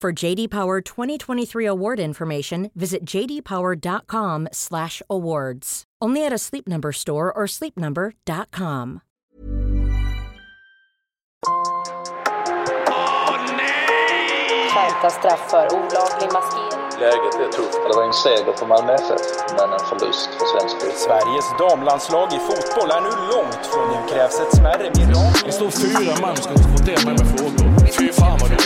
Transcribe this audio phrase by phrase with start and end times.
[0.00, 5.82] For JD Power 2023 award information, visit jdpower.com/awards.
[6.00, 9.00] Only at a Sleep Number store or sleepnumber.com.
[14.70, 16.78] Skärpta straff för olaglig maskering.
[17.00, 17.78] Läget är tufft.
[17.88, 19.20] Det var en seger för Malmö FF,
[19.58, 20.96] men en förlust för svensk fotboll.
[21.06, 25.46] Sveriges damlandslag i fotboll är nu långt från nu krävs ett smärre mirakel.
[25.46, 27.66] Det står fyra man ska konfrontera mig med frågor.
[27.98, 28.56] Fy fan vad du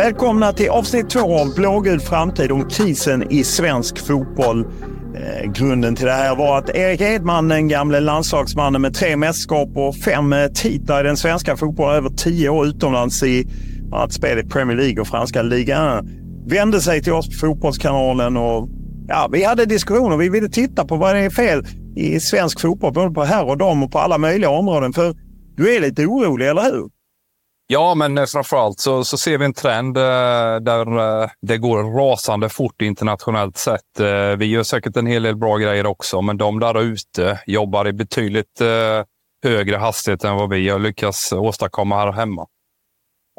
[0.00, 4.66] Välkomna till avsnitt två av Blågul framtid om krisen i svensk fotboll.
[5.14, 9.68] Eh, grunden till det här var att Erik Edman, den gamle landslagsmannen med tre mästerskap
[9.74, 13.46] och fem eh, titlar i den svenska fotbollen, över tio år utomlands i
[13.92, 16.08] att spela i Premier League och franska ligan,
[16.46, 18.68] vände sig till oss på Fotbollskanalen och
[19.08, 20.16] ja, vi hade diskussioner.
[20.16, 21.66] Vi ville titta på vad det är fel
[21.96, 24.92] i svensk fotboll, både på herr och dam och på alla möjliga områden.
[24.92, 25.14] För
[25.56, 26.99] du är lite orolig, eller hur?
[27.72, 30.02] Ja, men eh, framförallt så, så ser vi en trend eh,
[30.60, 34.00] där eh, det går rasande fort internationellt sett.
[34.38, 37.92] Vi gör säkert en hel del bra grejer också, men de där ute jobbar i
[37.92, 38.60] betydligt
[39.44, 42.46] högre hastighet än vad vi har lyckats åstadkomma här hemma.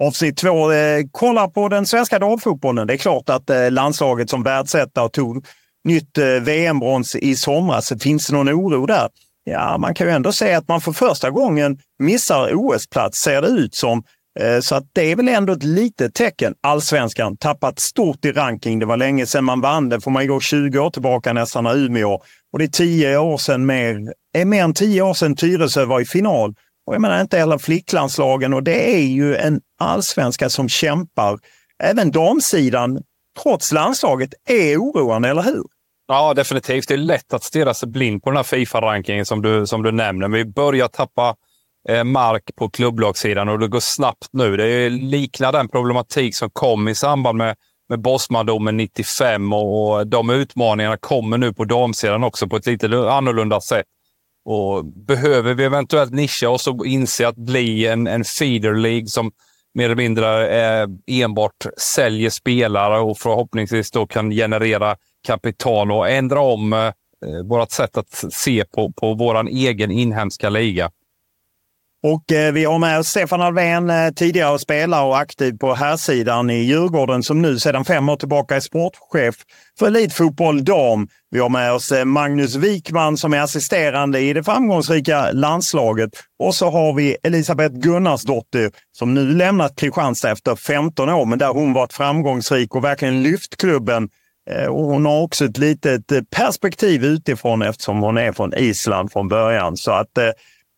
[0.02, 0.72] Avsnitt två.
[0.72, 2.88] Eh, kolla på den svenska damfotbollen.
[2.88, 5.46] Det är klart att eh, landslaget som världsetta tog
[5.84, 7.94] nytt eh, VM-brons i somras.
[8.02, 9.10] Finns det någon oro där?
[9.44, 13.48] Ja, man kan ju ändå säga att man för första gången missar OS-plats, ser det
[13.48, 14.04] ut som.
[14.40, 16.56] Eh, så att det är väl ändå ett litet tecken.
[16.62, 18.80] Allsvenskan tappat stort i ranking.
[18.80, 20.02] Det var länge sedan man vann det.
[20.02, 22.20] Får man gå 20 år tillbaka nästan när Umeå.
[22.54, 26.00] Och det är 10 år sedan mer, är mer än 10 år sedan Tyresö var
[26.02, 26.56] i final.
[26.88, 31.40] Och jag menar inte heller flicklandslagen och det är ju en allsvenska som kämpar.
[31.84, 33.04] Även damsidan,
[33.44, 35.64] trots landslaget, är oroande, eller hur?
[36.08, 36.88] Ja, definitivt.
[36.88, 39.92] Det är lätt att stirra sig blind på den här Fifa-rankingen som du, som du
[39.92, 40.28] nämner.
[40.28, 41.36] Vi börjar tappa
[41.90, 44.58] Eh, mark på klubblagssidan och det går snabbt nu.
[44.58, 47.56] Det liknar den problematik som kom i samband med,
[47.90, 53.12] med Bosmandomen 95 och, och de utmaningarna kommer nu på damsidan också på ett lite
[53.12, 53.86] annorlunda sätt.
[54.46, 59.32] Och behöver vi eventuellt nischa oss och inse att bli en, en feeder League som
[59.74, 64.96] mer eller mindre eh, enbart säljer spelare och förhoppningsvis då kan generera
[65.28, 66.94] kapital och ändra om eh, eh
[67.46, 70.92] vårt sätt att se på, på vår egen inhemska liga.
[72.04, 76.50] Och eh, vi har med oss Stefan Alvén, eh, tidigare spelare och aktiv på herrsidan
[76.50, 79.36] i Djurgården som nu sedan fem år tillbaka är sportchef
[79.80, 81.08] för Elitfotboll Dam.
[81.32, 86.10] Vi har med oss eh, Magnus Wikman som är assisterande i det framgångsrika landslaget.
[86.40, 91.54] Och så har vi Elisabeth Gunnarsdotter som nu lämnat Kristianstad efter 15 år, men där
[91.54, 94.10] hon varit framgångsrik och verkligen lyft klubben.
[94.50, 99.12] Eh, och hon har också ett litet eh, perspektiv utifrån eftersom hon är från Island
[99.12, 99.78] från början.
[99.78, 100.30] Så att eh,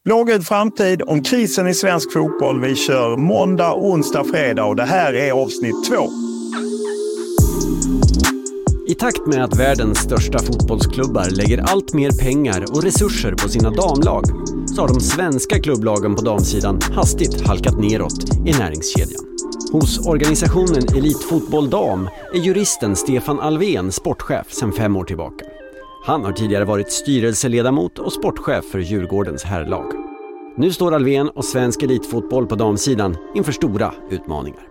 [0.05, 2.61] Blågul framtid om krisen i svensk fotboll.
[2.61, 6.09] Vi kör måndag, onsdag, fredag och det här är avsnitt två.
[8.87, 13.69] I takt med att världens största fotbollsklubbar lägger allt mer pengar och resurser på sina
[13.69, 14.23] damlag
[14.75, 19.25] så har de svenska klubblagen på damsidan hastigt halkat neråt i näringskedjan.
[19.71, 25.45] Hos organisationen Elitfotboll Dam är juristen Stefan Alvén sportchef sedan fem år tillbaka.
[26.05, 29.91] Han har tidigare varit styrelseledamot och sportchef för Djurgårdens herrlag.
[30.57, 34.67] Nu står Alvén och svensk elitfotboll på damsidan inför stora utmaningar.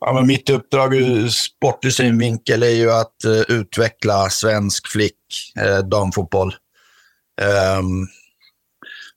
[0.00, 5.16] Ja, men mitt uppdrag ur sportlig synvinkel är ju att uh, utveckla svensk flick
[5.62, 6.54] uh, damfotboll.
[7.78, 8.08] Um,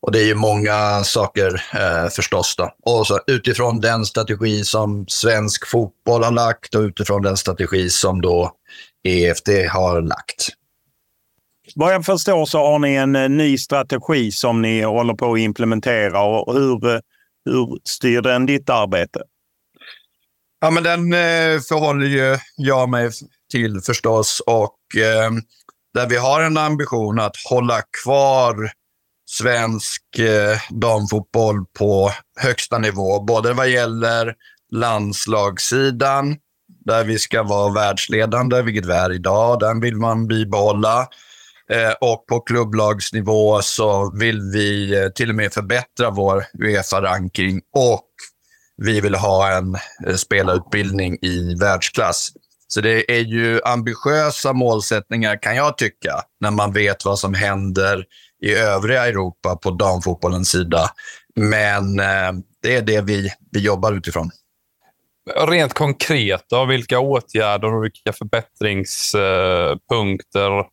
[0.01, 2.55] och det är ju många saker uh, förstås.
[2.55, 2.75] Då.
[2.83, 8.21] Och så utifrån den strategi som svensk fotboll har lagt och utifrån den strategi som
[8.21, 8.51] då
[9.03, 10.47] EFD har lagt.
[11.75, 16.23] Vad jag förstår så har ni en ny strategi som ni håller på att implementera.
[16.23, 17.01] Och hur,
[17.45, 19.19] hur styr den ditt arbete?
[20.61, 23.09] Ja, men den eh, förhåller ju jag mig
[23.51, 25.31] till förstås och eh,
[25.93, 28.71] där vi har en ambition att hålla kvar
[29.25, 34.35] svensk eh, damfotboll på högsta nivå, både vad gäller
[34.71, 36.37] landslagssidan,
[36.85, 39.59] där vi ska vara världsledande, vilket vi är idag.
[39.59, 41.07] Den vill man bibehålla.
[41.69, 48.09] Eh, och på klubblagsnivå så vill vi eh, till och med förbättra vår Uefa-ranking och
[48.77, 49.75] vi vill ha en
[50.07, 52.29] eh, spelarutbildning i världsklass.
[52.67, 58.05] Så det är ju ambitiösa målsättningar kan jag tycka, när man vet vad som händer
[58.43, 60.89] i övriga Europa på damfotbollens sida.
[61.35, 61.95] Men
[62.61, 64.31] det är det vi, vi jobbar utifrån.
[65.35, 70.65] Rent konkret, då, vilka åtgärder och vilka förbättringspunkter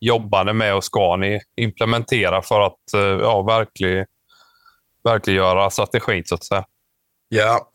[0.00, 4.04] jobbar ni med och ska ni implementera för att eh, ja, verklig,
[5.04, 6.64] verkliggöra strategin, så att säga?
[7.28, 7.70] Ja.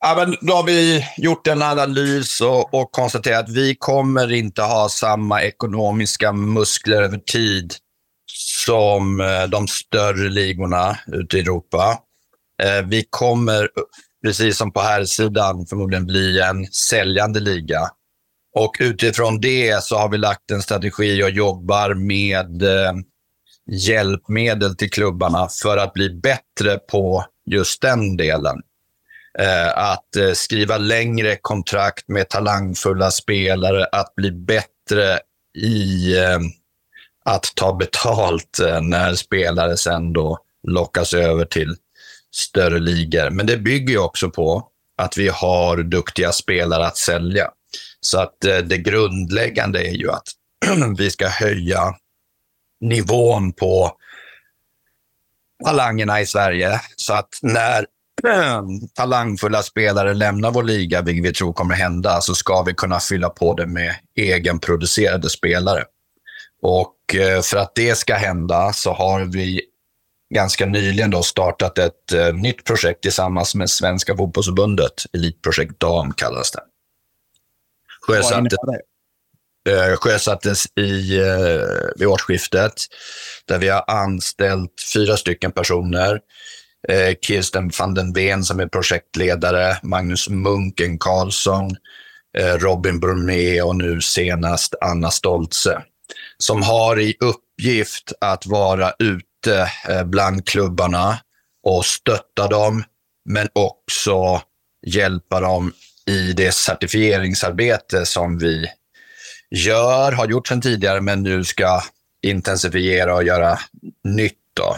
[0.00, 4.62] Ja, men då har vi gjort en analys och, och konstaterat att vi kommer inte
[4.62, 7.74] ha samma ekonomiska muskler över tid
[8.66, 11.98] som eh, de större ligorna ute i Europa.
[12.62, 13.68] Eh, vi kommer,
[14.24, 17.80] precis som på här sidan förmodligen bli en säljande liga.
[18.54, 22.92] Och utifrån det så har vi lagt en strategi och jobbar med eh,
[23.70, 28.56] hjälpmedel till klubbarna för att bli bättre på just den delen.
[29.38, 35.18] Eh, att eh, skriva längre kontrakt med talangfulla spelare, att bli bättre
[35.58, 36.38] i eh,
[37.24, 40.38] att ta betalt eh, när spelare sen då
[40.68, 41.76] lockas över till
[42.34, 43.30] större ligor.
[43.30, 47.50] Men det bygger ju också på att vi har duktiga spelare att sälja.
[48.00, 50.28] Så att eh, det grundläggande är ju att
[50.98, 51.94] vi ska höja
[52.80, 53.96] nivån på
[55.64, 56.80] talangerna i Sverige.
[56.96, 57.86] Så att när
[58.94, 63.30] talangfulla spelare lämnar vår liga, vilket vi tror kommer hända, så ska vi kunna fylla
[63.30, 65.84] på det med egenproducerade spelare.
[66.62, 69.60] Och eh, för att det ska hända så har vi
[70.34, 74.92] ganska nyligen då startat ett uh, nytt projekt tillsammans med Svenska fotbollsförbundet.
[75.12, 76.60] Elitprojekt Dam kallas det.
[78.00, 78.58] Sjösattes,
[79.68, 82.72] uh, sjösattes i, uh, vid årsskiftet
[83.44, 86.20] där vi har anställt fyra stycken personer.
[86.88, 91.70] Eh, Kirsten van den Ven som är projektledare, Magnus Munken Karlsson,
[92.38, 95.82] eh, Robin Bromé och nu senast Anna Stoltze.
[96.38, 101.18] Som har i uppgift att vara ute ute eh, bland klubbarna
[101.62, 102.84] och stötta dem,
[103.24, 104.42] men också
[104.86, 105.72] hjälpa dem
[106.06, 108.66] i det certifieringsarbete som vi
[109.50, 111.82] gör, har gjort sedan tidigare, men nu ska
[112.22, 113.58] intensifiera och göra
[114.04, 114.38] nytt.
[114.56, 114.76] Då.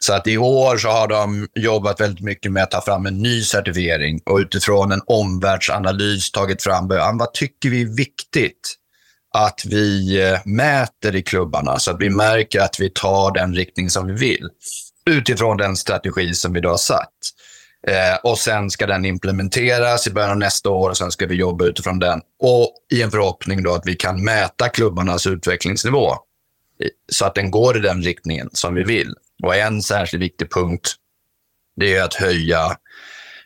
[0.00, 3.18] Så att i år så har de jobbat väldigt mycket med att ta fram en
[3.18, 8.76] ny certifiering och utifrån en omvärldsanalys tagit fram vad tycker vi är viktigt
[9.46, 13.90] att vi eh, mäter i klubbarna så att vi märker att vi tar den riktning
[13.90, 14.48] som vi vill
[15.06, 17.14] utifrån den strategi som vi då har satt.
[17.86, 21.34] Eh, och sen ska den implementeras i början av nästa år och sen ska vi
[21.34, 22.20] jobba utifrån den.
[22.42, 26.14] Och i en förhoppning då att vi kan mäta klubbarnas utvecklingsnivå
[27.12, 29.14] så att den går i den riktningen som vi vill.
[29.42, 30.94] Och en särskilt viktig punkt
[31.76, 32.76] det är att höja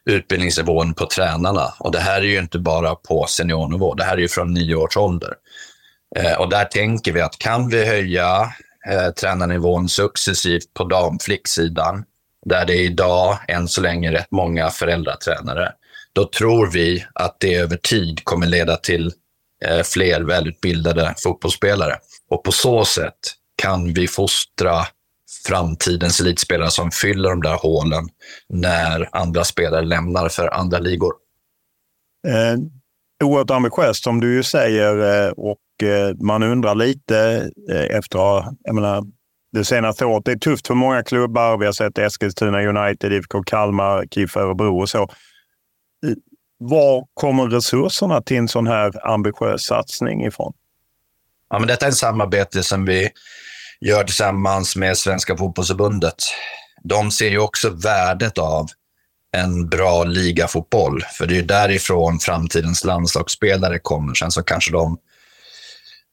[0.04, 1.75] utbildningsnivån på tränarna.
[1.78, 4.75] Och det här är ju inte bara på seniornivå, det här är ju från nio
[4.75, 5.34] års ålder.
[6.16, 8.52] Eh, och där tänker vi att kan vi höja
[8.90, 12.04] eh, tränarnivån successivt på damflicksidan,
[12.47, 15.73] där det är idag än så länge rätt många föräldratränare,
[16.12, 19.12] då tror vi att det över tid kommer leda till
[19.64, 21.99] eh, fler välutbildade fotbollsspelare.
[22.28, 23.19] Och på så sätt
[23.62, 24.87] kan vi fostra
[25.47, 28.09] framtidens elitspelare som fyller de där hålen
[28.49, 31.12] när andra spelare lämnar för andra ligor.
[32.28, 32.59] Eh,
[33.25, 38.18] oerhört ambitiöst som du ju säger eh, och Eh, man undrar lite eh, efter
[38.62, 39.04] jag menar,
[39.52, 40.24] det senaste året.
[40.24, 41.58] Det är tufft för många klubbar.
[41.58, 45.02] Vi har sett Eskilstuna United, IFK Kalmar, KIF Örebro och så.
[45.02, 45.08] Eh,
[46.58, 50.52] var kommer resurserna till en sån här ambitiös satsning ifrån?
[51.50, 53.10] Ja, men detta är ett samarbete som vi
[53.80, 56.14] gör tillsammans med Svenska fotbollsförbundet.
[56.82, 58.66] De ser ju också värdet av
[59.36, 64.14] en bra ligafotboll, för det är därifrån framtidens landslagsspelare kommer.
[64.14, 64.98] Sen så kanske de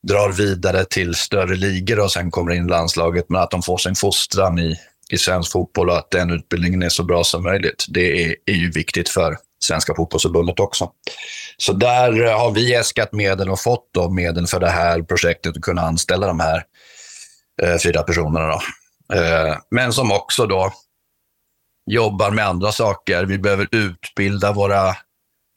[0.08, 3.78] drar vidare till större ligor och sen kommer in i landslaget, men att de får
[3.78, 4.76] sin fostran i,
[5.12, 8.54] i svensk fotboll och att den utbildningen är så bra som möjligt, det är, är
[8.54, 10.92] ju viktigt för Svenska fotbollsförbundet också.
[11.58, 15.58] Så där eh, har vi äskat medel och fått då medel för det här projektet
[15.58, 16.64] att kunna anställa de här
[17.62, 18.48] eh, fyra personerna.
[18.48, 18.62] Då.
[19.16, 20.74] Eh, men som också då
[21.92, 23.26] jobbar med andra saker.
[23.26, 24.96] Vi behöver utbilda våra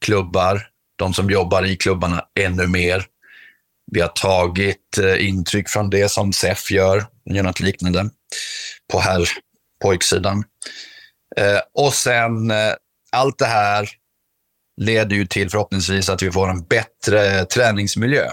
[0.04, 3.04] klubbar, de som jobbar i klubbarna, ännu mer.
[3.90, 8.10] Vi har tagit eh, intryck från det som SEF gör, gör något liknande
[8.92, 9.28] på här
[9.82, 10.44] pojksidan.
[11.36, 12.72] Eh, och sen eh,
[13.12, 13.88] allt det här
[14.76, 18.30] leder ju till förhoppningsvis att vi får en bättre träningsmiljö.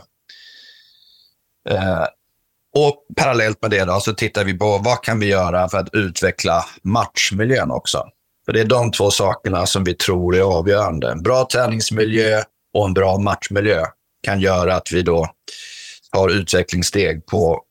[2.76, 5.94] Och parallellt med det då, så tittar vi på vad kan vi göra för att
[5.94, 8.08] utveckla matchmiljön också.
[8.46, 11.12] För det är de två sakerna som vi tror är avgörande.
[11.12, 13.86] En bra träningsmiljö och en bra matchmiljö
[14.24, 15.28] kan göra att vi då
[16.12, 17.62] har utvecklingssteg på,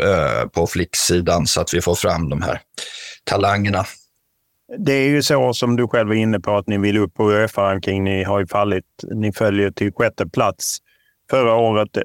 [0.00, 2.60] eh, på flicksidan så att vi får fram de här
[3.24, 3.84] talangerna.
[4.78, 7.30] Det är ju så som du själv är inne på att ni vill upp på
[7.32, 8.04] Uefa-ranking.
[8.04, 8.84] Ni har ju fallit.
[9.14, 10.78] Ni följer till sjätte plats.
[11.30, 12.02] Förra året, eh,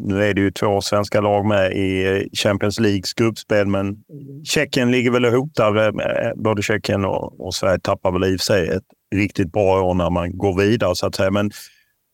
[0.00, 3.96] nu är det ju två svenska lag med i eh, Champions Leagues gruppspel, men
[4.44, 5.76] Tjeckien ligger väl och hotar.
[5.76, 9.52] Eh, eh, både Tjeckien och, och Sverige tappar väl i och för sig ett riktigt
[9.52, 11.30] bra år när man går vidare så att säga.
[11.30, 11.50] Men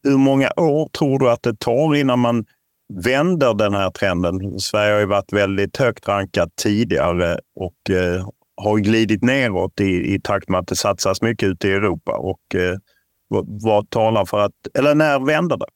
[0.02, 2.44] hur många år tror du att det tar innan man
[3.04, 4.60] vänder den här trenden?
[4.60, 10.20] Sverige har ju varit väldigt högt rankat tidigare och eh, har glidit neråt i, i
[10.20, 12.12] takt med att det satsas mycket ute i Europa.
[12.12, 12.76] Och eh,
[13.28, 15.66] vad, vad talar för att, eller när vänder det?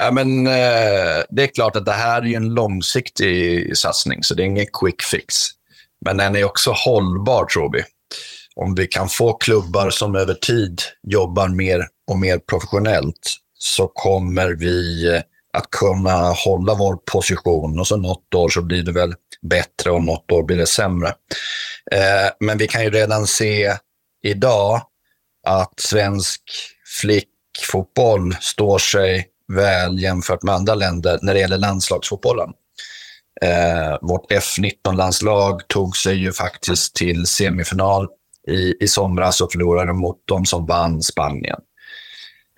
[0.00, 4.42] Ja, men, eh, det är klart att det här är en långsiktig satsning, så det
[4.42, 5.34] är ingen quick fix.
[6.04, 7.82] Men den är också hållbar, tror vi.
[8.56, 14.48] Om vi kan få klubbar som över tid jobbar mer och mer professionellt så kommer
[14.48, 15.22] vi eh,
[15.52, 20.04] att kunna hålla vår position och så något år så blir det väl bättre och
[20.04, 21.08] något år blir det sämre.
[21.92, 23.76] Eh, men vi kan ju redan se
[24.22, 24.82] idag
[25.46, 26.42] att svensk
[27.00, 32.50] flickfotboll står sig väl jämfört med andra länder när det gäller landslagsfotbollen.
[33.42, 38.08] Eh, vårt F19-landslag tog sig ju faktiskt till semifinal
[38.48, 41.60] i, i somras och förlorade mot de som vann Spanien.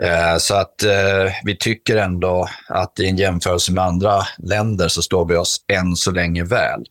[0.02, 5.02] Eh, så att eh, vi tycker ändå att i en jämförelse med andra länder så
[5.02, 6.84] står vi oss än så länge väl.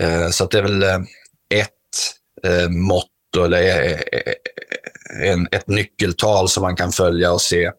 [0.00, 1.00] Eh, så att det är väl eh,
[1.54, 1.68] ett
[2.44, 3.06] eh, mått,
[3.36, 4.02] eller
[5.22, 7.70] en, ett nyckeltal som man kan följa och se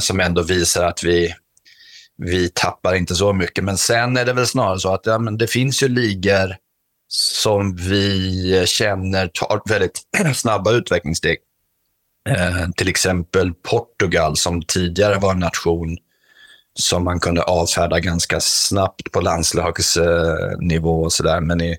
[0.00, 1.34] som ändå visar att vi,
[2.16, 3.64] vi tappar inte så mycket.
[3.64, 6.56] Men sen är det väl snarare så att ja, men det finns ju ligor
[7.08, 10.00] som vi känner tar väldigt
[10.34, 11.38] snabba utvecklingssteg.
[12.28, 15.98] Eh, till exempel Portugal som tidigare var en nation
[16.74, 21.40] som man kunde avfärda ganska snabbt på landslagsnivå och sådär.
[21.40, 21.76] Men i,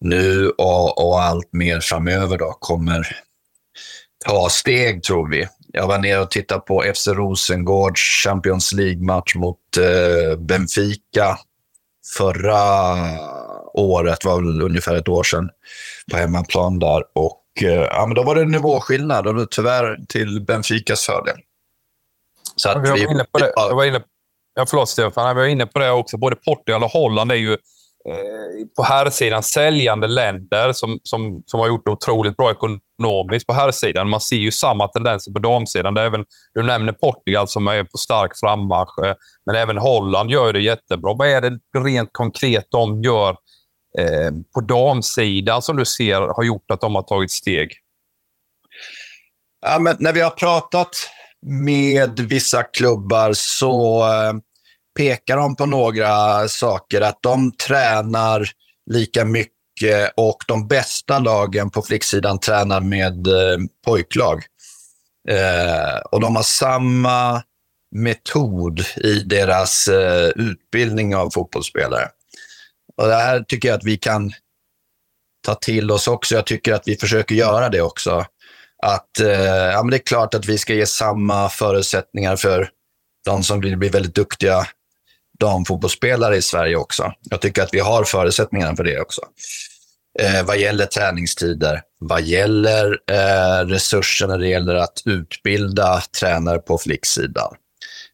[0.00, 3.16] nu och, och, allt mer framöver då kommer
[4.26, 5.48] ta steg, tror vi.
[5.72, 11.38] Jag var nere och tittade på FC Rosengårds Champions League-match mot eh, Benfica
[12.16, 12.94] förra
[13.74, 15.50] året, var väl ungefär ett år sedan,
[16.10, 17.02] på hemmaplan där.
[17.14, 21.36] Och ja, men då var det en nivåskillnad och tyvärr till Benficas fördel.
[22.56, 23.52] Så att jag var inne på det.
[23.56, 24.02] Jag var inne,
[24.54, 26.16] ja, förlåt Stefan, jag var inne på det också.
[26.16, 27.58] Både Portugal och Holland är ju eh,
[28.76, 33.52] på här sidan säljande länder som, som, som har gjort det otroligt bra ekonomiskt på
[33.52, 34.08] här sidan.
[34.08, 35.94] Man ser ju samma tendenser på damsidan.
[35.94, 39.14] Det är även, du nämner Portugal som är på stark frammarsch, eh,
[39.46, 41.14] men även Holland gör det jättebra.
[41.14, 43.36] Vad är det rent konkret de gör
[43.98, 47.72] eh, på damsidan som du ser har gjort att de har tagit steg?
[49.66, 50.96] Ja, men när vi har pratat
[51.46, 54.32] med vissa klubbar så eh,
[54.96, 57.00] pekar de på några saker.
[57.00, 58.50] Att de tränar
[58.90, 64.42] lika mycket och de bästa lagen på flicksidan tränar med eh, pojklag.
[65.28, 67.42] Eh, och de har samma
[67.94, 72.08] metod i deras eh, utbildning av fotbollsspelare.
[72.96, 74.32] Och det här tycker jag att vi kan
[75.46, 76.34] ta till oss också.
[76.34, 78.26] Jag tycker att vi försöker göra det också.
[78.82, 82.70] Att eh, ja, men Det är klart att vi ska ge samma förutsättningar för
[83.24, 84.66] de som vill bli väldigt duktiga
[85.40, 87.12] damfotbollsspelare i Sverige också.
[87.30, 89.22] Jag tycker att vi har förutsättningarna för det också.
[90.20, 96.78] eh, vad gäller träningstider, vad gäller eh, resurser när det gäller att utbilda tränare på
[96.78, 97.54] flicksidan.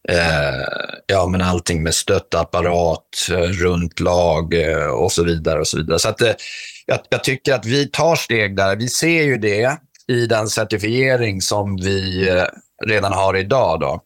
[0.09, 0.65] Eh,
[1.07, 5.61] ja, men allting med stöttapparat, eh, runt lag eh, och så vidare.
[5.61, 5.99] och så vidare.
[5.99, 6.33] Så att, eh,
[6.87, 8.77] jag, jag, tycker att vi tar steg där.
[8.77, 12.45] Vi ser ju det i den certifiering som vi eh,
[12.87, 13.81] redan har idag.
[13.81, 14.03] Då.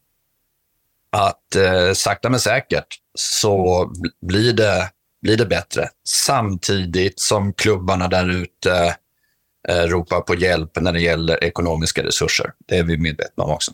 [1.11, 3.89] Att eh, sakta men säkert så
[4.21, 4.89] blir det,
[5.21, 5.89] blir det bättre.
[6.07, 8.95] Samtidigt som klubbarna där ute
[9.69, 12.51] eh, ropar på hjälp när det gäller ekonomiska resurser.
[12.67, 13.71] Det är vi medvetna om också.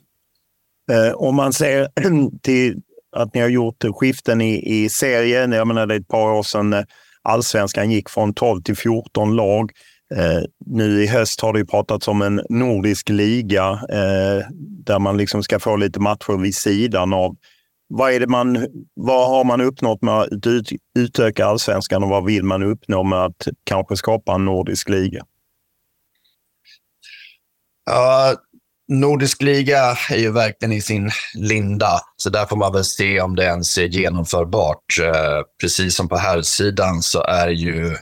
[0.92, 1.88] Eh, om man ser
[2.42, 2.82] till
[3.16, 5.52] att ni har gjort skiften i, i serien.
[5.52, 6.84] Jag menar, det är ett par år sedan eh,
[7.22, 9.72] allsvenskan gick från 12 till 14 lag.
[10.16, 14.46] Eh, nu i höst har det pratats om en nordisk liga eh,
[14.86, 17.36] där man liksom ska få lite matcher vid sidan av.
[17.88, 20.70] Vad, är det man, vad har man uppnått med att ut,
[21.00, 25.26] utöka allsvenskan och vad vill man uppnå med att kanske skapa en nordisk liga?
[27.86, 28.36] Ja,
[28.92, 33.36] Nordisk liga är ju verkligen i sin linda, så där får man väl se om
[33.36, 35.00] det ens är genomförbart.
[35.02, 37.98] Eh, precis som på här sidan så är ju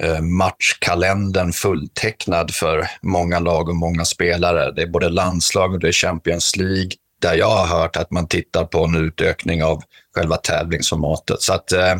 [0.00, 4.72] eh, matchkalendern fulltecknad för många lag och många spelare.
[4.72, 6.90] Det är både landslag och det är Champions League,
[7.22, 9.82] där jag har hört att man tittar på en utökning av
[10.14, 11.42] själva tävlingsformatet.
[11.42, 11.96] Så att, eh,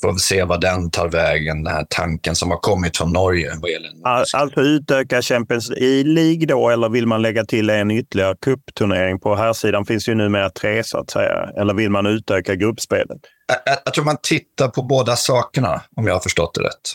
[0.00, 3.52] får vi se vad den tar vägen, den här tanken som har kommit från Norge.
[3.60, 5.70] Vad gäller alltså utöka Champions
[6.04, 9.20] League då, eller vill man lägga till en ytterligare cupturnering?
[9.20, 11.50] På här sidan finns ju numera tre, så att säga.
[11.56, 13.20] Eller vill man utöka gruppspelet?
[13.46, 16.92] Jag, jag, jag tror man tittar på båda sakerna, om jag har förstått det rätt.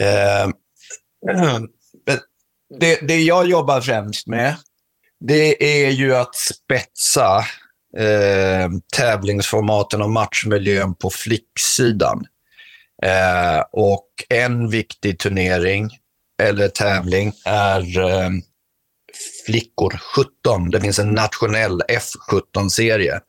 [0.00, 0.48] Eh,
[2.80, 4.56] det, det jag jobbar främst med,
[5.20, 7.44] det är ju att spetsa
[7.98, 12.26] eh, tävlingsformaten och matchmiljön på flicksidan.
[13.02, 15.90] Eh, och en viktig turnering,
[16.42, 18.30] eller tävling, är eh,
[19.46, 20.70] Flickor 17.
[20.70, 23.20] Det finns en nationell F17-serie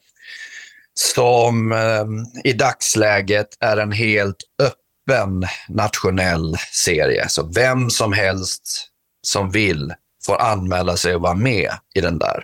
[0.93, 2.05] som eh,
[2.43, 7.29] i dagsläget är en helt öppen nationell serie.
[7.29, 8.87] Så vem som helst
[9.27, 9.93] som vill
[10.25, 12.43] får anmäla sig och vara med i den där.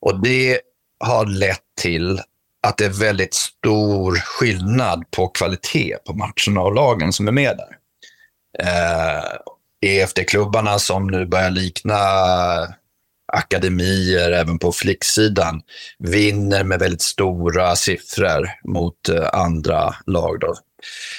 [0.00, 0.60] Och det
[1.00, 2.20] har lett till
[2.66, 7.56] att det är väldigt stor skillnad på kvalitet på matcherna och lagen som är med
[7.56, 7.76] där.
[8.58, 9.24] Eh,
[9.86, 11.98] EFD-klubbarna som nu börjar likna
[13.32, 15.62] akademier även på flicksidan
[15.98, 20.40] vinner med väldigt stora siffror mot eh, andra lag.
[20.40, 20.54] Då.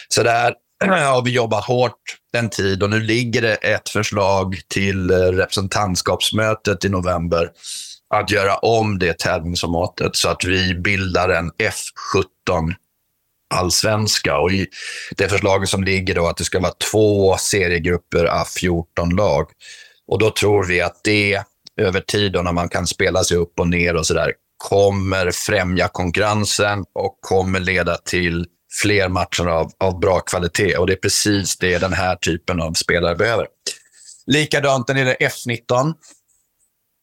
[0.08, 0.54] Så där
[0.86, 6.86] har vi jobbat hårt en tid och nu ligger det ett förslag till eh, representantskapsmötet
[6.86, 7.50] i november
[8.20, 12.74] att göra om det tävlingsformatet så att vi bildar en F17
[13.54, 14.38] allsvenska.
[14.38, 14.68] Och i
[15.18, 19.50] det förslaget som ligger då att det ska vara två seriegrupper av 14 lag.
[20.08, 21.44] Och då tror vi att det
[21.82, 25.88] över tid, då, när man kan spela sig upp och ner och sådär, kommer främja
[25.88, 28.46] konkurrensen och kommer leda till
[28.82, 30.78] fler matcher av, av bra kvalitet.
[30.78, 33.48] Och det är precis det den här typen av spelare behöver.
[34.26, 35.94] Likadant när det gäller F19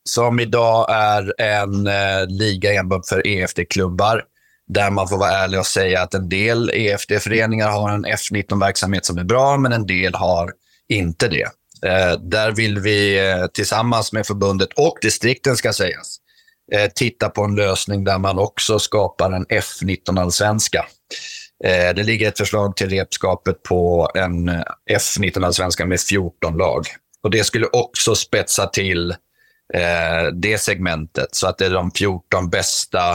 [0.08, 4.24] som idag är en eh, liga enbart för EFD-klubbar.
[4.68, 9.18] Där man får vara ärlig och säga att en del EFD-föreningar har en F19-verksamhet som
[9.18, 10.52] är bra, men en del har
[10.88, 11.48] inte det.
[11.86, 16.16] Eh, där vill vi eh, tillsammans med förbundet och distrikten, ska sägas,
[16.72, 20.86] eh, titta på en lösning där man också skapar en F19-allsvenska.
[21.64, 26.86] Eh, det ligger ett förslag till repskapet på en eh, F19-allsvenska med 14 lag.
[27.22, 29.14] Och Det skulle också spetsa till
[29.74, 31.34] eh, det segmentet.
[31.34, 33.12] Så att det är de 14 bästa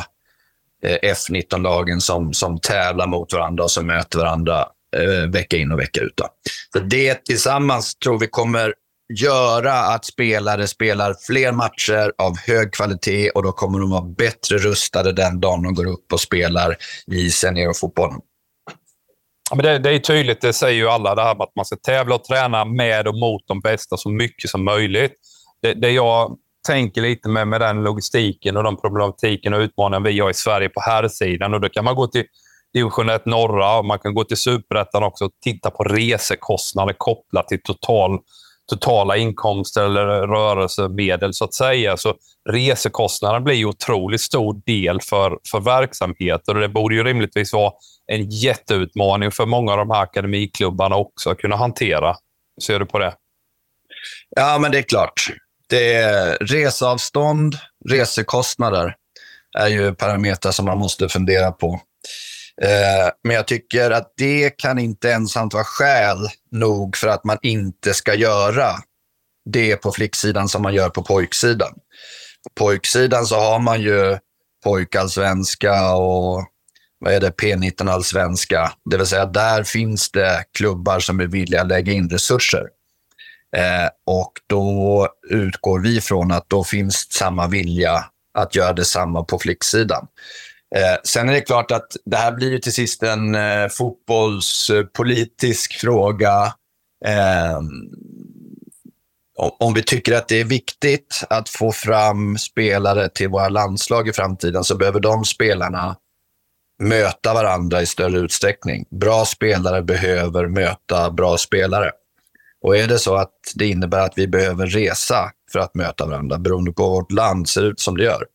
[0.84, 5.80] eh, F19-lagen som, som tävlar mot varandra och som möter varandra eh, vecka in och
[5.80, 6.18] vecka ut.
[6.18, 6.28] Då.
[6.74, 8.74] Så det tillsammans tror vi kommer
[9.14, 14.58] göra att spelare spelar fler matcher av hög kvalitet och då kommer de vara bättre
[14.58, 16.78] rustade den dagen de går upp och spelar
[17.12, 18.20] i seniorfotbollen.
[19.50, 21.66] Ja, men det, det, är tydligt, det säger ju alla, det här med att man
[21.66, 25.14] ska tävla och träna med och mot de bästa så mycket som möjligt.
[25.62, 30.20] Det, det jag tänker lite med, med den logistiken och de problematiken och utmaningar vi
[30.20, 31.54] har i Sverige på här sidan.
[31.54, 32.24] Och Då kan man gå till
[32.74, 37.48] division 1 norra och man kan gå till superettan också och titta på resekostnader kopplat
[37.48, 38.20] till total,
[38.70, 41.98] totala inkomster eller rörelsemedel så att säga.
[41.98, 42.14] Så
[42.50, 47.72] resekostnaden blir ju otroligt stor del för, för verksamheter och det borde ju rimligtvis vara
[48.08, 52.16] en jätteutmaning för många av de här akademiklubbarna också att kunna hantera.
[52.64, 53.14] Ser du på det?
[54.30, 55.32] Ja, men det är klart.
[55.70, 57.58] Det är reseavstånd,
[57.90, 58.96] resekostnader
[59.58, 61.82] är ju parametrar som man måste fundera på.
[62.62, 66.18] Eh, men jag tycker att det kan inte ensamt vara skäl
[66.52, 68.76] nog för att man inte ska göra
[69.50, 71.74] det på flicksidan som man gör på pojksidan.
[72.44, 74.18] På pojksidan så har man ju
[74.64, 76.46] pojkallsvenska och
[77.00, 78.72] vad är det, P19-allsvenska.
[78.90, 82.64] Det vill säga där finns det klubbar som är villiga att lägga in resurser.
[83.56, 89.40] Eh, och då utgår vi från att då finns samma vilja att göra detsamma på
[89.40, 90.08] flicksidan.
[90.76, 95.74] Eh, sen är det klart att det här blir ju till sist en eh, fotbollspolitisk
[95.74, 96.54] fråga.
[97.06, 97.60] Eh,
[99.60, 104.14] om vi tycker att det är viktigt att få fram spelare till våra landslag i
[104.14, 105.96] framtiden så behöver de spelarna
[106.80, 108.86] möta varandra i större utsträckning.
[108.90, 111.92] Bra spelare behöver möta bra spelare.
[112.64, 116.38] Och är det så att det innebär att vi behöver resa för att möta varandra,
[116.38, 118.26] beroende på vårt land ser ut som det gör,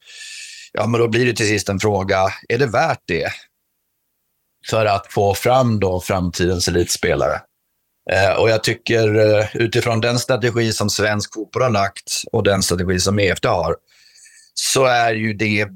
[0.73, 3.33] ja, men då blir det till sist en fråga, är det värt det?
[4.71, 7.41] För att få fram då framtidens elitspelare.
[8.11, 12.63] Eh, och jag tycker eh, utifrån den strategi som svensk fotboll har lagt och den
[12.63, 13.77] strategi som EFT har,
[14.55, 15.69] så är ju det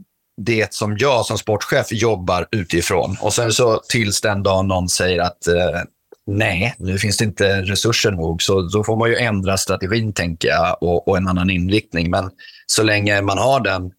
[0.43, 3.17] det som jag som sportchef jobbar utifrån.
[3.21, 5.81] Och sen så tills den dagen någon säger att eh,
[6.27, 10.49] nej, nu finns det inte resurser nog, så då får man ju ändra strategin, tänker
[10.49, 12.11] jag, och, och en annan inriktning.
[12.11, 12.31] Men
[12.67, 13.93] så länge man har den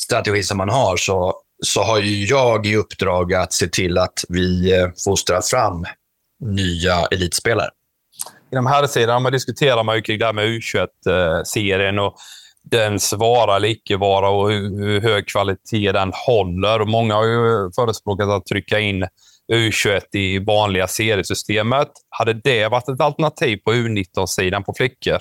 [0.00, 1.34] strategi som man har så,
[1.66, 5.84] så har ju jag i uppdrag att se till att vi eh, fostrar fram
[6.40, 7.70] nya elitspelare.
[8.52, 12.16] I de här sidorna diskuterar man ju kring det här med U21-serien eh, och
[12.70, 16.80] dens vara eller icke vara och hur, hög kvalitet den håller.
[16.80, 19.06] Och många har ju förespråkat att trycka in
[19.52, 21.88] U21 i vanliga seriesystemet.
[22.10, 25.18] Hade det varit ett alternativ på U19-sidan på flickor?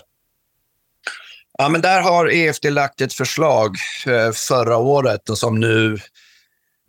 [1.58, 3.76] Ja, men där har EFD lagt ett förslag
[4.08, 5.98] eh, förra året och som nu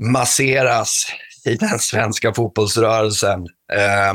[0.02, 1.06] masseras
[1.44, 3.40] i den svenska fotbollsrörelsen.
[3.72, 4.14] Eh,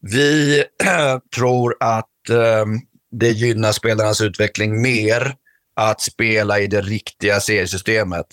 [0.00, 0.64] vi
[1.34, 2.64] tror att eh,
[3.10, 5.34] det gynnar spelarnas utveckling mer
[5.76, 8.26] att spela i det riktiga seriesystemet.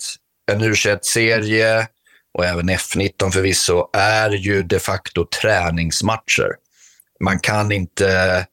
[0.52, 1.88] En u serie
[2.34, 6.50] och även F19 förvisso är ju de facto träningsmatcher.
[7.20, 8.46] Man kan inte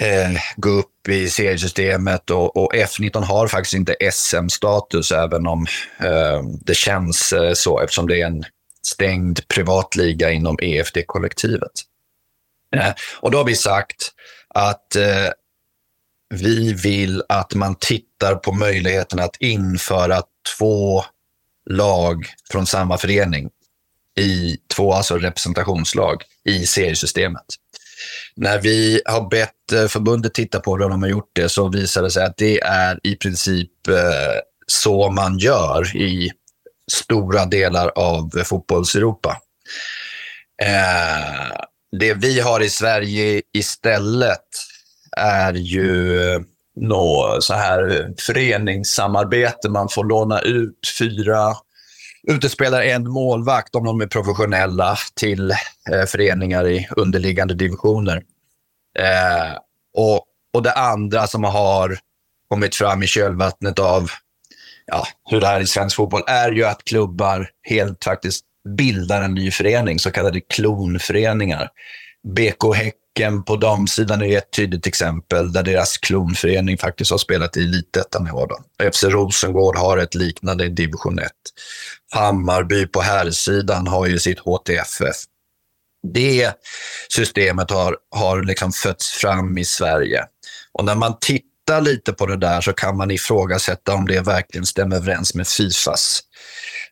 [0.00, 5.66] eh, gå upp i seriesystemet och, och, F19 har faktiskt inte SM-status även om
[6.00, 8.44] eh, det känns eh, så eftersom det är en
[8.82, 11.72] stängd privat liga inom EFD-kollektivet.
[12.76, 14.12] Eh, och då har vi sagt
[14.48, 15.28] att eh,
[16.34, 20.22] vi vill att man tittar på möjligheten att införa
[20.58, 21.04] två
[21.70, 23.50] lag från samma förening
[24.18, 27.44] i två alltså representationslag i seriesystemet.
[28.34, 31.68] När vi har bett eh, förbundet titta på det och de har gjort det så
[31.68, 36.30] visar det sig att det är i princip eh, så man gör i
[36.92, 39.40] stora delar av Fotbollseuropa.
[40.62, 41.56] Eh,
[41.98, 44.48] det vi har i Sverige istället
[45.16, 46.44] är ju
[46.76, 49.68] något så här föreningssamarbete.
[49.68, 51.54] Man får låna ut fyra
[52.28, 58.22] utespelare, en målvakt om de är professionella till eh, föreningar i underliggande divisioner.
[58.98, 59.56] Eh,
[59.94, 61.98] och, och det andra som har
[62.48, 64.10] kommit fram i kölvattnet av
[64.86, 68.44] ja, hur det är i svensk fotboll är ju att klubbar helt faktiskt
[68.76, 71.68] bildar en ny förening, så kallade klonföreningar.
[72.24, 77.56] BK Häck Häcken på damsidan är ett tydligt exempel där deras klonförening faktiskt har spelat
[77.56, 78.52] i elitettan i år.
[78.92, 81.30] FC Rosengård har ett liknande i division 1.
[82.12, 85.16] Hammarby på herrsidan har ju sitt HTFF.
[86.12, 86.52] Det
[87.08, 90.24] systemet har, har liksom fötts fram i Sverige.
[90.72, 94.66] Och när man tittar lite på det där så kan man ifrågasätta om det verkligen
[94.66, 96.22] stämmer överens med Fifas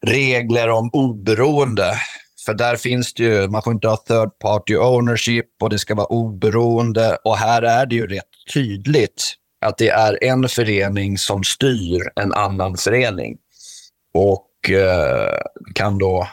[0.02, 1.94] regler om oberoende
[2.46, 5.94] för där finns det ju, man får inte ha third party ownership och det ska
[5.94, 7.18] vara oberoende.
[7.24, 8.24] Och här är det ju rätt
[8.54, 13.36] tydligt att det är en förening som styr en annan förening.
[14.14, 15.40] Och eh,
[15.74, 16.28] kan då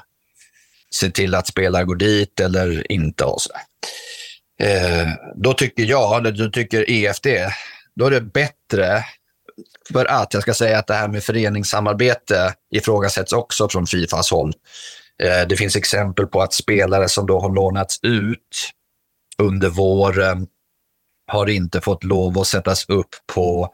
[0.89, 3.25] se till att spelare går dit eller inte.
[3.25, 3.49] Och så.
[4.63, 7.27] Eh, då tycker jag, eller då tycker EFD,
[7.95, 9.03] då är det bättre
[9.93, 14.53] för att, jag ska säga att det här med föreningssamarbete ifrågasätts också från Fifas håll.
[15.23, 18.71] Eh, det finns exempel på att spelare som då har lånats ut
[19.37, 20.47] under våren
[21.31, 23.73] har inte fått lov att sättas upp på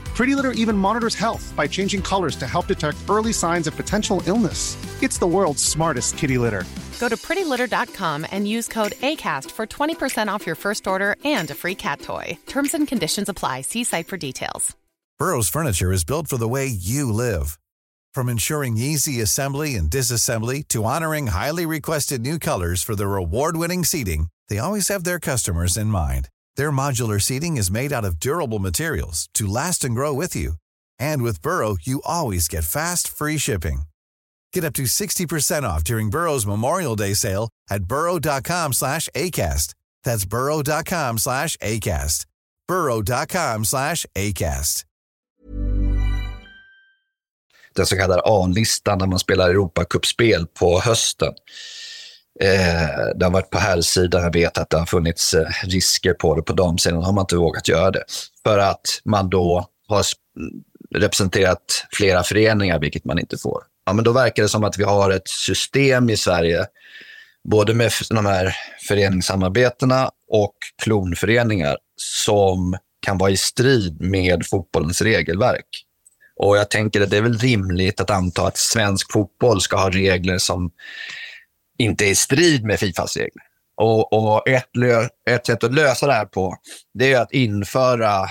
[0.15, 4.21] Pretty Litter even monitors health by changing colors to help detect early signs of potential
[4.27, 4.77] illness.
[5.01, 6.63] It's the world's smartest kitty litter.
[6.99, 11.55] Go to prettylitter.com and use code ACAST for 20% off your first order and a
[11.55, 12.37] free cat toy.
[12.45, 13.61] Terms and conditions apply.
[13.61, 14.75] See site for details.
[15.17, 17.59] Burrow's furniture is built for the way you live.
[18.13, 23.55] From ensuring easy assembly and disassembly to honoring highly requested new colors for their award
[23.55, 26.27] winning seating, they always have their customers in mind.
[26.57, 30.53] Their modular seating is made out of durable materials to last and grow with you.
[30.99, 33.83] And with Burrow, you always get fast, free shipping.
[34.53, 39.75] Get up to 60% off during Burrow's Memorial Day sale at burrow.com slash ACAST.
[40.03, 42.25] That's burrow.com slash ACAST.
[42.67, 44.85] burrow.com slash ACAST.
[47.75, 51.33] Den så kallade A-listan när man spelar Europacupspel på hösten.
[52.39, 54.23] Eh, det har varit på här sidan.
[54.23, 56.41] Jag vet att det har funnits eh, risker på det.
[56.41, 58.03] På damsidan har man inte vågat göra det.
[58.43, 60.05] För att man då har
[60.95, 63.63] representerat flera föreningar, vilket man inte får.
[63.85, 66.65] Ja, men då verkar det som att vi har ett system i Sverige,
[67.49, 68.55] både med de här
[68.87, 75.65] föreningssamarbetena och klonföreningar, som kan vara i strid med fotbollens regelverk.
[76.35, 79.89] Och jag tänker att det är väl rimligt att anta att svensk fotboll ska ha
[79.89, 80.71] regler som
[81.81, 83.43] inte är i strid med Fifas regler.
[83.77, 84.69] Och, och ett,
[85.29, 86.55] ett sätt att lösa det här på,
[86.93, 88.23] det är att införa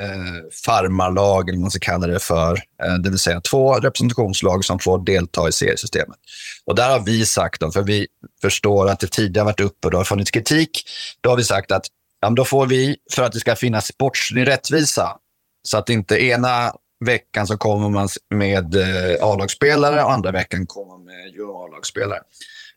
[0.00, 2.52] eh, farmarlag, eller vad man ska kalla det för.
[2.82, 6.18] Eh, det vill säga två representationslag som får delta i seriesystemet.
[6.64, 8.06] Och där har vi sagt, då, för vi
[8.42, 10.70] förstår att det tidigare varit uppe och det har funnits kritik,
[11.20, 11.86] då har vi sagt att
[12.20, 15.16] ja, då får vi, för att det ska finnas sportslig rättvisa,
[15.62, 16.72] så att inte ena
[17.04, 22.20] veckan så kommer man med eh, A-lagsspelare och andra veckan kommer man med A-lagsspelare.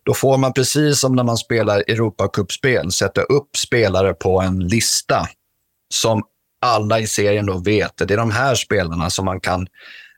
[0.03, 5.27] Då får man precis som när man spelar Europacup-spel sätta upp spelare på en lista
[5.93, 6.23] som
[6.61, 7.97] alla i serien då vet.
[7.97, 9.67] Det är de här spelarna som man kan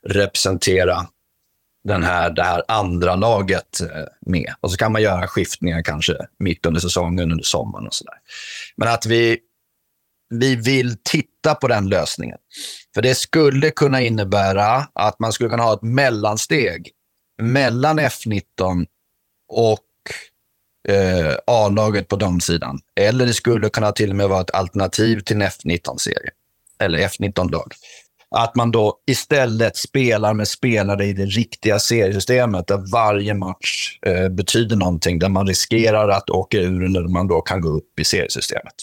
[0.06, 1.06] representera
[1.84, 3.86] den här, det här andra laget eh,
[4.26, 4.54] med.
[4.60, 8.14] Och så kan man göra skiftningar kanske mitt under säsongen, under sommaren och sådär.
[8.76, 9.38] Men att vi,
[10.30, 12.38] vi vill titta på den lösningen.
[12.94, 16.90] För det skulle kunna innebära att man skulle kunna ha ett mellansteg
[17.42, 18.86] mellan F19
[19.54, 19.80] och
[20.88, 22.80] eh, A-laget på damsidan.
[23.00, 26.30] Eller det skulle kunna till och med vara ett alternativ till en F19-serie.
[26.78, 27.72] Eller F19-lag.
[28.30, 34.28] Att man då istället spelar med spelare i det riktiga seriesystemet där varje match eh,
[34.28, 35.18] betyder någonting.
[35.18, 38.74] Där man riskerar att åka ur när man då kan gå upp i seriesystemet.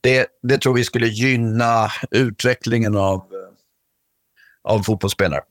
[0.00, 5.42] Det, det tror vi skulle gynna utvecklingen av, eh, av fotbollsspelare.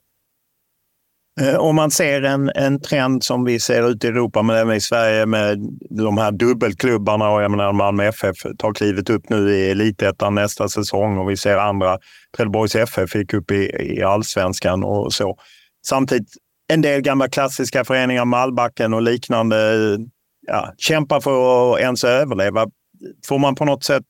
[1.42, 4.76] Eh, om man ser en, en trend som vi ser ute i Europa, men även
[4.76, 5.58] i Sverige med
[5.90, 10.70] de här dubbelklubbarna och jag menar Malmö FF tar klivet upp nu i elitettan nästa
[10.70, 11.98] säsong och vi ser andra.
[12.38, 15.38] Trelleborgs FF gick upp i, i allsvenskan och så.
[15.86, 16.30] Samtidigt
[16.68, 20.00] en del gamla klassiska föreningar, Malbacken och liknande, eh,
[20.48, 22.66] ja, kämpar för att ens överleva.
[23.28, 24.06] Får man på något sätt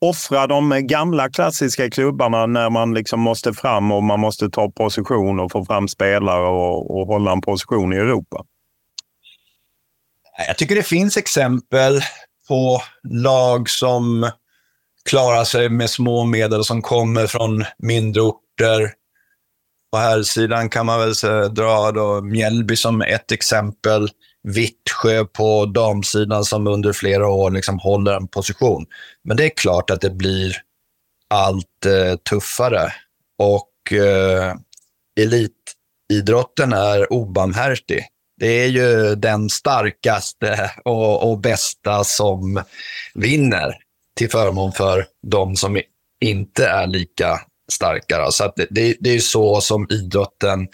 [0.00, 5.40] offra de gamla klassiska klubbarna när man liksom måste fram och man måste ta position
[5.40, 8.44] och få fram spelare och, och hålla en position i Europa?
[10.46, 12.00] Jag tycker det finns exempel
[12.48, 14.30] på lag som
[15.04, 18.92] klarar sig med små medel och som kommer från mindre orter.
[19.92, 21.14] På här sidan kan man väl
[21.54, 24.08] dra då Mjällby som ett exempel.
[24.42, 28.86] Vittsjö på damsidan som under flera år liksom håller en position.
[29.24, 30.56] Men det är klart att det blir
[31.28, 32.92] allt eh, tuffare.
[33.38, 34.54] Och eh,
[35.20, 38.06] elitidrotten är obarmhärtig.
[38.40, 42.62] Det är ju den starkaste och, och bästa som
[43.14, 43.76] vinner
[44.16, 45.80] till förmån för de som
[46.20, 47.40] inte är lika
[47.72, 48.30] starka.
[48.30, 50.68] Så det, det, det är så som idrotten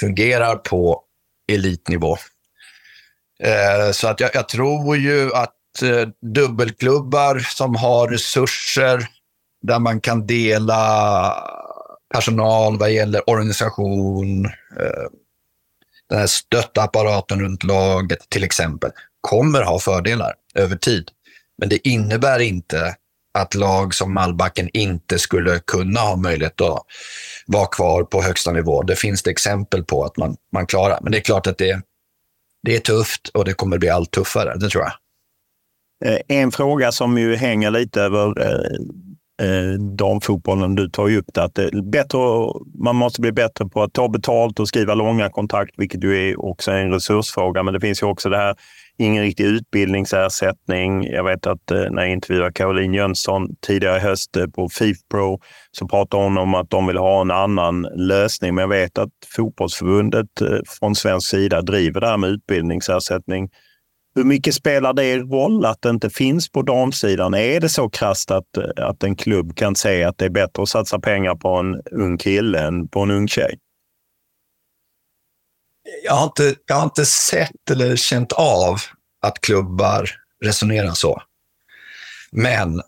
[0.00, 1.02] fungerar på
[1.52, 2.16] elitnivå.
[3.42, 9.06] Eh, så att jag, jag, tror ju att eh, dubbelklubbar som har resurser
[9.62, 11.44] där man kan dela
[12.14, 14.44] personal vad gäller organisation,
[14.80, 15.08] eh,
[16.08, 21.08] den här stöttapparaten runt laget till exempel, kommer ha fördelar över tid.
[21.58, 22.96] Men det innebär inte
[23.38, 26.82] att lag som Malbacken inte skulle kunna ha möjlighet att
[27.46, 28.82] vara kvar på högsta nivå.
[28.82, 30.98] Det finns det exempel på att man, man klarar.
[31.02, 31.82] Men det är klart att det,
[32.62, 34.92] det är tufft och det kommer bli allt tuffare, det tror jag.
[36.04, 41.34] Eh, en fråga som ju hänger lite över eh, eh, damfotbollen, du tar ju upp
[41.34, 42.18] det, att det bättre,
[42.74, 46.44] man måste bli bättre på att ta betalt och skriva långa kontrakt, vilket ju är
[46.44, 47.62] också en resursfråga.
[47.62, 48.54] Men det finns ju också det här
[49.00, 51.04] ingen riktig utbildningsersättning.
[51.04, 55.40] Jag vet att eh, när jag intervjuade Caroline Jönsson tidigare i höst eh, på Fifpro
[55.70, 58.54] så pratade hon om att de vill ha en annan lösning.
[58.54, 63.48] Men jag vet att fotbollsförbundet eh, från svensk sida driver det här med utbildningsersättning.
[64.14, 67.34] Hur mycket spelar det roll att det inte finns på damsidan?
[67.34, 70.68] Är det så krasst att, att en klubb kan säga att det är bättre att
[70.68, 73.58] satsa pengar på en ung kille än på en ung tjej?
[76.04, 78.80] Jag har, inte, jag har inte sett eller känt av
[79.22, 80.10] att klubbar
[80.44, 81.22] resonerar så.
[82.32, 82.82] Men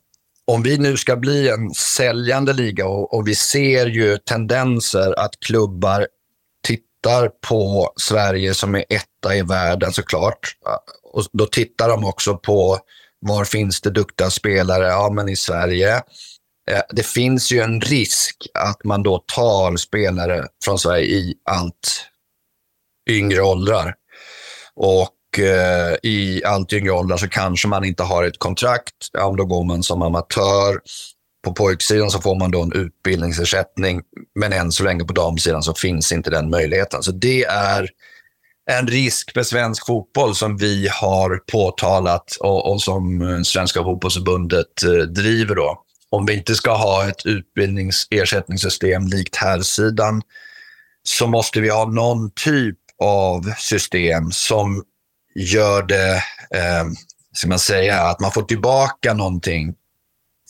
[0.45, 5.41] om vi nu ska bli en säljande liga och, och, vi ser ju tendenser att
[5.41, 6.07] klubbar
[6.65, 10.57] tittar på Sverige som är etta i världen såklart.
[10.67, 10.73] Eh,
[11.13, 12.79] och då tittar de också på
[13.21, 14.87] var finns det duktiga spelare?
[14.87, 15.97] Ja, men i Sverige.
[16.71, 22.12] Eh, det finns ju en risk att man då tar spelare från Sverige i allt
[23.11, 23.95] yngre åldrar.
[24.75, 28.95] Och eh, i allt yngre åldrar så kanske man inte har ett kontrakt.
[29.13, 30.81] Ja, då går man som amatör.
[31.45, 34.03] På pojksidan så får man då en utbildningsersättning,
[34.35, 37.03] men än så länge på damsidan så finns inte den möjligheten.
[37.03, 37.91] Så det är
[38.71, 44.83] en risk för svensk fotboll som vi har påtalat och, och som eh, Svenska fotbollsförbundet
[44.83, 45.55] eh, driver.
[45.55, 45.83] Då.
[46.11, 50.23] Om vi inte ska ha ett utbildningsersättningssystem likt här sidan
[51.03, 54.85] så måste vi ha någon typ av system som
[55.35, 56.15] gör det,
[56.55, 56.85] eh,
[57.33, 59.75] ska man säga, att man får tillbaka någonting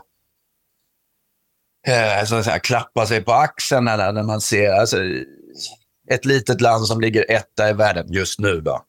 [1.88, 4.98] eh, så att säga, klappa sig på axeln när, när man ser alltså,
[6.10, 8.62] ett litet land som ligger etta i världen just nu.
[8.62, 8.82] Då.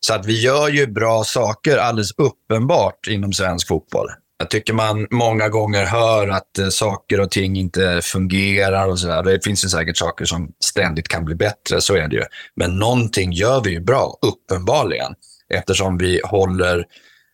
[0.00, 4.08] Så att vi gör ju bra saker alldeles uppenbart inom svensk fotboll.
[4.40, 9.22] Jag tycker man många gånger hör att eh, saker och ting inte fungerar och sådär.
[9.22, 12.22] Det finns ju säkert saker som ständigt kan bli bättre, så är det ju.
[12.56, 15.14] Men någonting gör vi ju bra, uppenbarligen,
[15.54, 16.84] eftersom vi håller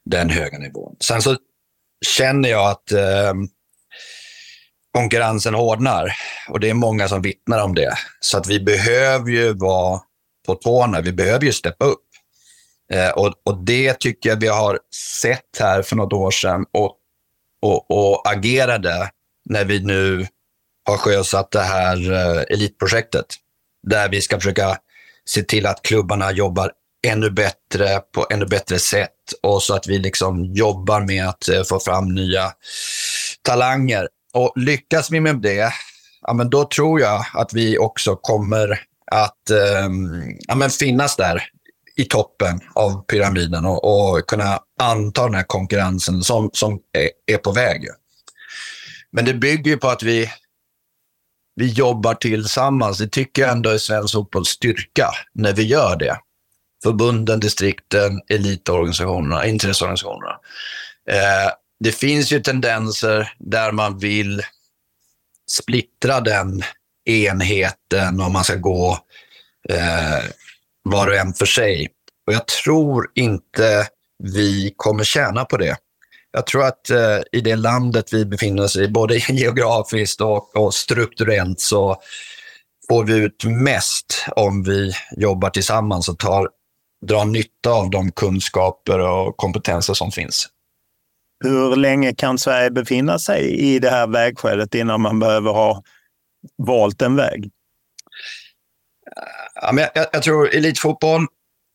[0.05, 0.97] den höga nivån.
[1.01, 1.37] Sen så
[2.17, 3.35] känner jag att eh,
[4.95, 6.13] konkurrensen hårdnar
[6.49, 7.95] och det är många som vittnar om det.
[8.21, 10.01] Så att vi behöver ju vara
[10.47, 12.06] på tårna, vi behöver ju steppa upp.
[12.93, 14.79] Eh, och, och, det tycker jag vi har
[15.21, 16.97] sett här för något år sedan och,
[17.63, 19.11] och, och agerade
[19.45, 20.27] när vi nu
[20.87, 23.27] har sjösatt det här eh, elitprojektet.
[23.83, 24.77] Där vi ska försöka
[25.29, 26.73] se till att klubbarna jobbar
[27.07, 29.11] ännu bättre på ännu bättre sätt
[29.43, 32.53] och så att vi liksom jobbar med att eh, få fram nya
[33.43, 34.09] talanger.
[34.35, 35.73] Och lyckas vi med det,
[36.23, 38.81] ja, men då tror jag att vi också kommer
[39.11, 39.89] att eh,
[40.49, 41.51] ja, men finnas där
[41.97, 47.39] i toppen av pyramiden och, och kunna anta den här konkurrensen som, som är, är
[47.39, 47.89] på väg.
[49.11, 50.31] Men det bygger ju på att vi,
[51.55, 52.99] vi jobbar tillsammans.
[52.99, 56.19] Det tycker jag ändå är svensk fotbolls styrka när vi gör det.
[56.83, 60.41] Förbunden, distrikten, elitorganisationerna, intresseorganisationerna.
[61.11, 64.43] Eh, det finns ju tendenser där man vill
[65.51, 66.63] splittra den
[67.05, 68.99] enheten om man ska gå
[69.69, 70.25] eh,
[70.91, 71.89] var och en för sig.
[72.27, 73.87] Och jag tror inte
[74.25, 75.77] vi kommer tjäna på det.
[76.33, 80.75] Jag tror att eh, i det landet vi befinner oss i, både geografiskt och, och
[80.75, 81.97] strukturellt, så
[82.89, 86.49] får vi ut mest om vi jobbar tillsammans och tar,
[87.07, 90.49] drar nytta av de kunskaper och kompetenser som finns.
[91.45, 95.83] Hur länge kan Sverige befinna sig i det här vägskälet innan man behöver ha
[96.59, 97.51] valt en väg?
[99.55, 101.27] Ja, men jag, jag tror elitfotboll,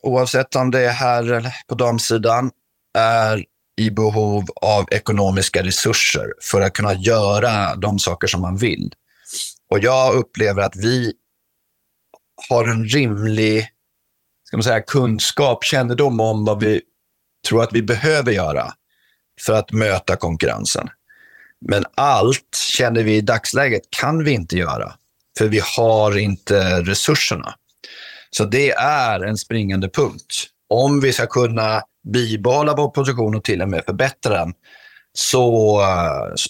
[0.04, 2.52] oavsett om det är här eller på damsidan,
[2.98, 3.46] är
[3.78, 8.94] i behov av ekonomiska resurser för att kunna göra de saker som man vill.
[9.70, 11.14] Och jag upplever att vi
[12.50, 13.68] har en rimlig
[14.52, 16.82] ska man säga, kunskap, kännedom om vad vi
[17.48, 18.74] tror att vi behöver göra
[19.46, 20.90] för att möta konkurrensen.
[21.68, 24.94] Men allt känner vi i dagsläget kan vi inte göra,
[25.38, 27.56] för vi har inte resurserna.
[28.30, 30.48] Så det är en springande punkt.
[30.70, 34.54] Om vi ska kunna bibehålla vår position och till och med förbättra den,
[35.14, 35.82] så,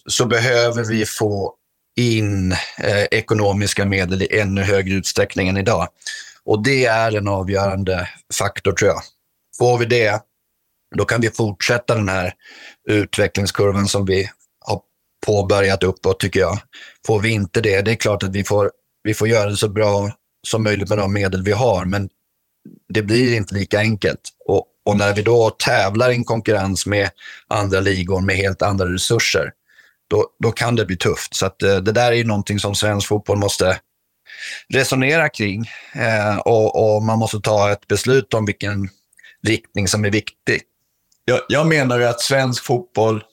[0.05, 1.55] så behöver vi få
[1.95, 5.87] in eh, ekonomiska medel i ännu högre utsträckning än idag.
[6.43, 8.09] Och det är en avgörande
[8.39, 9.01] faktor, tror jag.
[9.57, 10.21] Får vi det,
[10.95, 12.33] då kan vi fortsätta den här
[12.89, 14.29] utvecklingskurvan som vi
[14.65, 14.81] har
[15.25, 16.59] påbörjat uppåt, tycker jag.
[17.07, 18.71] Får vi inte det, det är klart att vi får,
[19.03, 20.11] vi får göra det så bra
[20.47, 22.09] som möjligt med de medel vi har, men
[22.93, 24.21] det blir inte lika enkelt.
[24.45, 27.09] Och, och när vi då tävlar i en konkurrens med
[27.47, 29.51] andra ligor med helt andra resurser,
[30.09, 31.35] då, då kan det bli tufft.
[31.35, 33.79] Så att, eh, det där är ju någonting som svensk fotboll måste
[34.69, 35.65] resonera kring.
[35.95, 38.89] Eh, och, och, man måste ta ett beslut om vilken
[39.47, 40.61] riktning som är viktig.
[41.25, 43.23] Jag, jag menar ju att svensk fotboll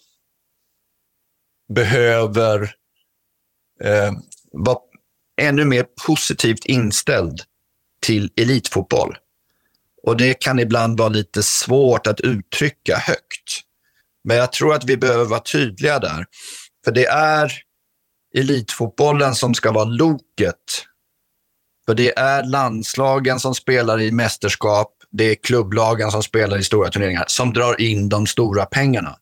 [1.74, 2.74] behöver
[3.84, 4.12] eh,
[4.52, 4.78] vara
[5.40, 7.40] ännu mer positivt inställd
[8.02, 9.16] till elitfotboll.
[10.02, 13.60] Och det kan ibland vara lite svårt att uttrycka högt.
[14.24, 16.26] Men jag tror att vi behöver vara tydliga där.
[16.84, 17.52] För det är
[18.34, 20.84] elitfotbollen som ska vara loket.
[21.86, 26.90] För det är landslagen som spelar i mästerskap, det är klubblagen som spelar i stora
[26.90, 29.16] turneringar som drar in de stora pengarna.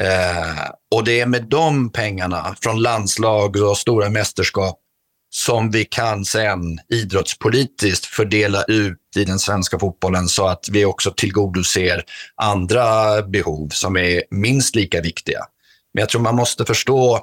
[0.00, 4.78] Eh, och det är med de pengarna från landslag och stora mästerskap
[5.30, 11.12] som vi kan sen idrottspolitiskt fördela ut i den svenska fotbollen så att vi också
[11.16, 15.40] tillgodoser andra behov som är minst lika viktiga.
[15.94, 17.14] Men jag tror man måste förstå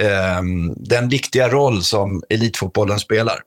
[0.00, 0.42] eh,
[0.76, 3.40] den viktiga roll som elitfotbollen spelar.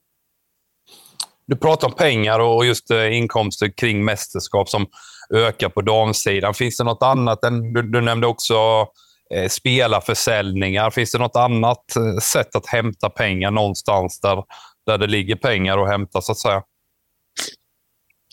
[1.48, 4.88] Du pratar om pengar och just eh, inkomster kring mästerskap som
[5.34, 6.54] öka på damsidan.
[6.54, 7.44] Finns det något annat?
[7.44, 8.88] Än, du, du nämnde också
[9.34, 10.90] eh, spelarförsäljningar.
[10.90, 14.44] Finns det något annat eh, sätt att hämta pengar någonstans där,
[14.86, 16.64] där det ligger pengar att hämta, så att säga?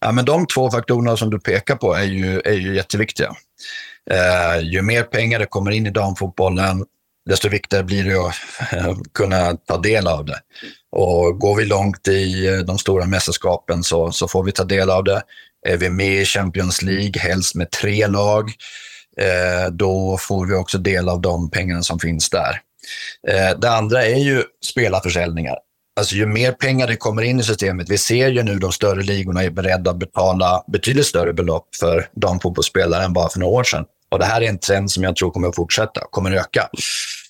[0.01, 3.37] Ja, men de två faktorerna som du pekar på är ju, är ju jätteviktiga.
[4.11, 6.85] Eh, ju mer pengar det kommer in i damfotbollen,
[7.29, 10.41] desto viktigare blir det att eh, kunna ta del av det.
[10.91, 14.91] Och går vi långt i eh, de stora mästerskapen så, så får vi ta del
[14.91, 15.23] av det.
[15.67, 18.53] Är vi med i Champions League, helst med tre lag,
[19.21, 22.61] eh, då får vi också del av de pengarna som finns där.
[23.29, 25.57] Eh, det andra är ju spelarförsäljningar.
[25.99, 29.03] Alltså ju mer pengar det kommer in i systemet, vi ser ju nu de större
[29.03, 33.65] ligorna är beredda att betala betydligt större belopp för damfotbollsspelare än bara för några år
[33.65, 33.85] sedan.
[34.11, 36.69] Och det här är en trend som jag tror kommer att fortsätta, kommer att öka.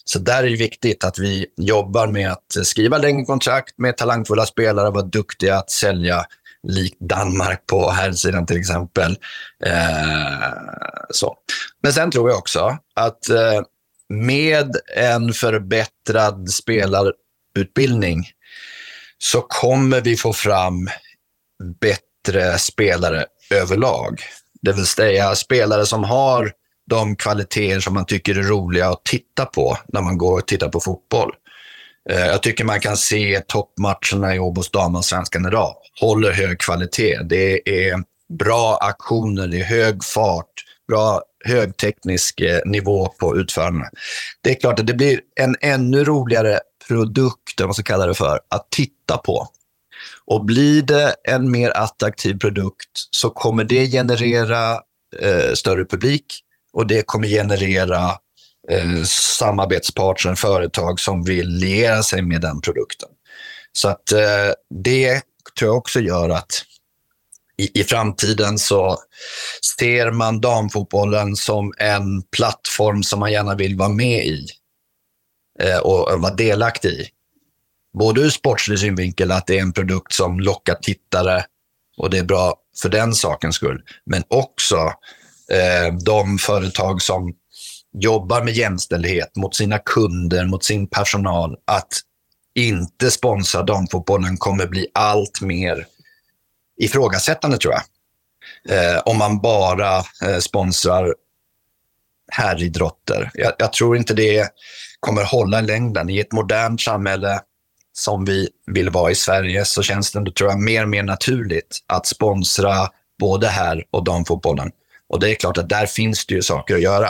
[0.05, 4.47] Så där är det viktigt att vi jobbar med att skriva längre kontrakt med talangfulla
[4.47, 6.25] spelare, vara duktiga att sälja,
[6.63, 9.17] likt Danmark på här sidan till exempel.
[9.65, 10.53] Eh,
[11.11, 11.37] så.
[11.83, 13.63] Men sen tror jag också att eh,
[14.09, 18.25] med en förbättrad spelarutbildning
[19.19, 20.91] så kommer vi få fram
[21.81, 24.21] bättre spelare överlag.
[24.63, 26.53] Det vill säga spelare som har
[26.91, 30.69] de kvaliteter som man tycker är roliga att titta på när man går och tittar
[30.69, 31.33] på fotboll.
[32.11, 35.75] Eh, jag tycker man kan se toppmatcherna i Åbos damallsvenskan idag.
[36.01, 37.19] Håller hög kvalitet.
[37.25, 38.03] Det är
[38.39, 40.53] bra aktioner, det är hög fart,
[40.89, 43.85] bra högteknisk eh, nivå på utförarna.
[44.43, 48.15] Det är klart att det blir en ännu roligare produkt, vad man ska kalla det
[48.15, 49.49] för, att titta på.
[50.27, 54.73] Och blir det en mer attraktiv produkt så kommer det generera
[55.21, 56.41] eh, större publik
[56.73, 58.13] och det kommer generera
[58.71, 59.03] eh,
[59.39, 63.09] samarbetspartner, företag som vill liera sig med den produkten.
[63.73, 64.53] Så att eh,
[64.85, 65.23] det
[65.59, 66.65] tror jag också gör att
[67.59, 68.99] i, i framtiden så
[69.79, 74.47] ser man damfotbollen som en plattform som man gärna vill vara med i
[75.61, 77.09] eh, och vara delaktig i.
[77.99, 81.45] Både ur sportslig synvinkel, att det är en produkt som lockar tittare
[81.97, 83.83] och det är bra för den sakens skull.
[84.07, 84.77] Men också
[85.53, 87.35] eh, de företag som
[87.93, 91.89] jobbar med jämställdhet mot sina kunder, mot sin personal, att
[92.55, 95.87] inte sponsra damfotbollen kommer bli allt mer
[96.81, 97.83] ifrågasättande tror jag.
[98.69, 101.15] Eh, om man bara eh, sponsrar
[102.33, 103.31] herridrotter.
[103.35, 104.49] Jag, jag tror inte det
[105.01, 106.11] kommer hålla i längden.
[106.11, 107.41] I ett modernt samhälle
[107.93, 111.79] som vi vill vara i Sverige så känns det, tror jag, mer och mer naturligt
[111.87, 114.71] att sponsra både här och damfotbollen.
[115.09, 117.09] Och det är klart att där finns det ju saker att göra.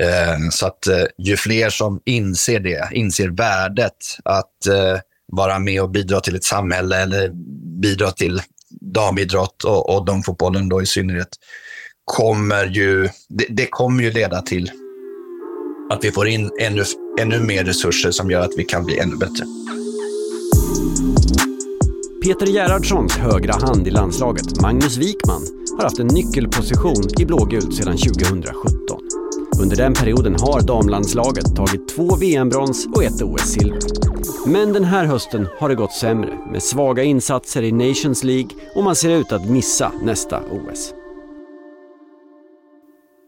[0.00, 5.00] Eh, så att eh, ju fler som inser det, inser värdet att eh,
[5.32, 7.30] vara med och bidra till ett samhälle eller
[7.80, 8.42] bidra till
[8.80, 11.28] damidrott och, och damfotbollen då i synnerhet,
[12.04, 14.70] kommer ju, det, det, kommer ju leda till
[15.92, 16.84] att vi får in ännu,
[17.20, 19.44] ännu mer resurser som gör att vi kan bli ännu bättre.
[22.24, 25.42] Peter Gerhardssons högra hand i landslaget, Magnus Wikman,
[25.76, 29.19] har haft en nyckelposition i blågult sedan 2017.
[29.62, 33.78] Under den perioden har damlandslaget tagit två VM-brons och ett OS-silver.
[34.46, 38.84] Men den här hösten har det gått sämre med svaga insatser i Nations League och
[38.84, 40.94] man ser ut att missa nästa OS.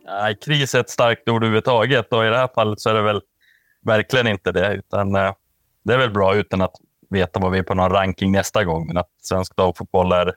[0.07, 3.03] Nej, kris är ett starkt ord överhuvudtaget och i det här fallet så är det
[3.03, 3.21] väl
[3.87, 4.75] verkligen inte det.
[4.75, 5.33] Utan, eh,
[5.85, 6.75] det är väl bra utan att
[7.11, 8.87] veta vad vi är på någon ranking nästa gång.
[8.87, 10.35] Men att svensk damfotboll är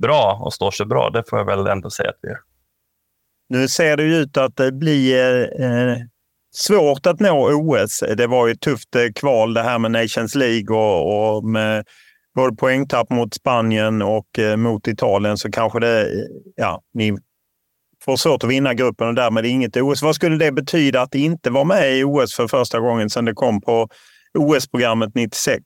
[0.00, 2.49] bra och står sig bra, det får jag väl ändå säga att vi är.
[3.50, 5.96] Nu ser det ut att det blir eh,
[6.54, 8.04] svårt att nå OS.
[8.16, 11.84] Det var ju ett tufft eh, kval det här med Nations League och, och med
[12.34, 16.08] både poängtapp mot Spanien och eh, mot Italien så kanske det,
[16.56, 17.16] ja, ni
[18.04, 20.02] får svårt att vinna gruppen och därmed inget OS.
[20.02, 23.34] Vad skulle det betyda att inte vara med i OS för första gången sedan det
[23.34, 23.88] kom på
[24.38, 25.64] OS-programmet 96?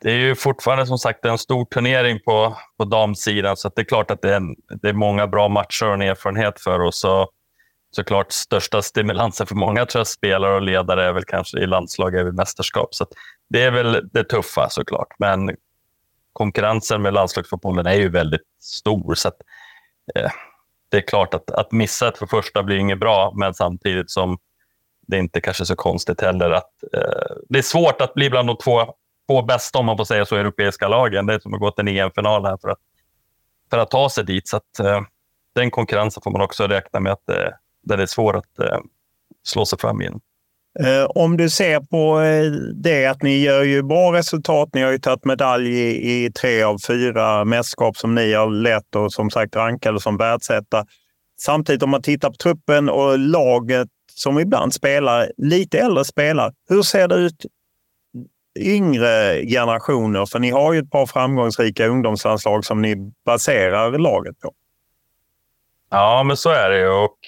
[0.00, 3.84] Det är ju fortfarande som sagt en stor turnering på, på damsidan, så det är
[3.84, 7.04] klart att det är, en, det är många bra matcher och en erfarenhet för oss.
[7.04, 7.30] Och
[7.90, 12.14] såklart största stimulansen för många tror jag, spelare och ledare är väl kanske i landslag
[12.14, 12.94] är mästerskap.
[12.94, 13.06] Så
[13.48, 15.08] det är väl det tuffa såklart.
[15.18, 15.56] Men
[16.32, 19.14] konkurrensen med landslagsfotbollen är ju väldigt stor.
[19.14, 19.36] Så att,
[20.14, 20.30] eh,
[20.88, 24.38] det är klart att, att missa ett för första blir inget bra, men samtidigt som
[25.06, 28.48] det är inte kanske så konstigt heller att eh, det är svårt att bli bland
[28.48, 28.94] de två,
[29.28, 31.26] två bästa, om man får säga så, europeiska lagen.
[31.26, 32.78] Det är som att gå till en EM-final här för att,
[33.70, 34.48] för att ta sig dit.
[34.48, 35.00] Så att, eh,
[35.54, 37.48] den konkurrensen får man också räkna med att eh,
[37.82, 38.78] den är svår att eh,
[39.44, 40.20] slå sig fram in.
[40.80, 44.68] Eh, om du ser på eh, det att ni gör ju bra resultat.
[44.72, 48.96] Ni har ju tagit medalj i, i tre av fyra mästerskap som ni har lett
[48.96, 50.84] och som sagt rankade som världsetta.
[51.40, 56.52] Samtidigt om man tittar på truppen och laget som ibland spelar, lite äldre spelare.
[56.68, 57.46] Hur ser det ut
[58.56, 60.26] yngre generationer?
[60.26, 64.52] För ni har ju ett par framgångsrika ungdomslandslag som ni baserar laget på.
[65.90, 66.88] Ja, men så är det ju.
[66.88, 67.18] Och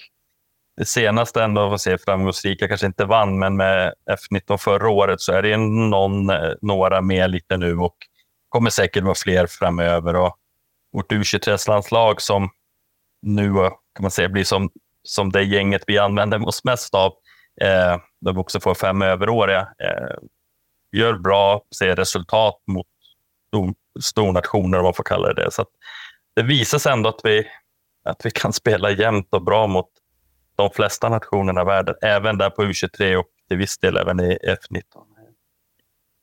[0.77, 5.33] det senaste ändå, vad säger framgångsrika, kanske inte vann, men med F19 förra året så
[5.33, 7.95] är det någon, eh, några med lite nu och
[8.49, 10.15] kommer säkert vara fler framöver.
[10.15, 10.35] Och
[10.93, 12.49] vårt U23-landslag som
[13.21, 14.69] nu kan man säga blir som
[15.03, 17.13] som det gänget vi använder oss mest av,
[17.61, 20.15] eh, där vi också får fem överåriga, eh,
[20.91, 22.87] gör bra, ser resultat mot
[24.01, 25.51] stornationer, om man får kalla det det.
[25.51, 25.65] Så
[26.35, 27.47] det visar sig ändå att vi,
[28.05, 29.89] att vi kan spela jämnt och bra mot
[30.55, 34.37] de flesta nationerna i världen, även där på U23 och till viss del även i
[34.47, 34.81] F19.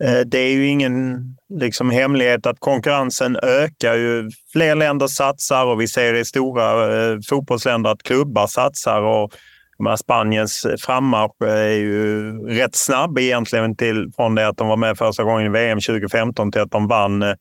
[0.05, 3.95] Eh, det är ju ingen liksom, hemlighet att konkurrensen ökar.
[3.95, 9.03] Ju fler länder satsar och vi ser i stora eh, fotbollsländer att klubbar satsar.
[9.03, 9.33] Och,
[9.99, 14.77] Spaniens eh, frammarsch eh, är ju rätt snabb egentligen till, från det att de var
[14.77, 17.35] med första gången i VM 2015 till att de vann eh,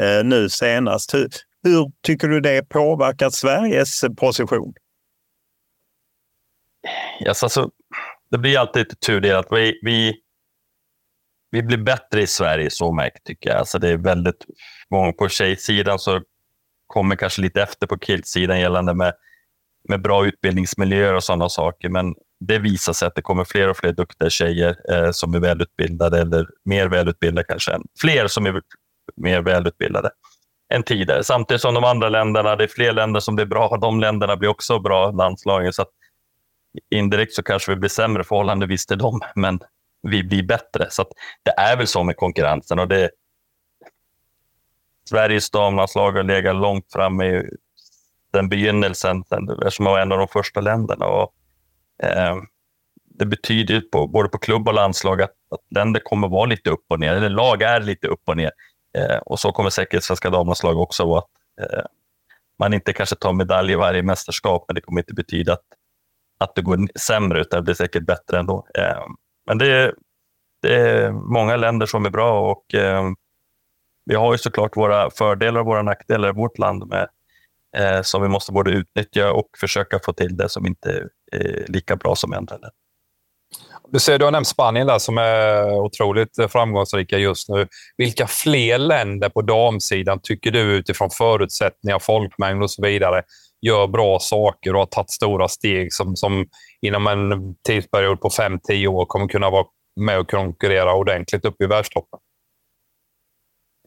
[0.00, 1.14] eh, nu senast.
[1.14, 1.28] Hur,
[1.62, 4.74] hur tycker du det påverkar Sveriges position?
[7.26, 7.70] Yes, alltså,
[8.30, 9.46] det blir alltid lite tudelat.
[9.50, 10.20] Vi, vi
[11.50, 13.58] vi blir bättre i Sverige så märkt tycker jag.
[13.58, 14.46] Alltså det är väldigt
[14.90, 16.20] många på tjejsidan så
[16.86, 19.12] kommer kanske lite efter på killsidan gällande med,
[19.88, 21.88] med bra utbildningsmiljöer och sådana saker.
[21.88, 25.40] Men det visar sig att det kommer fler och fler duktiga tjejer eh, som är
[25.40, 27.72] välutbildade eller mer välutbildade kanske.
[27.72, 28.62] Än, fler som är
[29.16, 30.10] mer välutbildade
[30.74, 31.24] än tidigare.
[31.24, 33.76] Samtidigt som de andra länderna, det är fler länder som blir bra.
[33.76, 35.72] De länderna blir också bra, landslagen.
[35.72, 35.84] Så
[36.94, 39.60] indirekt så kanske vi blir sämre förhållandevis till dem, men
[40.02, 40.86] vi blir bättre.
[40.90, 41.04] Så
[41.42, 42.78] det är väl så med konkurrensen.
[42.78, 43.10] Och det,
[45.08, 47.50] Sveriges damlandslag har legat långt fram i
[48.32, 51.06] den begynnelsen, eftersom man var en av de första länderna.
[51.06, 51.34] Och,
[52.02, 52.36] eh,
[53.04, 56.84] det betyder på, både på klubb och landslag att, att länder kommer vara lite upp
[56.88, 58.50] och ner, eller lag är lite upp och ner.
[58.98, 61.18] Eh, och så kommer säkert svenska damlandslag också vara.
[61.18, 61.84] Att, eh,
[62.58, 65.64] man inte kanske tar medalj i varje mästerskap, men det kommer inte betyda att,
[66.38, 68.66] att det går sämre, utan det blir säkert bättre ändå.
[68.78, 69.04] Eh,
[69.46, 69.94] men det är,
[70.62, 73.04] det är många länder som är bra och eh,
[74.04, 77.08] vi har ju såklart våra fördelar och våra nackdelar i vårt land med,
[77.76, 81.96] eh, som vi måste både utnyttja och försöka få till det som inte är lika
[81.96, 82.70] bra som andra länder.
[83.88, 87.68] Du, ser, du har nämnt Spanien där som är otroligt framgångsrika just nu.
[87.96, 93.22] Vilka fler länder på damsidan tycker du utifrån förutsättningar, folkmängd och så vidare
[93.66, 96.46] gör bra saker och har tagit stora steg som, som
[96.80, 99.64] inom en tidsperiod på 5-10 år kommer kunna vara
[100.00, 102.18] med och konkurrera ordentligt upp i världstoppen?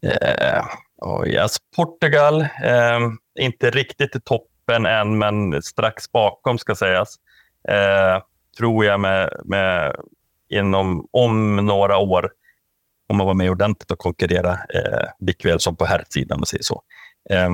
[0.03, 0.65] Eh,
[1.03, 1.57] oh yes.
[1.75, 2.99] Portugal, eh,
[3.39, 7.15] inte riktigt i toppen än, men strax bakom ska sägas.
[7.69, 8.23] Eh,
[8.57, 9.95] tror jag med, med
[10.49, 12.31] inom, om några år
[13.07, 16.83] kommer vara med ordentligt och konkurrera, eh, likväl som på herrsidan om man säger så.
[17.29, 17.49] Eh,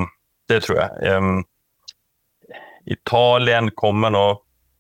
[0.48, 1.08] det tror jag.
[1.08, 1.22] Eh,
[2.86, 4.38] Italien kommer nog,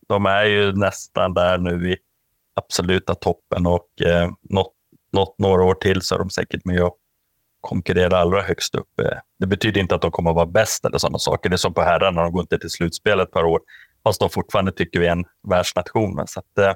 [0.08, 1.98] de är ju nästan där nu i
[2.56, 4.74] absoluta toppen och eh, något,
[5.12, 6.98] något, några år till så är de säkert med och
[7.62, 8.99] konkurrera allra högst upp.
[9.01, 11.49] Eh, det betyder inte att de kommer att vara bäst eller sådana saker.
[11.49, 13.62] Det är som på herrarna, de går inte till slutspel ett par år,
[14.03, 16.28] fast de fortfarande tycker vi är en världsnation.
[16.28, 16.74] Så att, eh,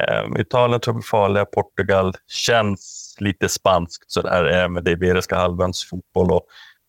[0.00, 5.84] eh Italien tror jag farliga, Portugal känns lite spanskt sådär, eh, med det Iberiska halvöns
[5.90, 6.46] fotboll och,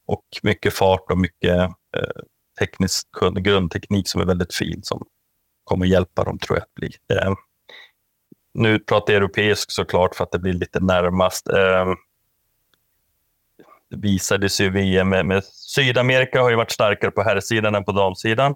[0.08, 1.60] och mycket fart och mycket
[1.98, 2.24] eh,
[2.60, 5.06] teknisk grundteknik som är väldigt fin som
[5.64, 6.92] kommer hjälpa dem tror jag att bli.
[7.14, 7.34] Eh,
[8.54, 11.48] nu pratar jag europeisk såklart för att det blir lite närmast.
[11.48, 11.86] Eh,
[13.94, 17.92] det visade sig VM med, med, Sydamerika har ju varit starkare på herrsidan än på
[17.92, 18.56] damsidan.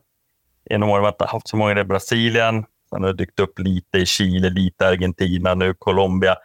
[0.70, 2.66] Genom åren har inte haft så många i Brasilien.
[2.90, 6.36] Sen har det dykt upp lite i Chile, lite Argentina, nu Colombia.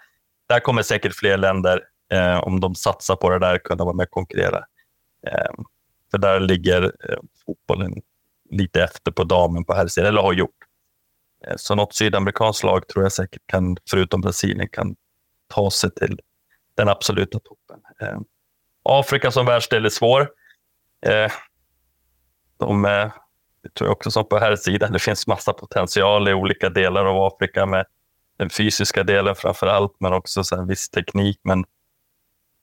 [0.49, 1.81] Där kommer säkert fler länder,
[2.13, 4.65] eh, om de satsar på det där, kunna vara med och konkurrera.
[5.27, 5.65] Eh,
[6.11, 7.95] för där ligger eh, fotbollen
[8.51, 10.57] lite efter på damen på herrsidan, eller har gjort.
[11.47, 14.97] Eh, så något sydamerikanskt lag tror jag säkert kan, förutom Brasilien, kan
[15.55, 16.21] ta sig till
[16.75, 17.81] den absoluta toppen.
[18.01, 18.21] Eh,
[18.83, 20.31] Afrika som världsdel är svår.
[21.07, 21.33] Eh,
[22.57, 23.13] de är,
[23.63, 27.05] det tror jag också som på här sidan, det finns massa potential i olika delar
[27.05, 27.87] av Afrika med
[28.37, 31.41] den fysiska delen framför allt, men också så en viss teknik.
[31.43, 31.65] Men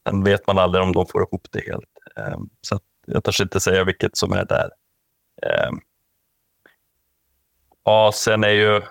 [0.08, 1.90] sen vet man aldrig om de får ihop det helt.
[2.18, 4.70] Eh, så jag törs inte säga vilket som är där.
[5.42, 5.72] Eh,
[7.84, 8.82] Asien är ju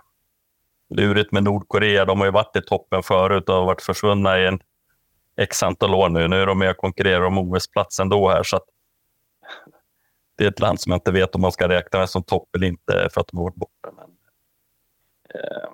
[0.91, 2.05] lurigt med Nordkorea.
[2.05, 4.61] De har ju varit i toppen förut och varit försvunna i en
[5.39, 6.29] x antal år nu.
[6.29, 8.43] Nu är de med och konkurrerar om OS-plats ändå här.
[8.43, 8.65] Så att
[10.39, 12.49] det är ett land som jag inte vet om man ska räkna med som topp
[12.57, 13.91] eller inte för att de har varit borta.
[13.97, 14.11] Men,
[15.35, 15.69] eh,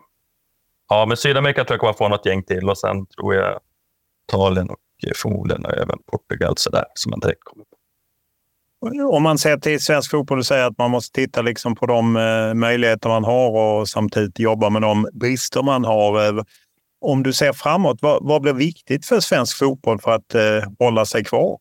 [0.89, 3.61] ja, men Sydamerika tror jag kommer få något gäng till och sen tror jag
[4.29, 4.79] Italien och
[5.17, 7.77] förmodligen även Portugal så där, som man direkt kommer på.
[9.11, 12.17] Om man ser till svensk fotboll och säger att man måste titta liksom på de
[12.17, 16.27] eh, möjligheter man har och samtidigt jobba med de brister man har.
[16.27, 16.45] Eh,
[17.05, 21.07] om du ser framåt, vad, vad blir viktigt för svensk fotboll för att eh, hålla
[21.07, 21.59] sig kvar?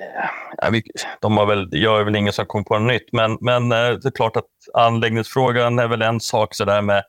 [0.00, 0.82] Eh, ja, vi,
[1.20, 3.90] de har väl, jag är väl ingen som kommer på något nytt, men, men eh,
[3.90, 4.44] det är klart att
[4.74, 7.04] anläggningsfrågan är väl en sak så där med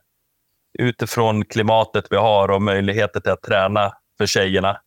[0.78, 4.80] utifrån klimatet vi har och möjligheter till att träna för tjejerna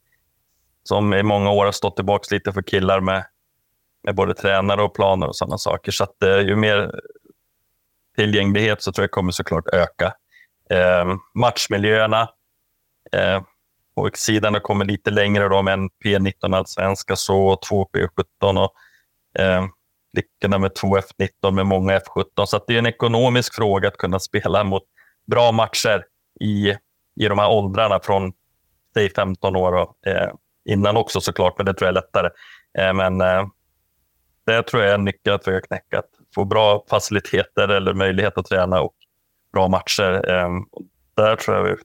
[0.83, 3.25] som i många år har stått tillbaka lite för killar med,
[4.03, 5.91] med både tränare och planer och sådana saker.
[5.91, 6.91] Så att, eh, ju mer
[8.15, 10.13] tillgänglighet så tror jag kommer såklart öka.
[10.71, 12.29] Eh, matchmiljöerna.
[13.11, 13.43] Eh,
[14.13, 18.73] sidan har kommit lite längre då med en P19 allsvenska, så två P17 och
[19.41, 19.65] eh,
[20.13, 22.45] flickorna med två F19 med många F17.
[22.45, 24.83] Så det är en ekonomisk fråga att kunna spela mot
[25.27, 26.05] bra matcher
[26.41, 26.69] i,
[27.19, 28.33] i de här åldrarna från
[28.93, 30.31] säg 15 år och eh,
[30.69, 32.29] innan också såklart, men det tror jag är lättare.
[32.77, 33.47] Eh, men eh,
[34.45, 35.99] det tror jag är en nyckel att försöka knäcka.
[35.99, 38.95] Att få bra faciliteter eller möjlighet att träna och
[39.53, 40.29] bra matcher.
[40.29, 40.63] Ehm,
[41.15, 41.77] där tror jag,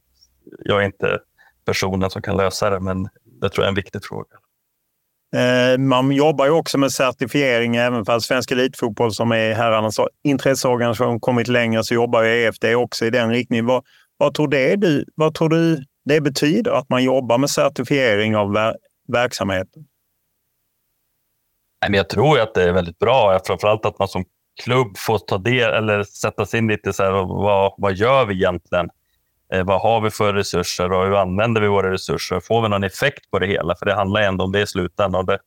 [0.64, 1.18] jag är inte
[1.64, 3.08] personen som kan lösa det, men
[3.40, 4.36] det tror jag är en viktig fråga.
[5.36, 11.20] Eh, man jobbar ju också med certifiering, även för Svensk Elitfotboll som är herrarnas intresseorganisation
[11.20, 13.66] kommit längre så jobbar ju EFD också i den riktningen.
[13.66, 13.84] Vad,
[14.16, 18.52] vad, tror, det du, vad tror du det betyder att man jobbar med certifiering av
[18.52, 18.76] ver
[19.08, 19.86] verksamheten?
[21.88, 24.24] Jag tror att det är väldigt bra, framförallt att man som
[24.62, 28.34] klubb få ta del eller sätta sig in lite så här, vad, vad gör vi
[28.34, 28.90] egentligen?
[29.52, 32.40] Eh, vad har vi för resurser och hur använder vi våra resurser?
[32.40, 33.76] Får vi någon effekt på det hela?
[33.76, 35.26] För det handlar ändå om det i slutändan.
[35.26, 35.38] Det,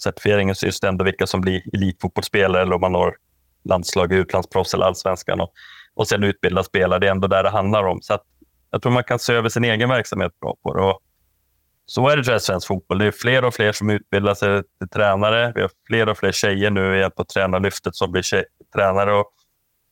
[0.00, 3.16] certifieringen syns det ändå vilka som blir elitfotbollsspelare eller om man når
[3.64, 5.40] landslag, utlandsproffs eller allsvenskan.
[5.40, 5.52] Och,
[5.94, 6.98] och sen utbilda spelare.
[6.98, 8.02] Det är ändå där det handlar om.
[8.02, 8.22] Så att,
[8.70, 10.82] jag tror man kan se över sin egen verksamhet bra på det.
[10.82, 11.00] Och
[11.86, 12.98] så är det i svensk fotboll.
[12.98, 15.52] Det är fler och fler som utbildar sig till tränare.
[15.54, 19.14] Vi har fler och fler tjejer nu på tränarlyftet som blir tjej, tränare.
[19.14, 19.32] Och,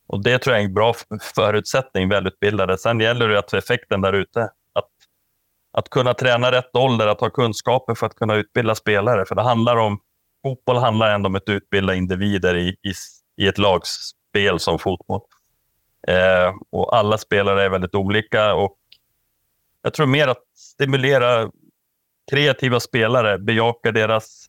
[0.07, 0.93] och det tror jag är en bra
[1.35, 2.77] förutsättning, välutbildade.
[2.77, 4.41] Sen gäller det att få effekten där ute.
[4.73, 4.89] Att,
[5.71, 9.25] att kunna träna rätt ålder, att ha kunskaper för att kunna utbilda spelare.
[9.25, 9.99] För det handlar om,
[10.41, 12.93] fotboll handlar ändå om att utbilda individer i, i,
[13.37, 15.21] i ett lagspel som fotboll.
[16.07, 18.77] Eh, och alla spelare är väldigt olika och
[19.81, 21.51] jag tror mer att stimulera
[22.31, 24.45] kreativa spelare, bejaka deras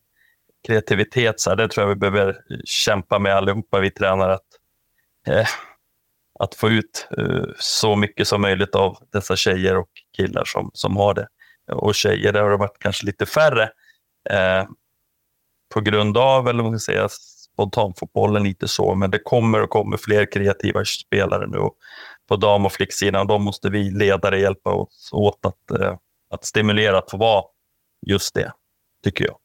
[0.66, 1.40] kreativitet.
[1.40, 4.34] Så här, det tror jag vi behöver kämpa med allihopa, vi tränare.
[4.34, 4.48] Att,
[5.28, 5.46] eh,
[6.38, 10.96] att få ut eh, så mycket som möjligt av dessa tjejer och killar som, som
[10.96, 11.28] har det.
[11.72, 13.62] Och tjejer, där har det varit kanske lite färre
[14.30, 14.64] eh,
[15.74, 19.70] på grund av, eller vad man ska säga, spontanfotbollen lite så, men det kommer och
[19.70, 21.58] kommer fler kreativa spelare nu
[22.28, 23.26] på dam och flicksidan.
[23.26, 25.96] De måste vi ledare hjälpa oss åt att, eh,
[26.30, 27.44] att stimulera att få vara
[28.06, 28.52] just det,
[29.04, 29.36] tycker jag.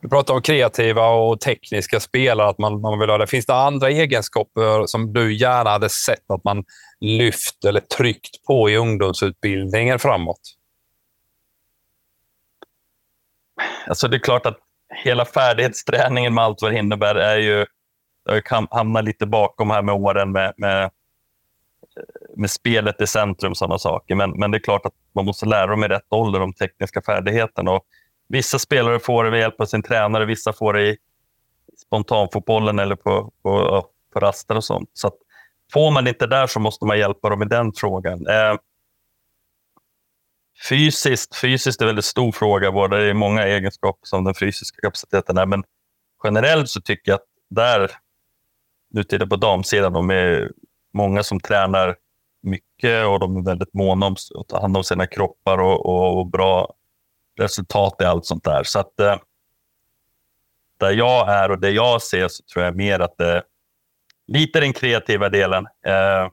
[0.00, 3.26] Du pratar om kreativa och tekniska spelare, att man, man vill ha det.
[3.26, 6.64] Finns det andra egenskaper som du gärna hade sett att man
[7.00, 10.40] lyft eller tryckt på i ungdomsutbildningen framåt?
[13.86, 14.58] Alltså det är klart att
[15.04, 17.66] hela färdighetsträningen med allt vad det innebär är ju,
[18.24, 20.90] jag hamnar lite bakom här med åren med, med,
[22.36, 24.14] med spelet i centrum sådana saker.
[24.14, 27.02] Men, men det är klart att man måste lära dem i rätt ålder de tekniska
[27.02, 27.70] färdigheterna.
[27.70, 27.82] Och
[28.28, 30.96] vissa spelare får det med hjälp av sin tränare, vissa får det i
[31.86, 34.90] spontanfotbollen eller på, på, på raster och sånt.
[34.92, 35.16] Så att,
[35.72, 38.26] får man inte där så måste man hjälpa dem i den frågan.
[38.26, 38.56] Eh,
[40.68, 42.72] Fysiskt, fysiskt är en väldigt stor fråga.
[42.72, 45.64] Både det är många egenskaper som den fysiska kapaciteten är, men
[46.24, 47.90] generellt så tycker jag att där,
[48.90, 50.50] nu tittar på damsidan, de är
[50.92, 51.96] många som tränar
[52.42, 56.18] mycket och de är väldigt måna om att ta hand om sina kroppar och, och,
[56.18, 56.74] och bra
[57.38, 58.62] resultat i allt sånt där.
[58.64, 59.16] Så att eh,
[60.76, 63.42] där jag är och det jag ser så tror jag mer att det är
[64.26, 65.66] lite den kreativa delen.
[65.66, 66.30] Eh,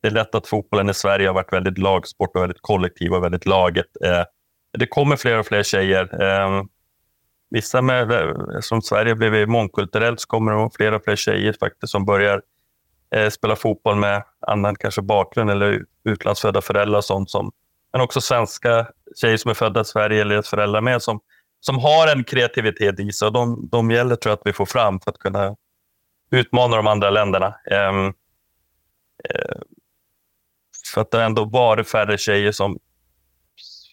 [0.00, 3.24] det är lätt att fotbollen i Sverige har varit väldigt lagsport och väldigt kollektiv och
[3.24, 3.86] väldigt laget.
[4.04, 4.22] Eh,
[4.78, 6.22] det kommer fler och fler tjejer.
[6.22, 6.62] Eh,
[7.50, 8.26] vissa med,
[8.60, 12.42] som Sverige blivit mångkulturellt så kommer det fler och fler tjejer faktiskt som börjar
[13.14, 17.30] eh, spela fotboll med annan kanske bakgrund eller utlandsfödda föräldrar och sånt.
[17.30, 17.52] Som,
[17.92, 21.20] men också svenska tjejer som är födda i Sverige eller deras föräldrar med som,
[21.60, 23.32] som har en kreativitet i sig.
[23.32, 25.56] de, de gäller tror jag att vi får fram för att kunna
[26.30, 27.54] utmana de andra länderna.
[27.70, 28.14] Um,
[30.94, 32.78] för att det har ändå varit färre tjejer som,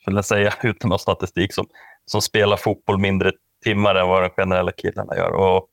[0.05, 1.67] vill jag säga utan någon statistik, som,
[2.05, 3.31] som spelar fotboll mindre
[3.63, 5.31] timmar än vad de generella killarna gör.
[5.31, 5.67] Och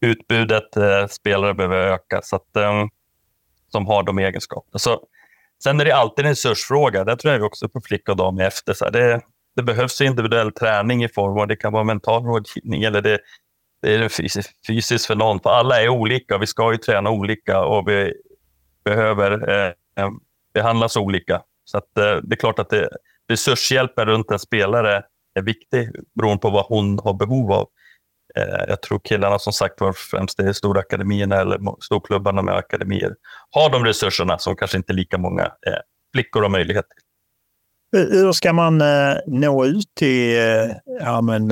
[0.00, 2.84] utbudet eh, spelare behöver öka, så att, eh,
[3.68, 4.78] som har de egenskaperna.
[4.78, 5.00] Så,
[5.62, 7.04] sen är det alltid en resursfråga.
[7.04, 8.72] Där tror jag vi också på flicka och dam efter.
[8.72, 9.20] Så det,
[9.56, 13.18] det behövs individuell träning i form av det kan vara mental rådgivning eller det,
[13.82, 15.40] det är fysiskt, fysisk för någon.
[15.40, 16.38] För alla är olika.
[16.38, 18.14] Vi ska ju träna olika och vi
[18.84, 19.72] behöver eh,
[20.04, 20.10] eh,
[20.54, 21.42] behandlas olika.
[21.64, 22.88] Så att, eh, det är klart att det,
[23.28, 25.02] resurshjälpen runt en spelare
[25.34, 27.68] är viktig beroende på vad hon har behov av.
[28.38, 33.14] Eh, jag tror killarna som sagt var främst i stora akademierna eller storklubbarna med akademier
[33.50, 35.78] har de resurserna som kanske inte lika många eh,
[36.14, 37.00] flickor har möjlighet till.
[38.10, 38.82] Hur ska man
[39.26, 40.36] nå ut till
[41.00, 41.48] ja, men,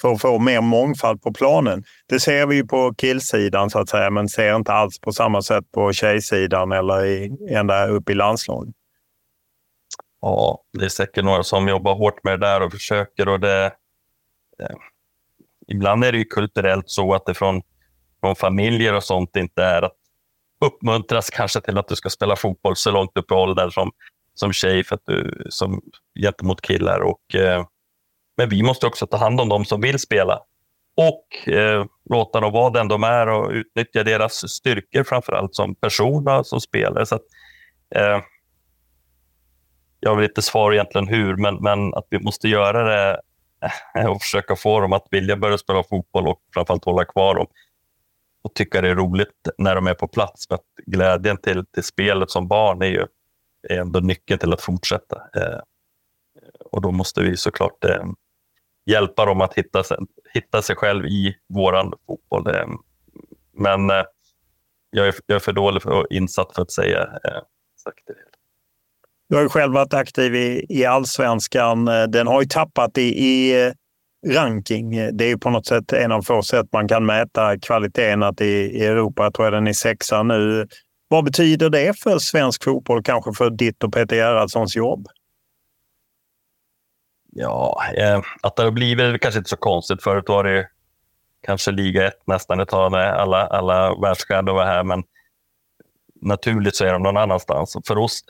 [0.00, 1.84] för att få mer mångfald på planen.
[2.08, 5.42] Det ser vi ju på killsidan så att säga, men ser inte alls på samma
[5.42, 8.74] sätt på tjejsidan eller i, ända upp i landslaget.
[10.20, 13.28] Ja, det är säkert några som jobbar hårt med det där och försöker.
[13.28, 13.64] Och det,
[14.58, 14.76] eh,
[15.68, 17.62] ibland är det ju kulturellt så att det från,
[18.20, 19.96] från familjer och sånt inte är att
[20.64, 23.90] uppmuntras kanske till att du ska spela fotboll så långt upp i åldern som,
[24.34, 25.80] som tjej för att du, som,
[26.20, 27.00] gentemot killar.
[27.00, 27.66] Och, eh,
[28.36, 30.40] men vi måste också ta hand om de som vill spela
[30.96, 35.74] och eh, låta dem vara den de är och utnyttja deras styrkor framför allt som
[35.74, 37.06] personer, som spelare.
[37.06, 37.24] Så att,
[37.94, 38.20] eh,
[40.00, 43.20] jag vill inte svara egentligen hur, men, men att vi måste göra det
[44.08, 47.46] och försöka få dem att vilja börja spela fotboll och framförallt hålla kvar dem
[48.44, 50.48] och tycka det är roligt när de är på plats.
[50.48, 53.06] För att glädjen till, till spelet som barn är ju
[53.68, 55.16] är ändå nyckeln till att fortsätta.
[55.16, 55.60] Eh,
[56.64, 58.04] och då måste vi såklart eh,
[58.86, 59.82] hjälpa dem att hitta,
[60.34, 62.54] hitta sig själv i våran fotboll.
[62.54, 62.66] Eh,
[63.52, 64.04] men eh,
[64.90, 67.40] jag, är, jag är för dålig för, och insatt för att säga eh,
[67.74, 68.14] exakt det.
[69.28, 71.84] Du har ju själv varit aktiv i, i allsvenskan.
[71.84, 73.72] Den har ju tappat i, i eh,
[74.26, 74.90] ranking.
[74.90, 78.22] Det är ju på något sätt en av få sätt man kan mäta kvaliteten.
[78.22, 80.68] Att i, i Europa tror jag den är sexa nu.
[81.08, 85.06] Vad betyder det för svensk fotboll, kanske för ditt och Peter Gerhardssons jobb?
[87.32, 90.02] Ja, eh, att det har blivit kanske inte så konstigt.
[90.02, 90.68] Förut var det
[91.42, 95.02] kanske liga ett nästan ett tag när alla, alla världsstjärnor var här, men
[96.20, 97.76] naturligt så är de någon annanstans.
[97.86, 98.20] För oss,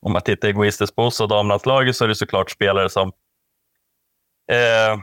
[0.00, 3.12] om man tittar egoistiskt på oss och damlandslaget så är det såklart spelare som
[4.52, 5.00] eh,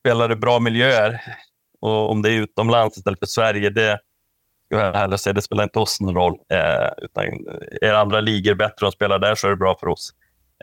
[0.00, 1.20] spelar i bra miljöer.
[1.80, 4.00] Och om det är utomlands istället för Sverige, det,
[4.68, 6.34] jag säga, det spelar inte oss någon roll.
[6.52, 7.24] Eh, utan
[7.80, 10.10] är andra ligor bättre och spelar där så är det bra för oss.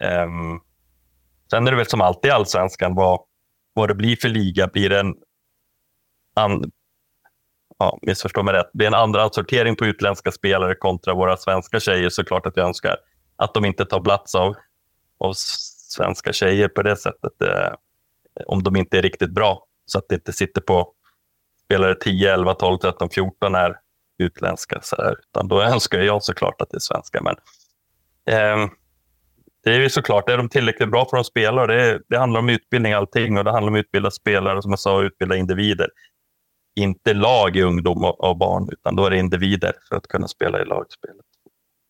[0.02, 0.28] Eh,
[1.50, 3.20] sen är det väl som alltid i allsvenskan, vad,
[3.74, 4.68] vad det blir för liga.
[4.68, 5.16] Blir det en
[6.36, 6.72] an,
[7.80, 12.10] ja, missförstå mig rätt, blir en andra sortering på utländska spelare kontra våra svenska tjejer
[12.10, 12.98] så klart att jag önskar
[13.36, 14.56] att de inte tar plats av,
[15.18, 15.34] av
[15.96, 17.42] svenska tjejer på det sättet.
[17.42, 17.74] Eh,
[18.46, 19.66] om de inte är riktigt bra.
[19.86, 20.94] Så att det inte sitter på
[21.66, 23.80] spelare 10, 11, 12, 13, 14 är
[24.18, 24.80] utländska.
[24.82, 27.22] Så här, utan då önskar jag såklart att det är svenska.
[27.22, 27.36] Men
[28.36, 28.70] eh,
[29.64, 31.68] det är ju såklart, är de tillräckligt bra för att spela?
[31.68, 34.80] Det, det handlar om utbildning allting och det handlar om att utbilda spelare, som jag
[34.80, 35.90] sa, utbilda individer.
[36.76, 40.28] Inte lag i ungdom och, och barn, utan då är det individer för att kunna
[40.28, 41.26] spela i lagspelet.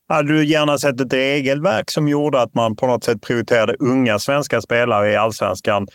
[0.07, 4.19] Hade du gärna sett ett regelverk som gjorde att man på något sätt prioriterade unga
[4.19, 5.87] svenska spelare i allsvenskan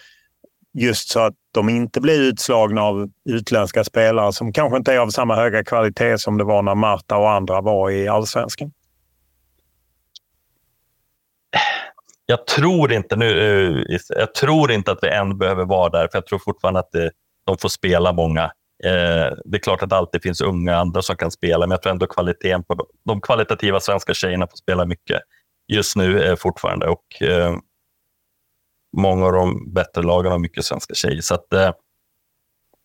[0.73, 5.09] just så att de inte blir utslagna av utländska spelare som kanske inte är av
[5.09, 8.73] samma höga kvalitet som det var när Marta och andra var i allsvenskan?
[12.27, 13.31] Jag tror inte nu,
[13.89, 16.93] eh, jag tror inte att vi än behöver vara där, för jag tror fortfarande att
[16.93, 17.11] det,
[17.47, 18.51] de får spela många.
[18.85, 21.83] Eh, det är klart att det alltid finns unga andra som kan spela, men jag
[21.83, 25.21] tror ändå kvaliteten på de kvalitativa svenska tjejerna får spela mycket
[25.69, 26.87] just nu eh, fortfarande.
[26.87, 27.57] Och, eh,
[28.97, 31.21] många av de bättre lagen har mycket svenska tjejer.
[31.21, 31.73] Så att, eh,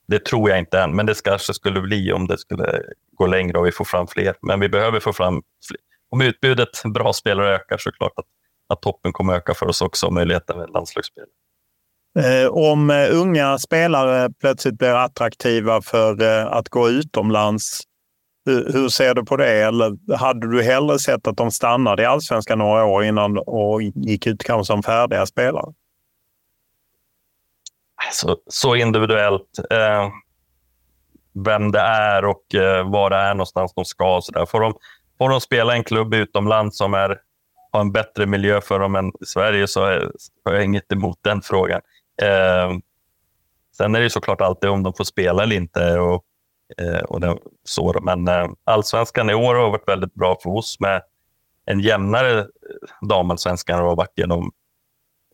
[0.08, 2.82] det tror jag inte än, men det kanske skulle bli om det skulle
[3.12, 4.36] gå längre och vi får fram fler.
[4.41, 5.80] Men vi behöver få fram fler.
[6.10, 8.26] Om utbudet bra spelare ökar så är det klart att,
[8.70, 11.26] att toppen kommer öka för oss också, möjligheten med landslagsspel.
[12.20, 17.82] Eh, om eh, unga spelare plötsligt blir attraktiva för eh, att gå utomlands,
[18.45, 19.61] hur, ser du på det?
[19.61, 24.28] Eller hade du hellre sett att de stannade i allsvenskan några år innan och gick
[24.28, 25.74] ut kanske som färdiga spelare?
[28.11, 29.59] så, så individuellt.
[29.72, 30.09] Eh,
[31.45, 34.20] vem det är och eh, var det är någonstans de ska.
[34.24, 34.45] Så där.
[34.45, 34.74] Får, de,
[35.18, 37.20] får de spela en klubb utomlands som är,
[37.72, 40.11] har en bättre miljö för dem än i Sverige så är,
[40.45, 41.82] har jag inget emot den frågan.
[42.22, 42.78] Eh,
[43.78, 45.99] sen är det såklart alltid om de får spela eller inte.
[45.99, 46.24] Och,
[46.78, 50.80] eh, och det, så, men eh, allsvenskan i år har varit väldigt bra för oss
[50.80, 51.01] med
[51.66, 52.45] en jämnare eh,
[53.07, 54.51] damallsvenskan har varit genom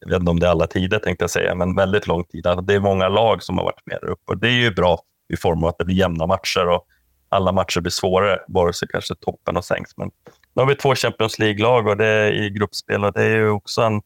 [0.02, 2.48] jag vet inte om det är alla tider tänkte jag säga, men väldigt lång tid.
[2.48, 5.00] Alltså, det är många lag som har varit med upp och det är ju bra
[5.34, 6.88] i form av att det blir jämna matcher och
[7.30, 9.98] alla matcher blir svårare, vare sig kanske toppen och sänks.
[9.98, 10.12] Men
[10.54, 13.50] nu har vi två Champions League-lag och det är i gruppspel och det är ju
[13.50, 14.02] också en,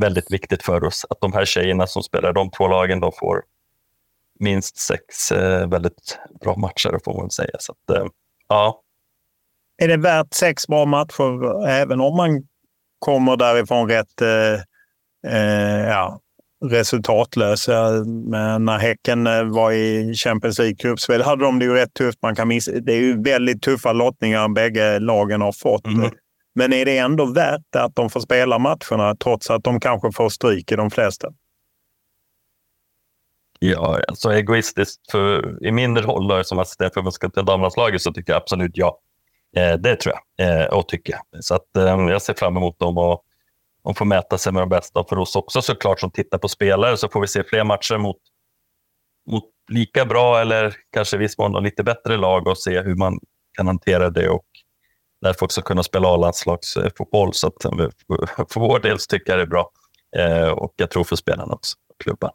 [0.00, 3.42] väldigt viktigt för oss att de här tjejerna som spelar de två lagen, de får
[4.40, 7.56] minst sex eh, väldigt bra matcher, får man säga.
[7.58, 8.06] Så att, eh,
[8.48, 8.82] ja.
[9.82, 12.42] Är det värt sex bra matcher även om man
[12.98, 14.62] kommer därifrån rätt eh
[15.26, 16.20] eh, ja,
[16.64, 17.90] resultatlösa.
[18.04, 22.18] Men när Häcken var i Champions League-gruppspel hade de det ju rätt tufft.
[22.22, 25.86] Man kan missa, det är ju väldigt tuffa lottningar bägge lagen har fått.
[25.86, 26.10] Mm.
[26.58, 30.28] Men är det ändå värt att de får spela matcherna trots att de kanske får
[30.28, 31.28] stryk i de flesta?
[33.58, 38.42] Ja, alltså egoistiskt för, i min roll som assistent för till damlandslaget så tycker jag
[38.42, 39.00] absolut ja.
[39.56, 41.16] Eh, det tror jag eh, och tycker.
[41.40, 43.24] Så att, eh, jag ser fram emot dem och
[43.84, 45.04] de får mäta sig med de bästa.
[45.08, 48.18] För oss också såklart som tittar på spelare så får vi se fler matcher mot,
[49.30, 53.18] mot lika bra eller kanske i viss mån lite bättre lag och se hur man
[53.56, 54.46] kan hantera det och
[55.20, 57.34] därför också kunna spela A-landslagsfotboll.
[57.34, 57.70] Så att eh,
[58.48, 59.70] för vår del så tycker jag det är bra
[60.16, 62.30] eh, och jag tror för spelarna också, klubban.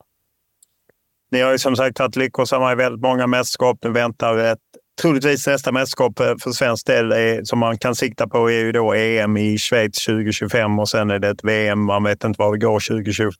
[1.32, 3.78] Ni har ju som sagt varit lyckosamma i väldigt många mästerskap.
[3.84, 4.60] Nu väntar ett
[5.02, 8.72] troligtvis nästa mästerskap eh, för svensk del är, som man kan sikta på är ju
[8.72, 11.86] då EM i Schweiz 2025 och sen är det ett VM.
[11.86, 13.36] Man vet inte var vi går 2027.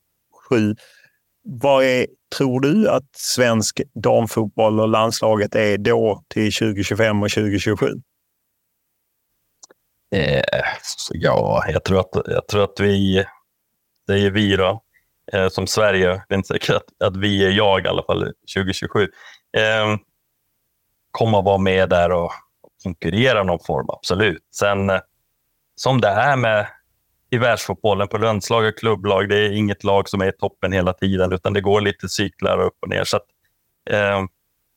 [1.46, 7.88] Vad är, tror du att svensk damfotboll och landslaget är då till 2025 och 2027?
[10.14, 10.44] Eh,
[11.12, 13.26] ja, jag tror, att, jag tror att vi,
[14.08, 14.84] det är vi då,
[15.34, 18.34] eh, som Sverige, det är inte säkert att, att vi är jag i alla fall
[18.56, 19.04] 2027.
[19.58, 19.98] Eh,
[21.12, 22.32] kommer att vara med där och
[22.84, 24.44] konkurrera någon form, absolut.
[24.52, 25.00] Sen eh,
[25.76, 26.68] som det är med
[27.30, 30.94] i världsfotbollen på landslag och klubblag, det är inget lag som är i toppen hela
[30.94, 33.04] tiden, utan det går lite cyklar upp och ner.
[33.04, 33.26] Så att,
[33.90, 34.22] eh,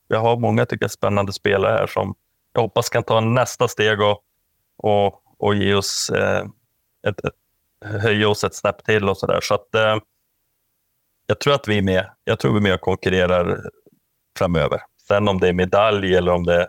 [0.09, 2.14] jag har många tycker jag, spännande spelare här som
[2.53, 4.22] jag hoppas kan ta nästa steg och,
[4.76, 6.47] och, och ge oss eh,
[7.09, 7.20] ett,
[7.84, 9.41] höja oss ett snäpp till och sådär.
[9.43, 9.97] Så att eh,
[11.26, 12.11] jag tror att vi är med.
[12.24, 13.70] Jag tror vi är med och konkurrerar
[14.39, 14.80] framöver.
[15.09, 16.68] Sen om det är medalj eller om det är,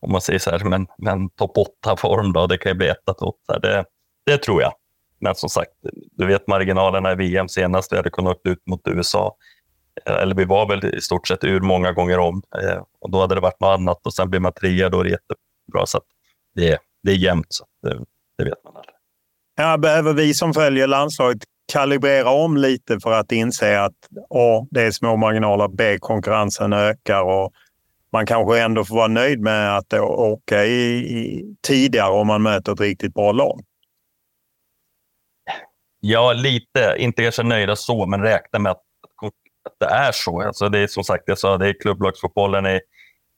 [0.00, 1.56] om man säger så här, men, men topp
[1.86, 3.58] 8-form då, det kan ju bli 1 till 8.
[3.58, 3.84] Det,
[4.26, 4.72] det tror jag.
[5.20, 5.70] Men som sagt,
[6.12, 9.36] du vet marginalerna i VM senast, vi hade kunnat åka ut mot USA.
[10.06, 12.42] Eh, eller vi var väl i stort sett ur många gånger om.
[12.62, 15.04] Eh, och då hade det varit något annat och sen blir man trea, då är
[15.04, 15.86] det jättebra.
[15.86, 16.00] Så
[16.54, 18.04] det, det är jämnt, så det,
[18.38, 18.94] det vet man aldrig.
[19.56, 21.42] Ja, behöver vi som följer landslaget
[21.72, 23.94] kalibrera om lite för att inse att
[24.30, 24.66] A.
[24.70, 25.68] Det är små marginaler.
[25.68, 25.98] B.
[25.98, 27.52] Konkurrensen ökar och
[28.12, 32.72] man kanske ändå får vara nöjd med att åka i, i, tidigare om man möter
[32.72, 33.60] ett riktigt bra lag.
[36.00, 36.94] Ja, lite.
[36.98, 38.82] Inte kanske nöjda så, men räkna med att,
[39.64, 40.42] att det är så.
[40.42, 42.80] Alltså det är som sagt, jag sa, det är klubblagsfotbollen i,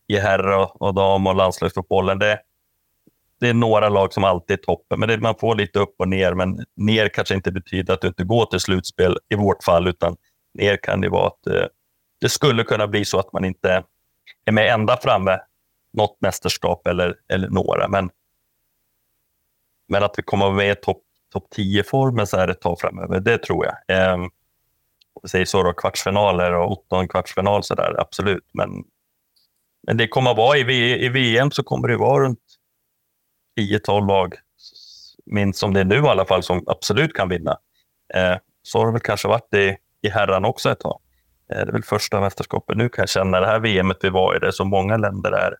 [0.06, 2.18] i herr och, och dam och landslagsfotbollen.
[2.18, 2.40] Det,
[3.42, 6.08] det är några lag som alltid är toppen, men det, man får lite upp och
[6.08, 6.34] ner.
[6.34, 10.16] Men ner kanske inte betyder att du inte går till slutspel i vårt fall, utan
[10.54, 11.66] ner kan det vara att eh,
[12.20, 13.84] det skulle kunna bli så att man inte
[14.44, 15.38] är med ända framme
[15.92, 17.88] något mästerskap eller, eller några.
[17.88, 18.10] Men,
[19.88, 23.38] men att vi kommer med i topp top 10-formen så här ett tag framöver, det
[23.38, 23.98] tror jag.
[23.98, 24.18] Eh,
[25.22, 28.48] vi säger så då, kvartsfinaler och åttonde kvartsfinal så där, absolut.
[28.52, 28.84] Men,
[29.86, 32.51] men det kommer att vara i, i VM så kommer det vara runt
[33.60, 34.34] 10-12 lag,
[35.26, 37.58] minst som det är nu i alla fall, som absolut kan vinna.
[38.14, 41.00] Eh, så har det väl kanske varit i, i herran också ett tag.
[41.52, 43.40] Eh, det är väl första mästerskapet nu kan jag känna.
[43.40, 45.56] Det här VMet vi var i, det så många länder är,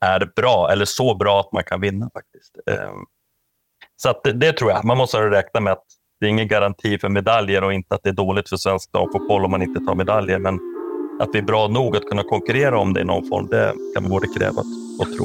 [0.00, 2.58] är bra, eller så bra att man kan vinna faktiskt.
[2.70, 2.92] Eh,
[3.96, 4.84] så att det, det, tror jag.
[4.84, 5.84] Man måste räkna med att
[6.20, 9.44] det är ingen garanti för medaljer och inte att det är dåligt för svensk damfotboll
[9.44, 10.38] om man inte tar medaljer.
[10.38, 10.58] Men
[11.20, 14.02] att vi är bra nog att kunna konkurrera om det i någon form, det kan
[14.02, 14.62] man både kräva
[15.00, 15.24] och tro.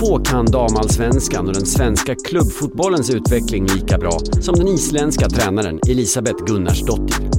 [0.00, 6.44] Få kan damallsvenskan och den svenska klubbfotbollens utveckling lika bra som den isländska tränaren Elisabeth
[6.44, 7.30] Gunnarsdottir.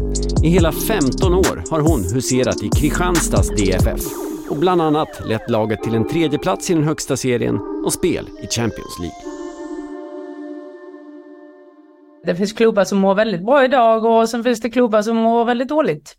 [0.43, 4.01] I hela 15 år har hon huserat i Kristianstads DFF
[4.49, 8.47] och bland annat lett laget till en tredjeplats i den högsta serien och spel i
[8.47, 9.17] Champions League.
[12.25, 15.45] Det finns klubbar som mår väldigt bra idag och sen finns det klubbar som mår
[15.45, 16.17] väldigt dåligt.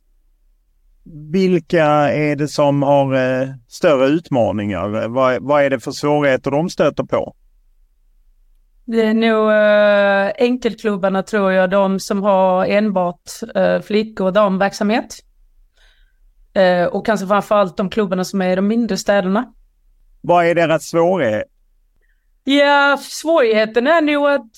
[1.33, 5.09] Vilka är det som har eh, större utmaningar?
[5.09, 7.37] Vad, vad är det för svårigheter de stöter på?
[8.85, 15.17] Det är nog eh, enkelklubbarna tror jag, de som har enbart eh, flickor och damverksamhet.
[16.55, 19.53] Eh, och kanske framförallt de klubbarna som är i de mindre städerna.
[20.21, 21.47] Vad är deras svårighet?
[22.45, 24.51] Ja, svårigheten är nog att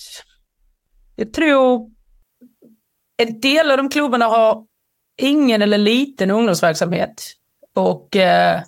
[1.17, 1.91] jag tror
[3.17, 4.67] en del av de klubbarna har
[5.19, 7.25] ingen eller liten ungdomsverksamhet.
[7.75, 8.61] Och eh,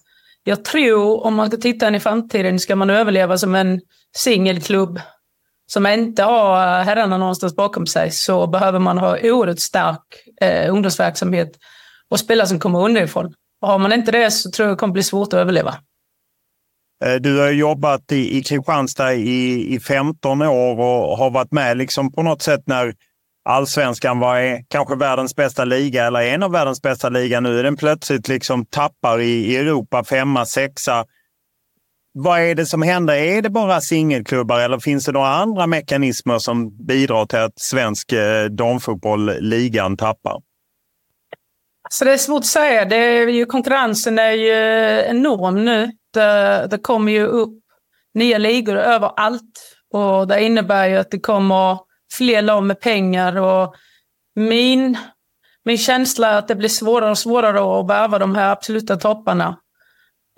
[0.45, 3.81] jag tror om man ska titta in i framtiden ska man överleva som en
[4.17, 5.01] singelklubb
[5.67, 10.03] som inte har herrarna någonstans bakom sig så behöver man ha oerhört stark
[10.41, 11.59] eh, ungdomsverksamhet
[12.11, 13.35] och spelare som kommer underifrån.
[13.61, 15.75] Och har man inte det så tror jag det kommer bli svårt att överleva.
[17.05, 21.77] Eh, du har jobbat i, i Kristianstad i, i 15 år och har varit med
[21.77, 22.95] liksom på något sätt när
[23.47, 27.41] allsvenskan var kanske världens bästa liga eller en av världens bästa liga.
[27.41, 31.05] Nu är den plötsligt liksom tappar i, Europa, femma, sexa.
[32.15, 33.15] Vad är det som händer?
[33.15, 38.13] Är det bara singelklubbar eller finns det några andra mekanismer som bidrar till att svensk
[38.13, 40.41] eh, damfotboll, ligan, tappar?
[41.91, 42.85] Så det är svårt att säga.
[42.85, 45.91] Det är ju, konkurrensen är ju eh, enorm nu.
[46.15, 47.59] Det, det kommer ju upp
[48.15, 49.77] nya ligor överallt.
[49.93, 53.37] Och det innebär ju att det kommer fler lag med pengar.
[53.37, 53.75] Och
[54.35, 54.99] min,
[55.65, 59.57] min känsla är att det blir svårare och svårare att värva de här absoluta topparna.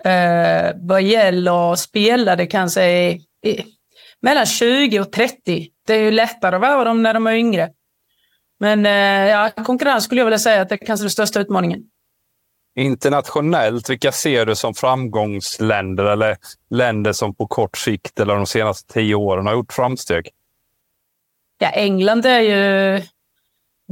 [0.03, 3.63] Eh, vad gäller spelare kanske i, i,
[4.21, 5.67] mellan 20 och 30.
[5.87, 7.69] Det är ju lättare att värva dem när de är yngre.
[8.59, 11.83] Men eh, ja, konkurrens skulle jag vilja säga att det är kanske den största utmaningen.
[12.75, 16.37] Internationellt, vilka ser du som framgångsländer eller
[16.69, 20.29] länder som på kort sikt eller de senaste tio åren har gjort framsteg?
[21.59, 23.01] Ja, England är ju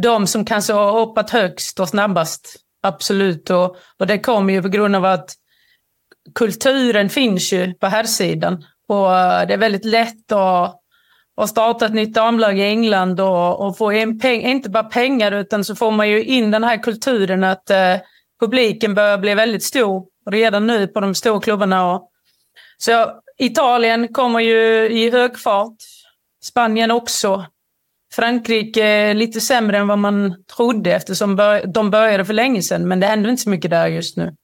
[0.01, 2.55] de som kanske har hoppat högst och snabbast.
[2.83, 3.49] Absolut.
[3.49, 5.33] Och, och det kommer ju på grund av att
[6.35, 8.65] kulturen finns ju på här sidan.
[8.87, 10.81] Och eh, det är väldigt lätt att
[11.41, 15.31] att starta ett nytt damlag i England och, och få in peng, inte bara pengar
[15.31, 17.95] utan så får man ju in den här kulturen att eh,
[18.39, 22.01] publiken börjar bli väldigt stor redan nu på de stora klubbarna.
[22.77, 25.77] Så Italien kommer ju i hög fart.
[26.43, 27.45] Spanien också.
[28.17, 31.35] Frankrike lite sämre än vad man trodde eftersom
[31.73, 32.87] de började för länge sedan.
[32.87, 34.35] Men det händer inte så mycket där just nu.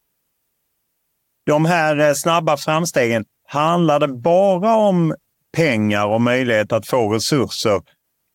[1.45, 5.15] De här eh, snabba framstegen, handlar det bara om
[5.57, 7.81] pengar och möjlighet att få resurser?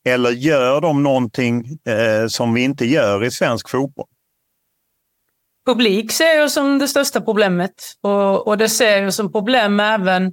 [0.09, 4.07] Eller gör de någonting eh, som vi inte gör i svensk fotboll?
[5.67, 7.75] Publik ser jag som det största problemet.
[8.01, 10.33] Och, och det ser jag som problem även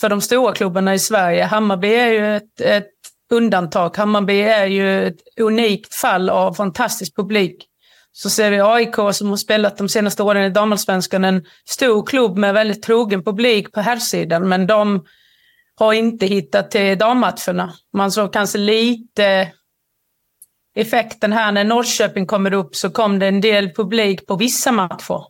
[0.00, 1.44] för de stora klubbarna i Sverige.
[1.44, 2.90] Hammarby är ju ett, ett
[3.32, 3.96] undantag.
[3.96, 7.68] Hammarby är ju ett unikt fall av fantastisk publik.
[8.12, 12.36] Så ser vi AIK som har spelat de senaste åren i damallsvenskan, en stor klubb
[12.36, 15.04] med väldigt trogen publik på herrsidan, men de
[15.74, 17.72] har inte hittat till dammatcherna.
[17.92, 19.52] Man såg kanske lite
[20.74, 25.24] effekten här när Norrköping kommer upp så kom det en del publik på vissa matcher.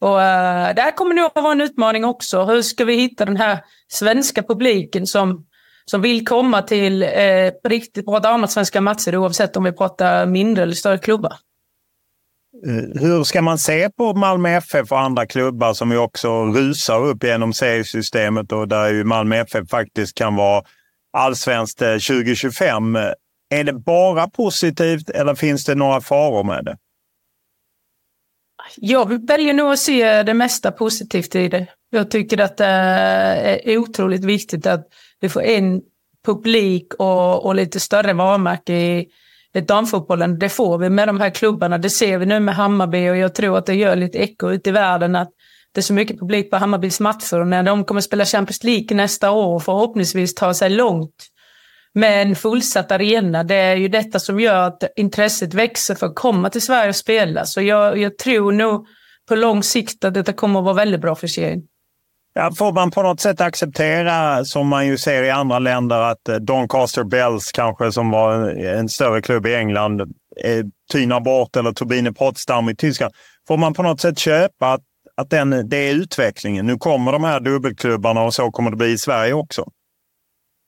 [0.00, 2.44] Och uh, där kommer nog att vara en utmaning också.
[2.44, 5.46] Hur ska vi hitta den här svenska publiken som,
[5.90, 10.74] som vill komma till uh, riktigt bra damallsvenska matcher oavsett om vi pratar mindre eller
[10.74, 11.32] större klubbar?
[12.66, 17.04] Eh, hur ska man se på Malmö FF och andra klubbar som ju också rusar
[17.04, 20.64] upp genom seriesystemet och där ju Malmö FF faktiskt kan vara
[21.12, 22.96] allsvenskt 2025.
[23.50, 26.76] Är det bara positivt eller finns det några faror med det?
[28.76, 31.66] Jag väljer nog att se det mesta positivt i det.
[31.90, 34.86] Jag tycker att det är otroligt viktigt att
[35.20, 35.82] vi får in
[36.26, 39.08] publik och, och lite större varumärke i,
[39.54, 40.38] i damfotbollen.
[40.38, 41.78] Det får vi med de här klubbarna.
[41.78, 44.70] Det ser vi nu med Hammarby och jag tror att det gör lite eko ute
[44.70, 45.30] i världen att
[45.72, 47.40] det är så mycket publik på Hammarbys matcher.
[47.40, 51.26] Och när de kommer spela Champions League nästa år och förhoppningsvis ta sig långt
[51.94, 53.44] med en fullsatt arena.
[53.44, 56.96] Det är ju detta som gör att intresset växer för att komma till Sverige och
[56.96, 57.44] spela.
[57.44, 58.86] Så jag, jag tror nog
[59.28, 61.62] på lång sikt att detta kommer att vara väldigt bra för serien.
[62.38, 66.28] Ja, får man på något sätt acceptera, som man ju ser i andra länder, att
[66.28, 70.00] eh, Doncaster Bells kanske, som var en större klubb i England,
[70.44, 73.14] eh, tynar bort, eller Turbine Potsdam i Tyskland.
[73.48, 74.80] Får man på något sätt köpa att,
[75.16, 76.66] att den, det är utvecklingen?
[76.66, 79.64] Nu kommer de här dubbelklubbarna och så kommer det bli i Sverige också.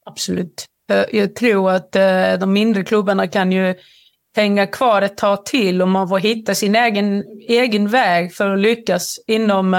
[0.06, 0.66] Absolut.
[0.92, 1.92] Eh, jag tror att
[2.40, 3.74] de mindre klubbarna kan ju
[4.36, 8.58] hänga kvar ett tag till och man får hitta sin egen, egen väg för att
[8.60, 9.74] lyckas inom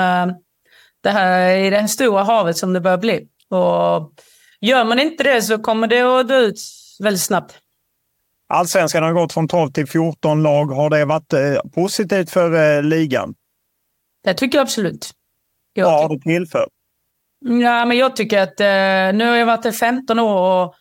[1.01, 3.27] det här, i det stora havet som det börjar bli.
[3.49, 4.13] Och
[4.61, 6.59] gör man inte det så kommer det att dö ut
[6.99, 7.57] väldigt snabbt.
[8.49, 10.65] Allsvenskan har gått från 12 till 14 lag.
[10.65, 11.33] Har det varit
[11.75, 13.33] positivt för ligan?
[14.23, 15.11] Det tycker jag absolut.
[15.73, 16.69] Jag Vad har det tillfört?
[17.45, 20.75] Ja, men jag tycker att eh, nu har jag varit där 15 år och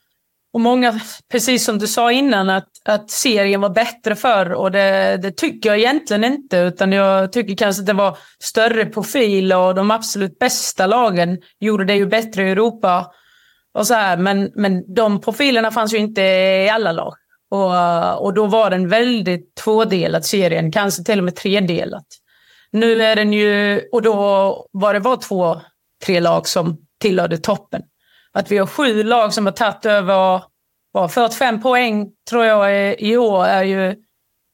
[0.53, 5.19] och många, precis som du sa innan, att, att serien var bättre förr och det,
[5.23, 6.57] det, tycker jag egentligen inte.
[6.57, 11.85] Utan jag tycker kanske att det var större profil och de absolut bästa lagen gjorde
[11.85, 13.13] det ju bättre i Europa.
[13.75, 14.17] Och så här.
[14.17, 17.15] Men, men de profilerna fanns ju inte i alla lag.
[17.51, 22.07] Och, och då var den väldigt tvådelad serien, kanske till och med tredelat.
[22.73, 24.15] Nu är den ju, och då
[24.73, 25.61] var det var två,
[26.05, 27.83] tre lag som tillhörde toppen.
[28.35, 30.43] Att vi har sju lag som har tagit över
[31.09, 33.97] 45 poäng tror jag i år är ju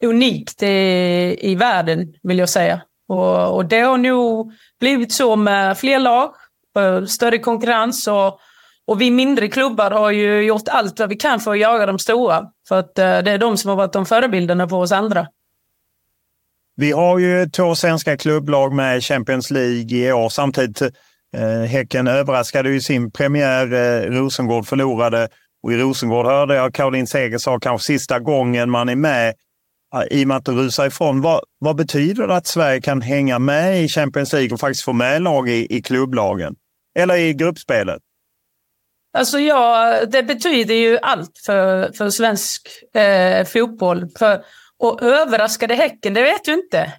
[0.04, 2.82] unikt i, i världen vill jag säga.
[3.08, 6.34] Och, och det har nog blivit så med fler lag,
[6.78, 8.38] eh, större konkurrens och,
[8.86, 11.98] och vi mindre klubbar har ju gjort allt vad vi kan för att jaga de
[11.98, 12.44] stora.
[12.68, 15.26] För att eh, det är de som har varit de förebilderna för oss andra.
[16.76, 20.28] Vi har ju två svenska klubblag med Champions League i år.
[20.28, 20.82] Samtidigt
[21.36, 23.72] Eh, häcken överraskade i sin premiär.
[23.72, 25.28] Eh, Rosengård förlorade
[25.62, 29.34] och i Rosengård hörde jag Caroline Seger sa kanske sista gången man är med
[29.94, 31.20] eh, i och med att det rusar ifrån.
[31.20, 34.92] Vad, vad, betyder det att Sverige kan hänga med i Champions League och faktiskt få
[34.92, 36.54] med lag i, i klubblagen?
[36.98, 38.02] Eller i gruppspelet?
[39.18, 44.08] Alltså ja, det betyder ju allt för, för svensk eh, fotboll.
[44.18, 44.44] För,
[44.78, 46.92] och överraskade Häcken, det vet du inte.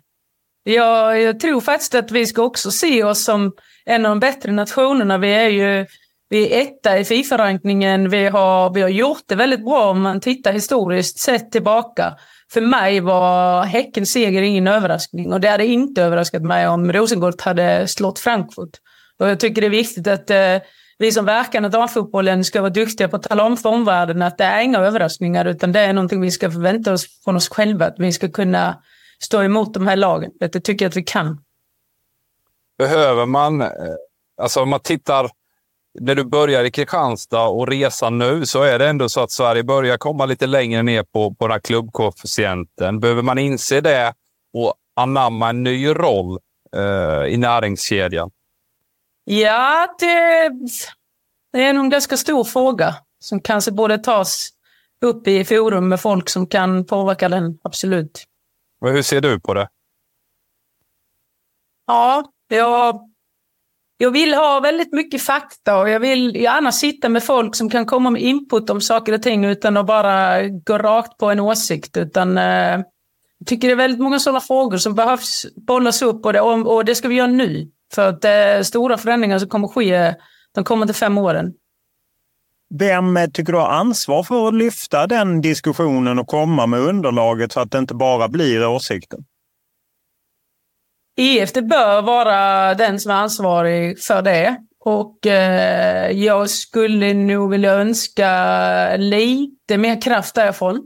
[0.69, 3.51] Jag, jag tror faktiskt att vi ska också se oss som
[3.85, 5.17] en av de bättre nationerna.
[5.17, 5.85] Vi är ju
[6.29, 8.09] vi är etta i Fifa-rankningen.
[8.09, 12.13] Vi har, vi har gjort det väldigt bra om man tittar historiskt sett tillbaka.
[12.53, 17.41] För mig var Häckens seger ingen överraskning och det hade inte överraskat mig om Rosengård
[17.41, 18.77] hade slått Frankfurt.
[19.19, 20.57] Och jag tycker det är viktigt att eh,
[20.97, 24.37] vi som verkar inom damfotbollen ska vara duktiga på att tala om för omvärlden att
[24.37, 27.85] det är inga överraskningar utan det är någonting vi ska förvänta oss från oss själva.
[27.85, 28.77] Att vi ska kunna
[29.23, 30.31] stå emot de här lagen.
[30.39, 31.41] Det tycker jag att vi kan.
[32.77, 33.67] Behöver man, eh,
[34.41, 35.29] alltså om man tittar,
[35.99, 39.63] när du börjar i Kristianstad och resan nu så är det ändå så att Sverige
[39.63, 42.99] börjar komma lite längre ner på, på den här klubbkoefficienten.
[42.99, 44.13] Behöver man inse det
[44.53, 46.39] och anamma en ny roll
[46.75, 48.31] eh, i näringskedjan?
[49.23, 50.49] Ja, det,
[51.53, 54.49] det är nog en ganska stor fråga som kanske borde tas
[55.01, 58.26] upp i forum med folk som kan påverka den, absolut.
[58.81, 59.69] Och hur ser du på det?
[61.87, 62.99] Ja, jag,
[63.97, 67.85] jag vill ha väldigt mycket fakta och jag vill gärna sitta med folk som kan
[67.85, 71.97] komma med input om saker och ting utan att bara gå rakt på en åsikt.
[71.97, 72.79] Utan, eh,
[73.39, 76.75] jag tycker det är väldigt många sådana frågor som behövs bollas upp och det, och,
[76.75, 77.71] och det ska vi göra nu.
[77.93, 80.15] För att det är stora förändringar som kommer ske
[80.53, 81.53] de kommande fem åren.
[82.69, 87.59] Vem tycker du har ansvar för att lyfta den diskussionen och komma med underlaget så
[87.59, 89.25] att det inte bara blir åsikten?
[91.17, 94.57] EF det bör vara den som är ansvarig för det.
[94.85, 100.77] Och eh, jag skulle nog vilja önska lite mer kraft därifrån.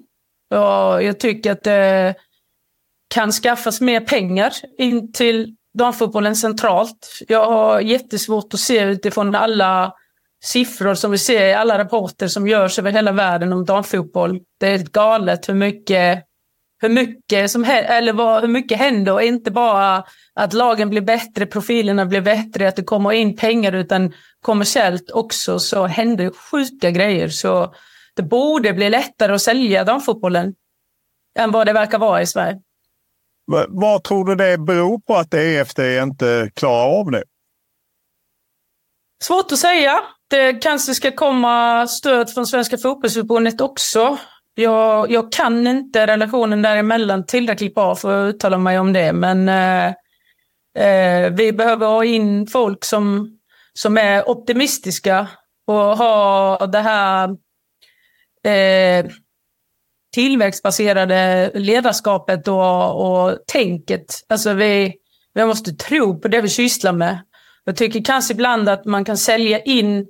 [0.54, 2.16] Och jag tycker att det
[3.14, 7.20] kan skaffas mer pengar in till damfotbollen centralt.
[7.28, 9.94] Jag har jättesvårt att se utifrån alla
[10.44, 14.40] siffror som vi ser i alla rapporter som görs över hela världen om damfotboll.
[14.60, 16.24] Det är galet hur mycket,
[16.82, 20.04] hur mycket, som, eller vad, hur mycket händer och inte bara
[20.36, 25.60] att lagen blir bättre, profilerna blir bättre, att det kommer in pengar utan kommersiellt också
[25.60, 27.28] så händer sjuka grejer.
[27.28, 27.74] Så
[28.16, 30.54] det borde bli lättare att sälja damfotbollen
[31.40, 32.60] än vad det verkar vara i Sverige.
[33.68, 37.24] Vad tror du det beror på att EFD inte klarar av det?
[39.24, 40.02] Svårt att säga.
[40.32, 44.18] Det kanske eh, ska komma stöd från Svenska fotbollsförbundet också.
[44.56, 49.50] Jag, jag kan inte relationen däremellan tillräckligt bra för att uttala mig om det, men
[49.50, 49.88] eh,
[50.86, 53.30] eh, vi behöver ha in folk som,
[53.74, 55.28] som är optimistiska
[55.68, 57.30] och har det här
[58.44, 59.12] eh,
[60.14, 64.06] tillväxtbaserade ledarskapet och, och tänket.
[64.30, 64.94] Alltså vi,
[65.34, 67.20] vi måste tro på det vi sysslar med.
[67.64, 70.08] Jag tycker kanske ibland att man kan sälja in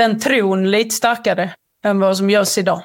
[0.00, 1.54] den tron lite starkare
[1.84, 2.82] än vad som görs idag.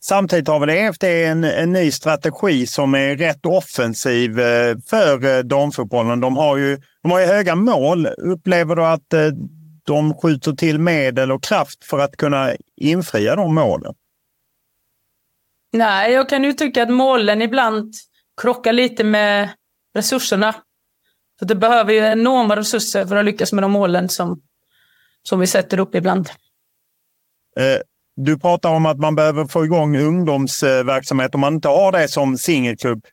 [0.00, 5.38] Samtidigt har väl EFD en, en ny strategi som är rätt offensiv eh, för eh,
[5.38, 6.20] damfotbollen.
[6.20, 8.06] De har ju, de har ju höga mål.
[8.06, 9.20] Upplever du att eh,
[9.84, 13.94] de skjuter till medel och kraft för att kunna infria de målen?
[15.72, 17.94] Nej, jag kan ju tycka att målen ibland
[18.42, 19.48] krockar lite med
[19.94, 20.54] resurserna.
[21.38, 24.42] För det behöver ju enorma resurser för att lyckas med de målen som,
[25.28, 26.28] som vi sätter upp ibland.
[27.58, 27.80] Eh,
[28.16, 32.38] du pratar om att man behöver få igång ungdomsverksamhet om man inte har det som
[32.38, 33.06] singelklubb.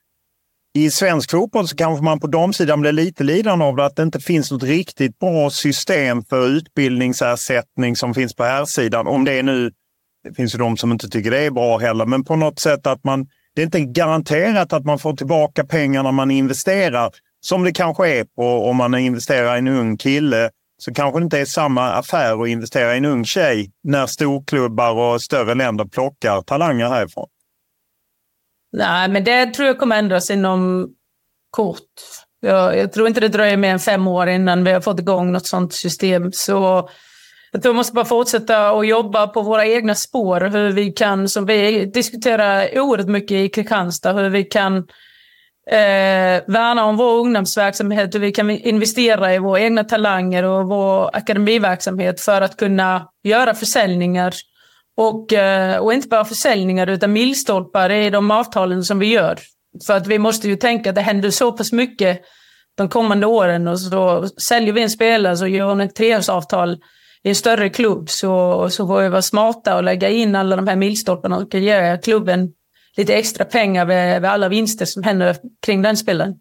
[0.76, 4.04] I svensk fotboll så kanske man på damsidan blir lite lidande av det, att det
[4.04, 9.08] inte finns något riktigt bra system för utbildningsersättning som finns på här sidan.
[9.08, 9.72] Om det är nu
[10.24, 12.88] det finns ju de som inte tycker det är bra heller, men på något sätt
[12.88, 17.12] att man, det är inte garanterat att man får tillbaka pengarna man investerar.
[17.42, 20.50] Som det kanske är på om man investerar i en ung kille
[20.84, 24.92] så kanske det inte är samma affär att investera i en ung tjej när storklubbar
[24.92, 27.28] och större länder plockar talanger härifrån.
[28.78, 30.90] Nej, men det tror jag kommer ändras inom
[31.50, 31.80] kort.
[32.42, 35.32] Jag, jag tror inte det dröjer mer än fem år innan vi har fått igång
[35.32, 36.32] något sådant system.
[36.32, 36.90] Så
[37.52, 40.42] jag tror vi måste bara fortsätta att jobba på våra egna spår.
[40.42, 44.88] Hur vi kan, som vi diskuterar oerhört mycket i Kristianstad, hur vi kan
[45.72, 51.10] eh, värna om vår ungdomsverksamhet, och vi kan investera i våra egna talanger och vår
[51.14, 54.34] akademiverksamhet för att kunna göra försäljningar.
[54.98, 59.40] Och, eh, och inte bara försäljningar utan milstolpar i de avtalen som vi gör.
[59.88, 62.22] För att vi måste ju tänka att det händer så pass mycket
[62.78, 66.78] de kommande åren och så säljer vi en spelare så gör hon ett treårsavtal
[67.24, 70.68] i en större klubb så, så får vi vara smarta och lägga in alla de
[70.68, 72.50] här milstolparna och ge klubben
[72.98, 76.40] lite extra pengar vid, vid alla vinster som händer kring den spelen.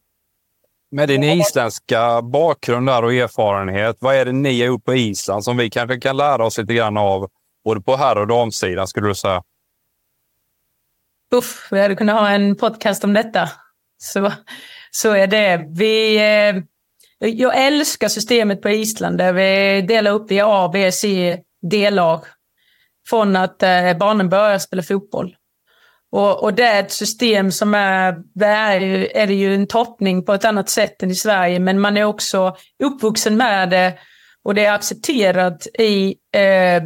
[0.91, 5.45] Med din isländska bakgrund där och erfarenhet, vad är det ni har gjort på Island
[5.45, 7.31] som vi kanske kan lära oss lite grann av,
[7.65, 9.43] både på herr och damsidan, skulle du säga?
[11.35, 13.49] Uff, vi hade kunnat ha en podcast om detta.
[13.99, 14.33] Så,
[14.91, 15.67] så är det.
[15.69, 16.63] Vi, eh,
[17.29, 21.39] jag älskar systemet på Island där vi delar upp i A, B, C,
[21.71, 22.21] D-lag.
[23.09, 25.37] Från att eh, barnen börjar spela fotboll.
[26.13, 28.81] Och, och det är ett system som är, där
[29.17, 32.05] är det ju en toppning på ett annat sätt än i Sverige, men man är
[32.05, 33.99] också uppvuxen med det
[34.45, 36.83] och det är accepterat i, eh,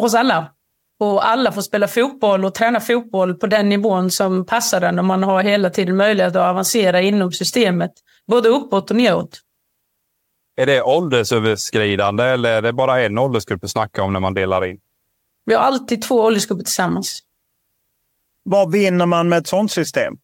[0.00, 0.52] hos alla.
[1.00, 5.04] Och alla får spela fotboll och träna fotboll på den nivån som passar den och
[5.04, 7.92] man har hela tiden möjlighet att avancera inom systemet,
[8.26, 9.40] både uppåt och neråt.
[10.56, 14.66] Är det åldersöverskridande eller är det bara en åldersgrupp du snackar om när man delar
[14.66, 14.78] in?
[15.44, 17.22] Vi har alltid två åldersgrupper tillsammans.
[18.50, 20.14] Vad vinner man med ett sådant system?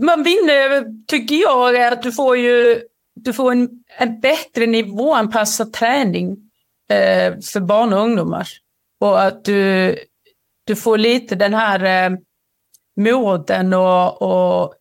[0.00, 2.82] man vinner, tycker jag, är att du får ju
[3.20, 3.68] du får en,
[3.98, 6.36] en bättre nivåanpassad träning
[6.90, 8.48] eh, för barn och ungdomar.
[9.00, 9.96] Och att du,
[10.66, 12.18] du får lite den här eh,
[12.96, 14.74] moden och, och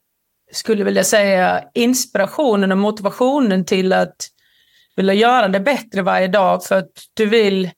[0.51, 4.15] skulle vilja säga inspirationen och motivationen till att
[4.95, 7.71] vilja göra det bättre varje dag för att du vill,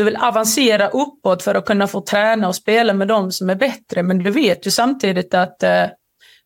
[0.00, 3.54] du vill avancera uppåt för att kunna få träna och spela med de som är
[3.54, 4.02] bättre.
[4.02, 5.86] Men du vet ju samtidigt att eh,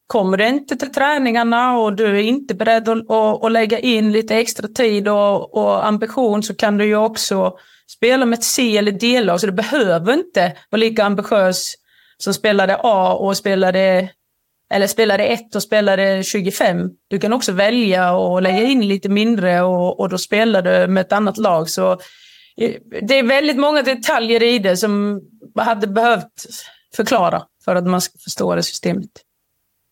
[0.06, 4.12] kommer du inte till träningarna och du är inte beredd att, att, att lägga in
[4.12, 7.56] lite extra tid och, och, ambition så kan du ju också
[7.96, 9.40] spela med ett C eller D-lag.
[9.40, 11.74] Så du behöver inte vara lika ambitiös
[12.18, 14.08] som spelade A och spelade
[14.70, 16.90] eller spelade 1 och spelade 25.
[17.08, 21.00] Du kan också välja att lägga in lite mindre och, och då spelar du med
[21.00, 21.70] ett annat lag.
[21.70, 21.98] Så
[23.02, 25.20] det är väldigt många detaljer i det som
[25.56, 26.46] hade behövt
[26.96, 29.10] förklara för att man ska förstå det systemet.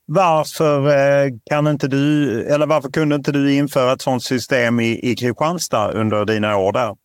[0.06, 5.10] Varför eh, kan inte du, eller varför kunde inte du införa ett sådant system i,
[5.10, 6.96] i Kristianstad under dina år där?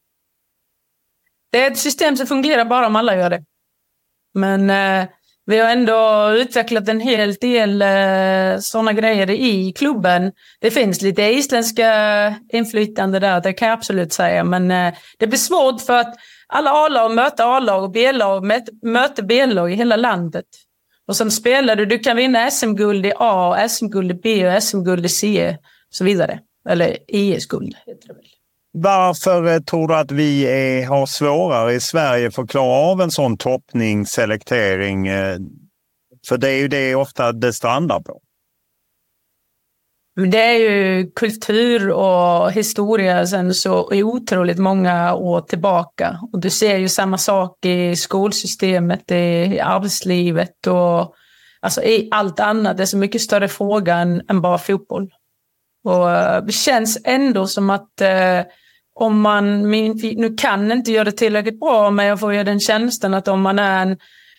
[1.52, 3.44] Det är ett system som fungerar bara om alla gör det.
[4.34, 5.10] Men eh,
[5.50, 10.32] vi har ändå utvecklat en hel del eh, sådana grejer i klubben.
[10.60, 14.44] Det finns lite isländska inflytande där, det kan jag absolut säga.
[14.44, 16.16] Men eh, det blir svårt för att
[16.48, 18.46] alla A-lag möter A-lag och B-lag
[18.82, 20.46] möter B-lag i hela landet.
[21.08, 25.06] Och sen spelar du, du kan vinna SM-guld i A, SM-guld i B och SM-guld
[25.06, 25.50] i C
[25.90, 26.40] och så vidare.
[26.70, 28.37] Eller ES-guld heter det väl.
[28.80, 33.02] Varför eh, tror du att vi är, har svårare i Sverige för att klara av
[33.02, 35.08] en sån toppning, selektering?
[35.08, 35.38] Eh,
[36.28, 38.22] för det är ju det ofta det strandar på.
[40.32, 46.20] Det är ju kultur och historia sen så otroligt många år tillbaka.
[46.34, 51.16] Och du ser ju samma sak i skolsystemet, i arbetslivet och
[51.60, 52.78] alltså i allt annat.
[52.78, 55.10] Det är så mycket större fråga än, än bara fotboll.
[55.84, 58.42] Och eh, det känns ändå som att eh,
[59.00, 63.14] om man, nu kan inte göra det tillräckligt bra, men jag får ju den känslan
[63.14, 63.98] att om man är en,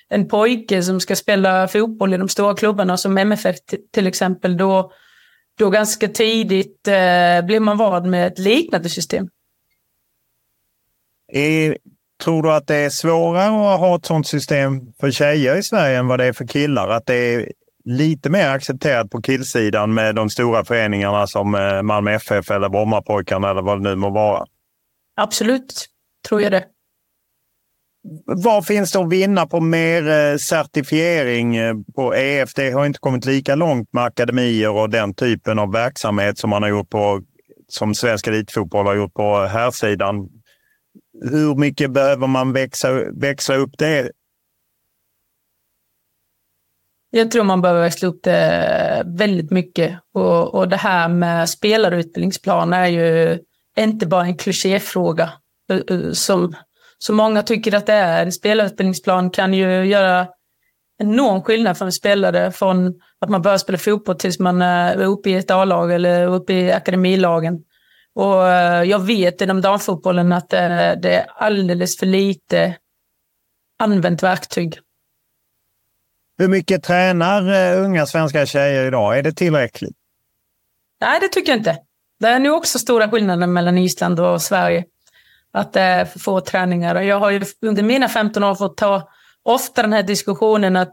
[0.08, 3.56] en pojke som ska spela fotboll i de stora klubbarna som MFF
[3.92, 4.92] till exempel, då
[5.58, 9.28] då ganska tidigt eh, blir man vald med ett liknande system.
[11.32, 11.78] Är,
[12.24, 15.98] tror du att det är svårare att ha ett sådant system för tjejer i Sverige
[15.98, 16.88] än vad det är för killar?
[16.88, 17.52] Att det är
[17.88, 23.50] lite mer accepterat på killsidan med de stora föreningarna som eh, Malmö FF eller Brommapojkarna
[23.50, 24.46] eller vad det nu må vara?
[25.16, 25.86] Absolut,
[26.28, 26.64] tror jag det.
[28.26, 32.54] Vad finns det att vinna på mer eh, certifiering eh, på EF?
[32.54, 36.62] Det har inte kommit lika långt med akademier och den typen av verksamhet som man
[36.62, 37.22] har gjort på
[37.68, 39.72] som svensk elitfotboll har gjort på här
[41.30, 44.10] Hur mycket behöver man växa, växla upp det?
[47.10, 49.98] Jag tror man behöver växla upp det väldigt mycket.
[50.14, 53.38] Och, och det här med spelarutbildningsplan är ju
[53.78, 55.32] inte bara en klichéfråga
[55.70, 56.54] eh, eh, som, som
[56.98, 58.22] så många tycker att det är.
[58.22, 60.26] En spelarutbildningsplan kan ju göra
[60.98, 65.30] enorm skillnad för en spelare från att man börjar spela fotboll tills man är uppe
[65.30, 67.58] i ett A-lag eller uppe i akademilagen.
[68.14, 72.76] Och eh, jag vet inom damfotbollen att det är alldeles för lite
[73.78, 74.78] använt verktyg.
[76.38, 79.18] Hur mycket tränar eh, unga svenska tjejer idag?
[79.18, 79.96] Är det tillräckligt?
[81.00, 81.76] Nej, det tycker jag inte.
[82.20, 84.84] Det är nu också stora skillnader mellan Island och Sverige
[85.52, 86.94] att det är för få träningar.
[86.94, 89.08] Och jag har ju under mina 15 år fått ta
[89.42, 90.92] ofta den här diskussionen att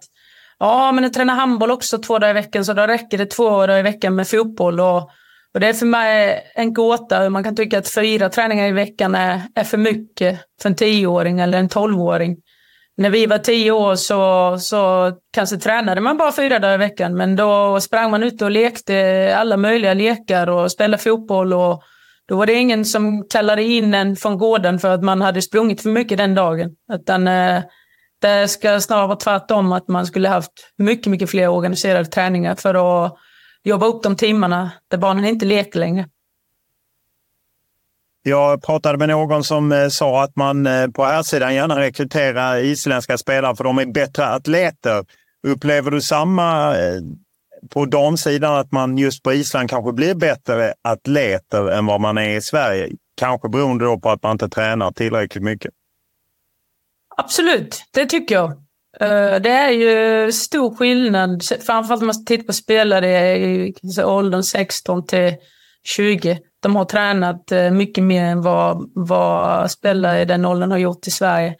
[0.60, 3.50] ja, men jag tränar handboll också två dagar i veckan så då räcker det två
[3.50, 4.80] dagar i veckan med fotboll.
[4.80, 5.10] Och,
[5.54, 7.20] och det är för mig en gåta.
[7.20, 10.76] hur Man kan tycka att fyra träningar i veckan är, är för mycket för en
[10.76, 12.38] tioåring eller en tolvåring.
[12.98, 17.18] När vi var tio år så, så kanske tränade man bara fyra dagar i veckan,
[17.18, 21.84] men då sprang man ut och lekte alla möjliga lekar och spelade fotboll och
[22.28, 25.82] då var det ingen som kallade in en från gården för att man hade sprungit
[25.82, 26.72] för mycket den dagen.
[26.94, 27.64] Utan eh,
[28.22, 33.06] det ska snarare vara tvärtom, att man skulle haft mycket, mycket fler organiserade träningar för
[33.06, 33.16] att
[33.64, 36.06] jobba upp de timmarna där barnen inte leker längre.
[38.28, 42.58] Jag pratade med någon som eh, sa att man eh, på här sidan gärna rekryterar
[42.58, 45.06] isländska spelare för de är bättre atleter.
[45.48, 47.02] Upplever du samma eh,
[47.70, 52.38] på damsidan att man just på Island kanske blir bättre atleter än vad man är
[52.38, 52.90] i Sverige.
[53.18, 55.72] Kanske beroende då på att man inte tränar tillräckligt mycket.
[57.18, 58.54] Absolut, det tycker jag.
[59.42, 63.74] Det är ju stor skillnad, framförallt om man tittar på spelare i
[64.04, 65.36] åldern 16 till
[65.84, 66.40] 20.
[66.66, 71.08] De har tränat eh, mycket mer än vad, vad spelare i den åldern har gjort
[71.08, 71.56] i Sverige.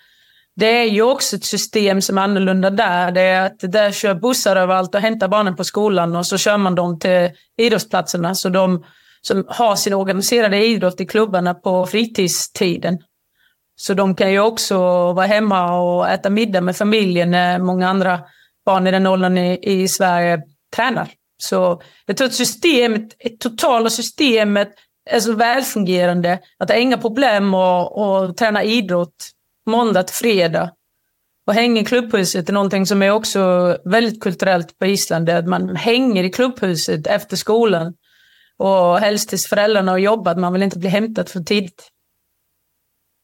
[0.56, 3.12] det är ju också ett system som är annorlunda där.
[3.12, 6.58] Det är att där kör bussar överallt och hämtar barnen på skolan och så kör
[6.58, 8.36] man dem till idrottsplatserna.
[8.36, 8.86] Så de
[9.22, 12.98] som har sin organiserade idrott i klubbarna på fritidstiden.
[13.76, 14.78] Så de kan ju också
[15.14, 18.20] vara hemma och äta middag med familjen när många andra
[18.66, 20.42] barn i den åldern i, i Sverige
[20.76, 21.10] tränar.
[21.38, 23.04] Så jag tror att systemet,
[23.40, 24.70] totala systemet
[25.06, 29.32] är så välfungerande att det är inga problem att, att träna idrott
[29.66, 30.72] måndag till fredag.
[31.48, 35.30] Och hänga i klubbhuset är någonting som är också väldigt kulturellt på Island.
[35.30, 37.94] Att man hänger i klubbhuset efter skolan.
[38.58, 40.38] Och helst tills föräldrarna har jobbat.
[40.38, 41.90] Man vill inte bli hämtad för tidigt.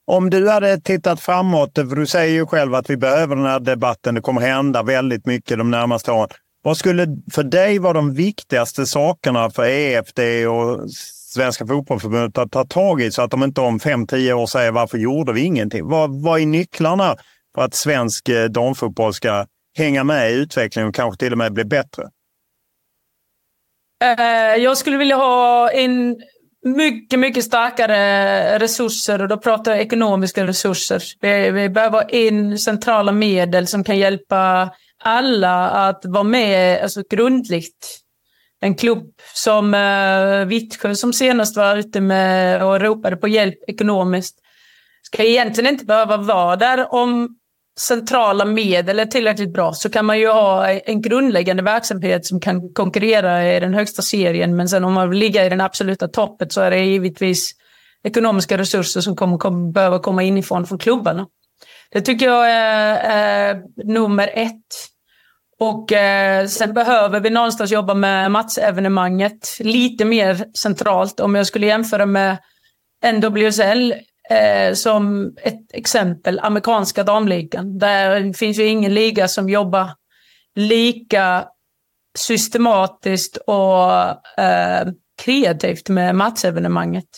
[0.08, 3.60] Om du hade tittat framåt, för du säger ju själv att vi behöver den här
[3.60, 4.16] debatten.
[4.16, 6.30] Det kommer hända väldigt mycket de närmaste åren.
[6.64, 10.90] Vad skulle för dig vara de viktigaste sakerna för EFD och
[11.34, 14.98] Svenska Fotbollförbundet att ta tag i så att de inte om 5-10 år säger varför
[14.98, 15.90] gjorde vi ingenting?
[15.90, 17.16] Vad, vad är nycklarna
[17.56, 19.46] för att svensk eh, damfotboll ska
[19.78, 22.04] hänga med i utvecklingen och kanske till och med bli bättre?
[24.04, 26.18] Eh, jag skulle vilja ha en
[26.66, 31.04] mycket, mycket starkare resurser och då pratar jag ekonomiska resurser.
[31.22, 34.72] Vi, vi behöver ha in centrala medel som kan hjälpa
[35.04, 38.01] alla att vara med alltså grundligt
[38.62, 44.36] en klubb som uh, Vittsjö som senast var ute med och ropade på hjälp ekonomiskt
[45.02, 47.38] ska egentligen inte behöva vara där om
[47.80, 52.74] centrala medel är tillräckligt bra så kan man ju ha en grundläggande verksamhet som kan
[52.74, 54.56] konkurrera i den högsta serien.
[54.56, 57.52] Men sen om man vill ligga i den absoluta toppen så är det givetvis
[58.04, 61.28] ekonomiska resurser som kommer, kommer behöva komma inifrån från klubbarna.
[61.92, 64.88] Det tycker jag är, är nummer ett.
[65.62, 71.20] Och eh, sen behöver vi någonstans jobba med matsevenemanget lite mer centralt.
[71.20, 72.38] Om jag skulle jämföra med
[73.14, 73.94] NWSL
[74.30, 77.78] eh, som ett exempel, amerikanska damligan.
[77.78, 79.90] Där finns ju ingen liga som jobbar
[80.56, 81.46] lika
[82.18, 83.92] systematiskt och
[84.44, 84.88] eh,
[85.24, 87.10] kreativt med matsevenemanget.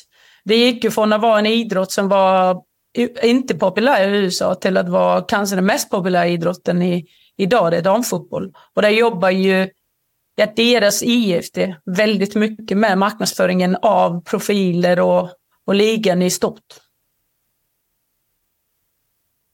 [0.46, 2.62] Det gick ju från att vara en idrott som var
[3.24, 7.06] inte populär i USA till att vara kanske den mest populära idrotten i,
[7.38, 8.54] idag, det är damfotboll.
[8.74, 9.70] Och där jobbar ju
[10.36, 15.30] ja, deras IFD väldigt mycket med marknadsföringen av profiler och,
[15.66, 16.64] och ligan i stort.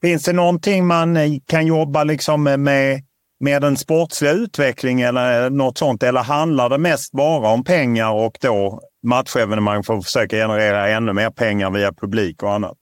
[0.02, 3.02] Finns det någonting man eh, kan jobba liksom med,
[3.40, 6.02] med den sportsliga utvecklingen eller eh, något sånt?
[6.02, 11.12] Eller handlar det mest bara om pengar och då matchevenemang för att försöka generera ännu
[11.12, 12.76] mer pengar via publik och annat?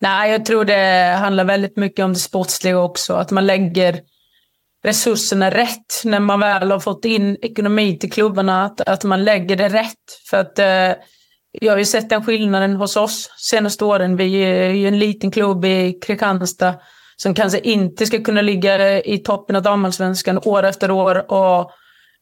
[0.00, 3.14] Nej, jag tror det handlar väldigt mycket om det sportsliga också.
[3.14, 4.00] Att man lägger
[4.84, 8.64] resurserna rätt när man väl har fått in ekonomi till klubbarna.
[8.64, 10.28] Att, att man lägger det rätt.
[10.30, 11.02] För att eh,
[11.52, 14.16] jag har ju sett den skillnaden hos oss senaste åren.
[14.16, 16.74] Vi är ju en liten klubb i Kristianstad
[17.16, 21.32] som kanske inte ska kunna ligga i toppen av damallsvenskan år efter år.
[21.32, 21.70] Och,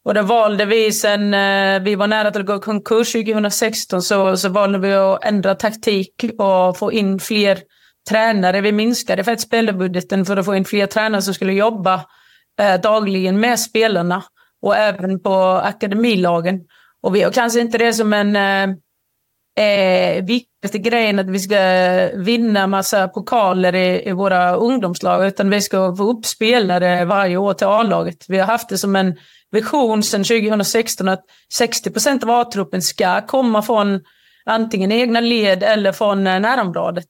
[0.05, 4.03] och då valde vi sen eh, vi var nära till att gå i konkurs 2016
[4.03, 7.59] så, så valde vi att ändra taktik och få in fler
[8.09, 8.61] tränare.
[8.61, 12.05] Vi minskade faktiskt spelarbudgeten för att få in fler tränare som skulle jobba
[12.61, 14.23] eh, dagligen med spelarna
[14.63, 15.35] och även på
[15.65, 16.61] akademilagen.
[17.03, 18.77] Och vi har kanske inte det som en eh,
[19.59, 21.59] eh, viktigaste grejen att vi ska
[22.15, 27.55] vinna massa pokaler i, i våra ungdomslag, utan vi ska få upp spelare varje år
[27.55, 28.25] till A-laget.
[28.29, 29.17] Vi har haft det som en
[29.51, 34.01] vision sedan 2016 att 60 procent av A-truppen ska komma från
[34.47, 37.09] antingen egna led eller från eh, närområdet.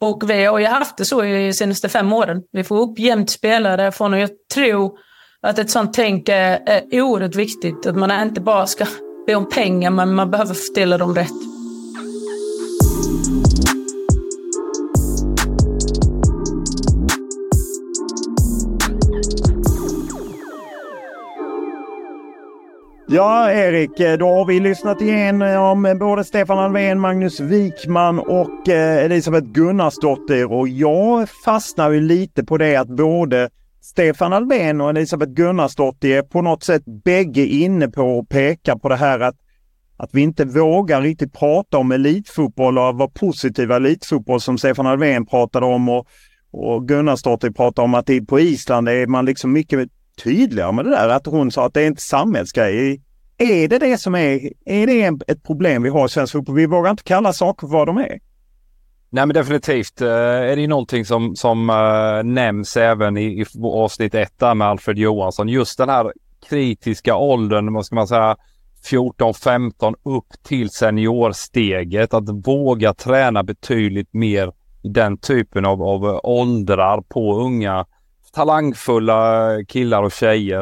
[0.00, 2.42] Och vi har ju haft det så i de senaste fem åren.
[2.52, 4.98] Vi får upp jämnt spelare från och jag tror
[5.42, 7.86] att ett sånt tänk är, är oerhört viktigt.
[7.86, 8.86] Att man inte bara ska
[9.26, 11.49] be om pengar, men man behöver fördela dem rätt.
[23.12, 28.68] Ja, Erik, eh, då har vi lyssnat igenom eh, både Stefan Alvén, Magnus Wikman och
[28.68, 30.52] eh, Elisabeth Gunnarsdotter.
[30.52, 33.50] Och jag fastnar ju lite på det att både
[33.80, 38.88] Stefan Alvén och Elisabeth Gunnarsdotter är på något sätt bägge inne på att peka på
[38.88, 39.36] det här att,
[39.96, 45.26] att vi inte vågar riktigt prata om elitfotboll och vara positiva elitfotboll som Stefan Alvén
[45.26, 46.06] pratade om och,
[46.50, 49.88] och Gunnarsdotter pratade om att det, på Island är man liksom mycket
[50.22, 51.08] tydligare med det där.
[51.08, 53.02] Att hon sa att det är inte samhällsgrej.
[53.38, 56.56] Är det det som är, är det ett problem vi har i svensk fotboll?
[56.56, 58.18] Vi vågar inte kalla saker för vad de är.
[59.12, 64.14] Nej men definitivt uh, är det någonting som, som uh, nämns även i, i avsnitt
[64.14, 65.48] 1 med Alfred Johansson.
[65.48, 66.12] Just den här
[66.48, 68.36] kritiska åldern, vad ska man säga,
[68.90, 72.14] 14-15 upp till seniorsteget.
[72.14, 74.52] Att våga träna betydligt mer
[74.82, 77.86] den typen av, av åldrar på unga
[78.34, 80.60] talangfulla killar och tjejer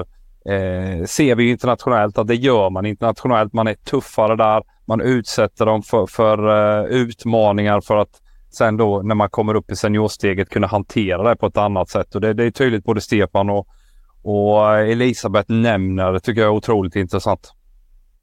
[0.48, 3.52] eh, ser vi internationellt att det gör man internationellt.
[3.52, 4.62] Man är tuffare där.
[4.86, 8.20] Man utsätter dem för, för uh, utmaningar för att
[8.50, 12.14] sen då när man kommer upp i seniorsteget kunna hantera det på ett annat sätt.
[12.14, 13.68] Och det, det är tydligt både Stefan och,
[14.22, 16.12] och eh, Elisabeth nämner.
[16.12, 17.52] Det tycker jag är otroligt intressant.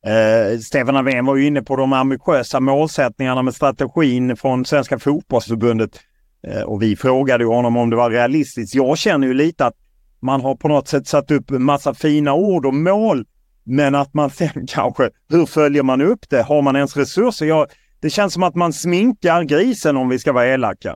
[0.05, 5.99] Eh, Stefan Alfvén var ju inne på de ambitiösa målsättningarna med strategin från Svenska fotbollsförbundet.
[6.47, 8.75] Eh, och vi frågade honom om det var realistiskt.
[8.75, 9.75] Jag känner ju lite att
[10.19, 13.25] man har på något sätt satt upp en massa fina ord och mål.
[13.63, 16.41] Men att man sen kanske, hur följer man upp det?
[16.41, 17.45] Har man ens resurser?
[17.45, 17.67] Jag,
[17.99, 20.95] det känns som att man sminkar grisen om vi ska vara elaka.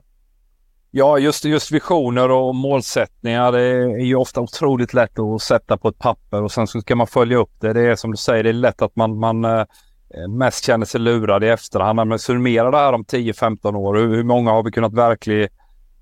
[0.91, 5.89] Ja, just, just visioner och målsättningar det är ju ofta otroligt lätt att sätta på
[5.89, 7.73] ett papper och sen så ska man följa upp det.
[7.73, 9.65] Det är som du säger, det är lätt att man, man eh,
[10.15, 12.07] Eh, mest känner sig lurad i efterhand.
[12.07, 13.95] Men summera det här om 10-15 år.
[13.95, 15.49] Hur, många har vi kunnat verklig,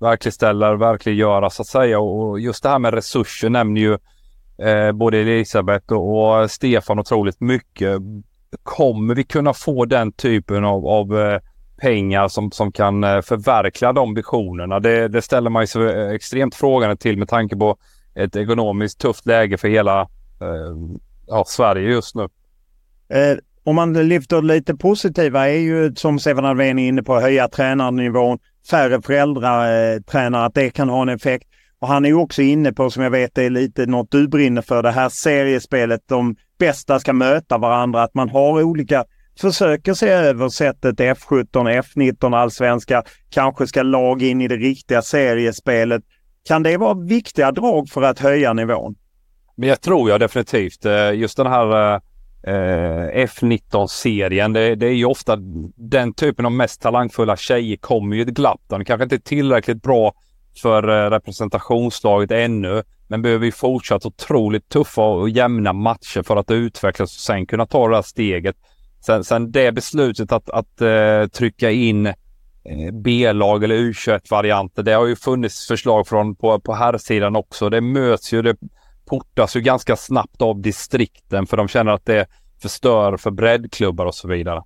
[0.00, 1.98] verkligställa och verkliggöra så att säga.
[2.00, 3.98] Och just det här med resurser nämner ju
[4.68, 7.98] eh, både Elisabeth och, och Stefan otroligt mycket.
[8.62, 11.40] Kommer vi kunna få den typen av, av eh,
[11.80, 14.80] pengar som, som kan eh, förverkliga de visionerna?
[14.80, 17.76] Det, det ställer man sig extremt frågande till med tanke på
[18.14, 20.00] ett ekonomiskt tufft läge för hela
[20.40, 20.76] eh,
[21.26, 22.28] ja, Sverige just nu.
[23.08, 23.36] Eh,
[23.68, 28.38] om man lyfter lite positiva är ju som Stefan Alfvén är inne på, höja tränarnivån,
[28.70, 31.48] färre föräldratränare, att det kan ha en effekt.
[31.78, 34.82] Och han är också inne på, som jag vet är lite något du brinner för,
[34.82, 36.00] det här seriespelet.
[36.06, 39.04] De bästa ska möta varandra, att man har olika
[39.40, 46.02] försöker se över sättet F17, F19, allsvenska, kanske ska lag in i det riktiga seriespelet.
[46.48, 48.94] Kan det vara viktiga drag för att höja nivån?
[49.56, 50.84] Men jag tror jag definitivt.
[50.84, 52.00] Eh, just den här eh,
[52.42, 55.36] eh, F19-serien, det, det, är ju ofta
[55.76, 58.60] den typen av mest talangfulla tjejer kommer ju ett glapp.
[58.66, 60.12] De kanske inte är tillräckligt bra
[60.62, 66.50] för eh, representationslaget ännu, men behöver ju fortsatt otroligt tuffa och jämna matcher för att
[66.50, 68.56] utvecklas och sen kunna ta det här steget
[69.00, 72.14] Sen, sen det beslutet att, att uh, trycka in eh,
[72.92, 77.70] B-lag eller U21-varianter, det har ju funnits förslag från på, på herrsidan också.
[77.70, 78.56] Det möts ju, det
[79.08, 82.26] portas ju ganska snabbt av distrikten för de känner att det
[82.62, 84.62] förstör för breddklubbar och så vidare.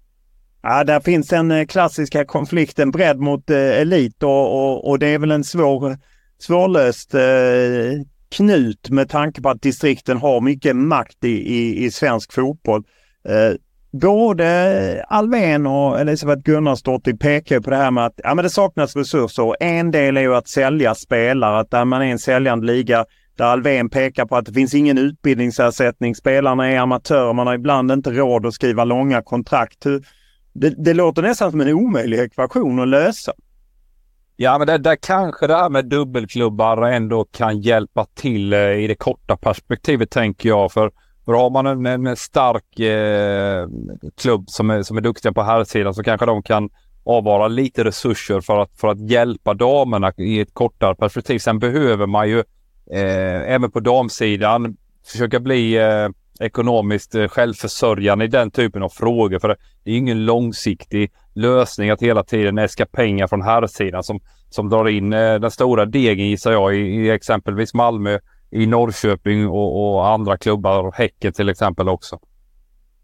[0.63, 5.07] Ja, där finns den eh, klassiska konflikten bredd mot eh, elit och, och, och, det
[5.07, 5.99] är väl en svår,
[6.39, 7.21] svårlöst eh,
[8.31, 12.83] knut med tanke på att distrikten har mycket makt i, i, i svensk fotboll.
[13.29, 13.57] Eh,
[13.93, 18.97] både Alvén och Elisabeth Gunnarsdottir pekar på det här med att ja, men det saknas
[18.97, 19.57] resurser.
[19.61, 23.05] En del är ju att sälja spelare, att där man är en säljande liga
[23.43, 26.15] där Alvén pekar på att det finns ingen utbildningsersättning.
[26.15, 29.83] Spelarna är amatörer, man har ibland inte råd att skriva långa kontrakt.
[30.53, 33.33] Det, det låter nästan som en omöjlig ekvation att lösa.
[34.37, 38.87] Ja, men det, där kanske det här med dubbelklubbar ändå kan hjälpa till eh, i
[38.87, 40.73] det korta perspektivet tänker jag.
[40.73, 40.91] För
[41.25, 43.69] för har man en, en stark eh,
[44.17, 46.71] klubb som är, som är duktiga på här sidan så kanske de kan
[47.05, 51.39] avvara lite resurser för att, för att hjälpa damerna i ett kortare perspektiv.
[51.39, 52.45] Sen behöver man ju
[52.93, 56.09] eh, även på damsidan försöka bli eh,
[56.41, 59.39] ekonomiskt eh, självförsörjande i den typen av frågor.
[59.39, 64.21] För det är ingen långsiktig lösning att hela tiden äska pengar från herrsidan som,
[64.51, 68.19] som drar in eh, den stora degen gissar jag i, i exempelvis Malmö
[68.51, 72.19] i Norrköping och, och andra klubbar, Häcken till exempel också.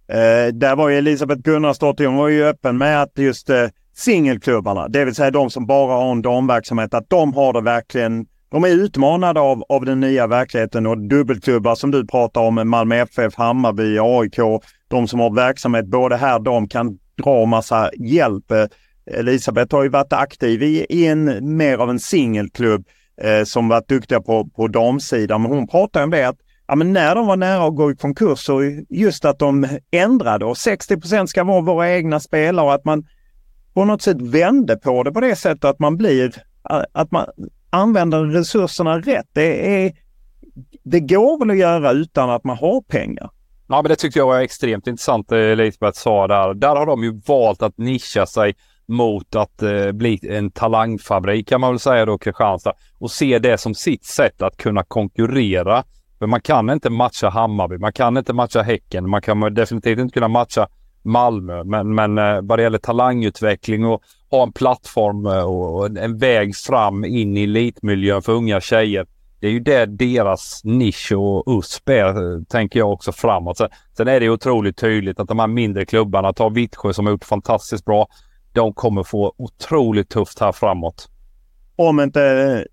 [0.08, 4.88] Eh, där var ju Elisabeth Gunnarsdotter, hon var ju öppen med att just eh, singelklubbarna,
[4.88, 8.64] det vill säga de som bara har en damverksamhet, att de har det verkligen de
[8.64, 13.34] är utmanade av, av den nya verkligheten och dubbelklubbar som du pratar om, Malmö FF,
[13.34, 18.50] Hammarby, AIK, de som har verksamhet både här, de kan dra massa hjälp.
[18.50, 18.66] Eh,
[19.06, 22.86] Elisabeth har ju varit aktiv i, i en mer av en singelklubb
[23.22, 25.42] eh, som varit duktiga på, på damsidan.
[25.42, 27.96] Men hon pratar om det att ja, men när de var nära att gå i
[27.96, 32.84] konkurs så just att de ändrade och 60% ska vara våra egna spelare och att
[32.84, 33.06] man
[33.74, 36.32] på något sätt vände på det på det sättet att man blir,
[36.92, 37.26] att man
[37.70, 39.26] använder resurserna rätt.
[39.32, 39.92] Det, är,
[40.84, 43.30] det går väl att göra utan att man har pengar.
[43.68, 46.54] Ja, men det tyckte jag var extremt intressant eh, det Elisabeth sa där.
[46.54, 48.54] Där har de ju valt att nischa sig
[48.88, 52.72] mot att eh, bli en talangfabrik kan man väl säga då, Kristianstad.
[52.98, 55.84] Och se det som sitt sätt att kunna konkurrera.
[56.18, 60.14] För man kan inte matcha Hammarby, man kan inte matcha Häcken, man kan definitivt inte
[60.14, 60.68] kunna matcha
[61.02, 61.64] Malmö.
[61.64, 66.56] Men, men eh, vad det gäller talangutveckling och ha en plattform eh, och, en väg
[66.56, 69.06] fram in i elitmiljön för unga tjejer.
[69.40, 73.56] Det är ju det deras nisch och USP är, tänker jag också framåt.
[73.56, 77.12] Sen, sen är det otroligt tydligt att de här mindre klubbarna, ta Vittsjö som har
[77.12, 78.08] gjort fantastiskt bra
[78.52, 81.08] de kommer få otroligt tufft här framåt.
[81.76, 82.64] om inte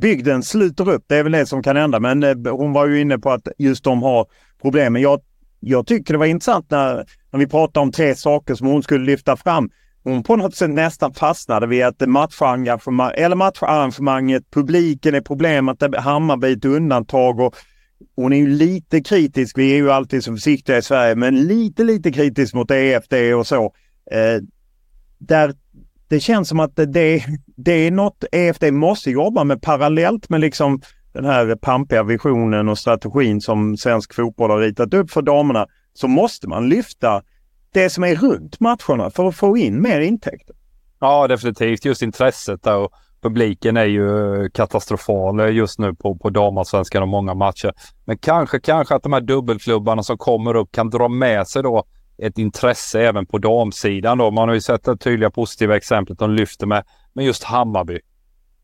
[0.00, 1.04] bygden sluter upp.
[1.06, 2.00] Det är väl det som kan hända.
[2.00, 4.26] Men hon var ju inne på att just de har
[4.62, 4.92] problem.
[4.92, 5.20] Men jag,
[5.60, 9.04] jag tycker det var intressant när, när vi pratade om tre saker som hon skulle
[9.04, 9.70] lyfta fram.
[10.04, 16.56] Hon på något sätt nästan fastnade vid att eller matcharrangemanget, publiken är problemet, Hammarby är
[16.56, 17.56] ett undantag och
[18.16, 21.84] hon är ju lite kritisk, vi är ju alltid så försiktiga i Sverige, men lite
[21.84, 23.64] lite kritisk mot EFD och så.
[24.10, 24.42] Eh,
[25.18, 25.54] där
[26.08, 27.24] det känns som att det,
[27.56, 30.80] det är något EFD måste jobba med parallellt med liksom
[31.12, 35.66] den här pampiga visionen och strategin som svensk fotboll har ritat upp för damerna.
[35.94, 37.22] Så måste man lyfta
[37.72, 40.56] det som är runt matcherna för att få in mer intäkter.
[41.00, 41.84] Ja, definitivt.
[41.84, 42.92] Just intresset där och
[43.22, 47.72] publiken är ju katastrofal just nu på, på damallsvenskan och många matcher.
[48.04, 51.84] Men kanske, kanske att de här dubbelklubbarna som kommer upp kan dra med sig då
[52.22, 54.18] ett intresse även på damsidan.
[54.18, 54.30] Då.
[54.30, 58.00] Man har ju sett det tydliga positiva exemplet de lyfter med, med just Hammarby.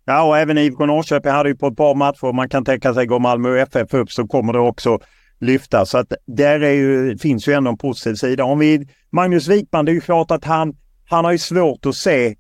[0.06, 3.06] Ja, och även IFK Norrköping hade ju på ett par matcher, man kan tänka sig
[3.06, 4.98] går Malmö FF upp så kommer det också
[5.40, 5.86] lyfta.
[5.86, 8.44] Så att där är ju, finns ju ändå en positiv sida.
[8.44, 10.76] Om vi, Magnus Wikman, det är ju klart att han,
[11.08, 12.36] han har ju svårt att se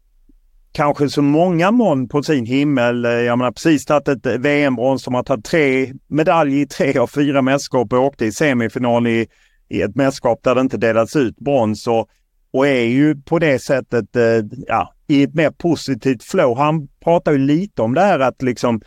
[0.72, 3.04] kanske så många moln på sin himmel.
[3.04, 7.42] Jag menar precis tagit ett VM-brons som har tagit tre medaljer i tre av fyra
[7.42, 9.26] mästerskap och åkte i semifinal i
[9.68, 12.08] i ett mästerskap där det inte delats ut brons och,
[12.50, 14.22] och är ju på det sättet eh,
[14.66, 16.58] ja, i ett mer positivt flow.
[16.58, 18.80] Han pratar ju lite om det här att liksom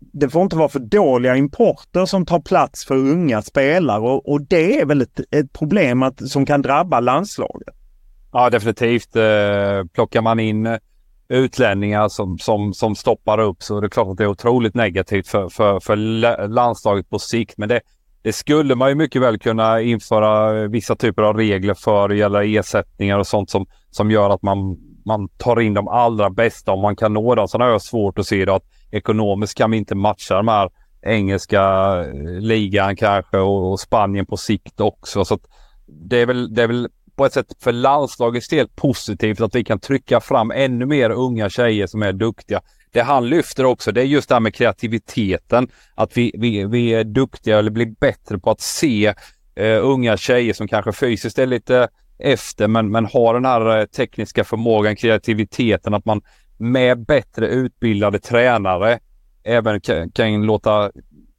[0.00, 4.42] det får inte vara för dåliga importer som tar plats för unga spelare och, och
[4.42, 7.74] det är väl ett, ett problem att, som kan drabba landslaget.
[8.32, 9.16] Ja definitivt.
[9.16, 10.78] Eh, plockar man in eh,
[11.28, 15.28] utlänningar som, som, som stoppar upp så är det klart att det är otroligt negativt
[15.28, 15.96] för, för, för
[16.48, 17.58] landslaget på sikt.
[17.58, 17.80] Men det,
[18.22, 22.58] det skulle man ju mycket väl kunna införa eh, vissa typer av regler för gäller
[22.58, 24.76] ersättningar och sånt som, som gör att man,
[25.06, 27.48] man tar in de allra bästa om man kan nå dem.
[27.48, 30.70] Sen har jag svårt att se det att ekonomiskt kan vi inte matcha de här
[31.02, 31.62] engelska
[32.04, 35.24] eh, ligan kanske och, och Spanien på sikt också.
[35.24, 35.38] Så
[35.86, 39.64] det, är väl, det är väl på ett sätt för landslagets del positivt att vi
[39.64, 42.60] kan trycka fram ännu mer unga tjejer som är duktiga
[42.96, 45.68] det han lyfter också, det är just det här med kreativiteten.
[45.94, 49.14] Att vi, vi, vi är duktiga eller blir bättre på att se
[49.54, 51.88] eh, unga tjejer som kanske fysiskt är lite
[52.18, 56.20] efter men, men har den här eh, tekniska förmågan, kreativiteten, att man
[56.58, 58.98] med bättre utbildade tränare
[59.44, 60.90] även kan, kan låta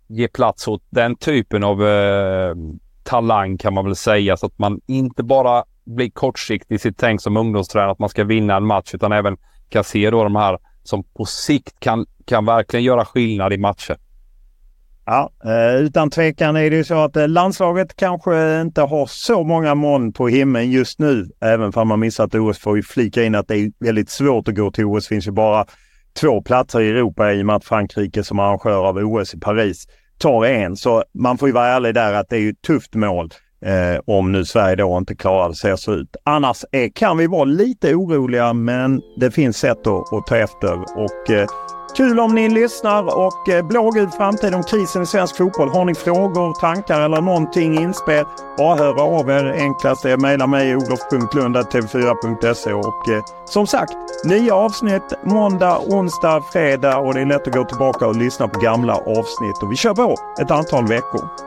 [0.07, 2.55] ge plats åt den typen av eh,
[3.03, 4.37] talang kan man väl säga.
[4.37, 8.23] Så att man inte bara blir kortsiktig i sitt tänk som ungdomstränare att man ska
[8.23, 9.37] vinna en match utan även
[9.69, 13.97] kan se då de här som på sikt kan, kan verkligen göra skillnad i matcher.
[15.09, 19.43] Ja, eh, utan tvekan är det ju så att eh, landslaget kanske inte har så
[19.43, 21.25] många moln på himlen just nu.
[21.41, 24.55] Även om man missat OS får vi flika in att det är väldigt svårt att
[24.55, 25.03] gå till OS.
[25.03, 25.65] Det finns ju bara
[26.19, 29.87] två platser i Europa i och med att Frankrike som arrangör av OS i Paris
[30.17, 30.75] tar en.
[30.75, 33.29] Så man får ju vara ärlig där att det är ju ett tufft mål.
[33.65, 36.15] Eh, om nu Sverige då inte klarar det ser så ut.
[36.23, 40.73] Annars är, kan vi vara lite oroliga men det finns sätt att, att ta efter.
[40.81, 41.47] Och, eh,
[41.97, 45.69] kul om ni lyssnar och eh, blågul framtid om krisen i svensk fotboll.
[45.69, 48.25] Har ni frågor, tankar eller någonting inspel?
[48.57, 49.45] Bara höra av er.
[49.59, 53.93] Enklast är att mejla mig olof.lund.tv4.se och eh, som sagt,
[54.25, 58.59] nya avsnitt måndag, onsdag, fredag och det är lätt att gå tillbaka och lyssna på
[58.59, 61.46] gamla avsnitt och vi kör på ett antal veckor.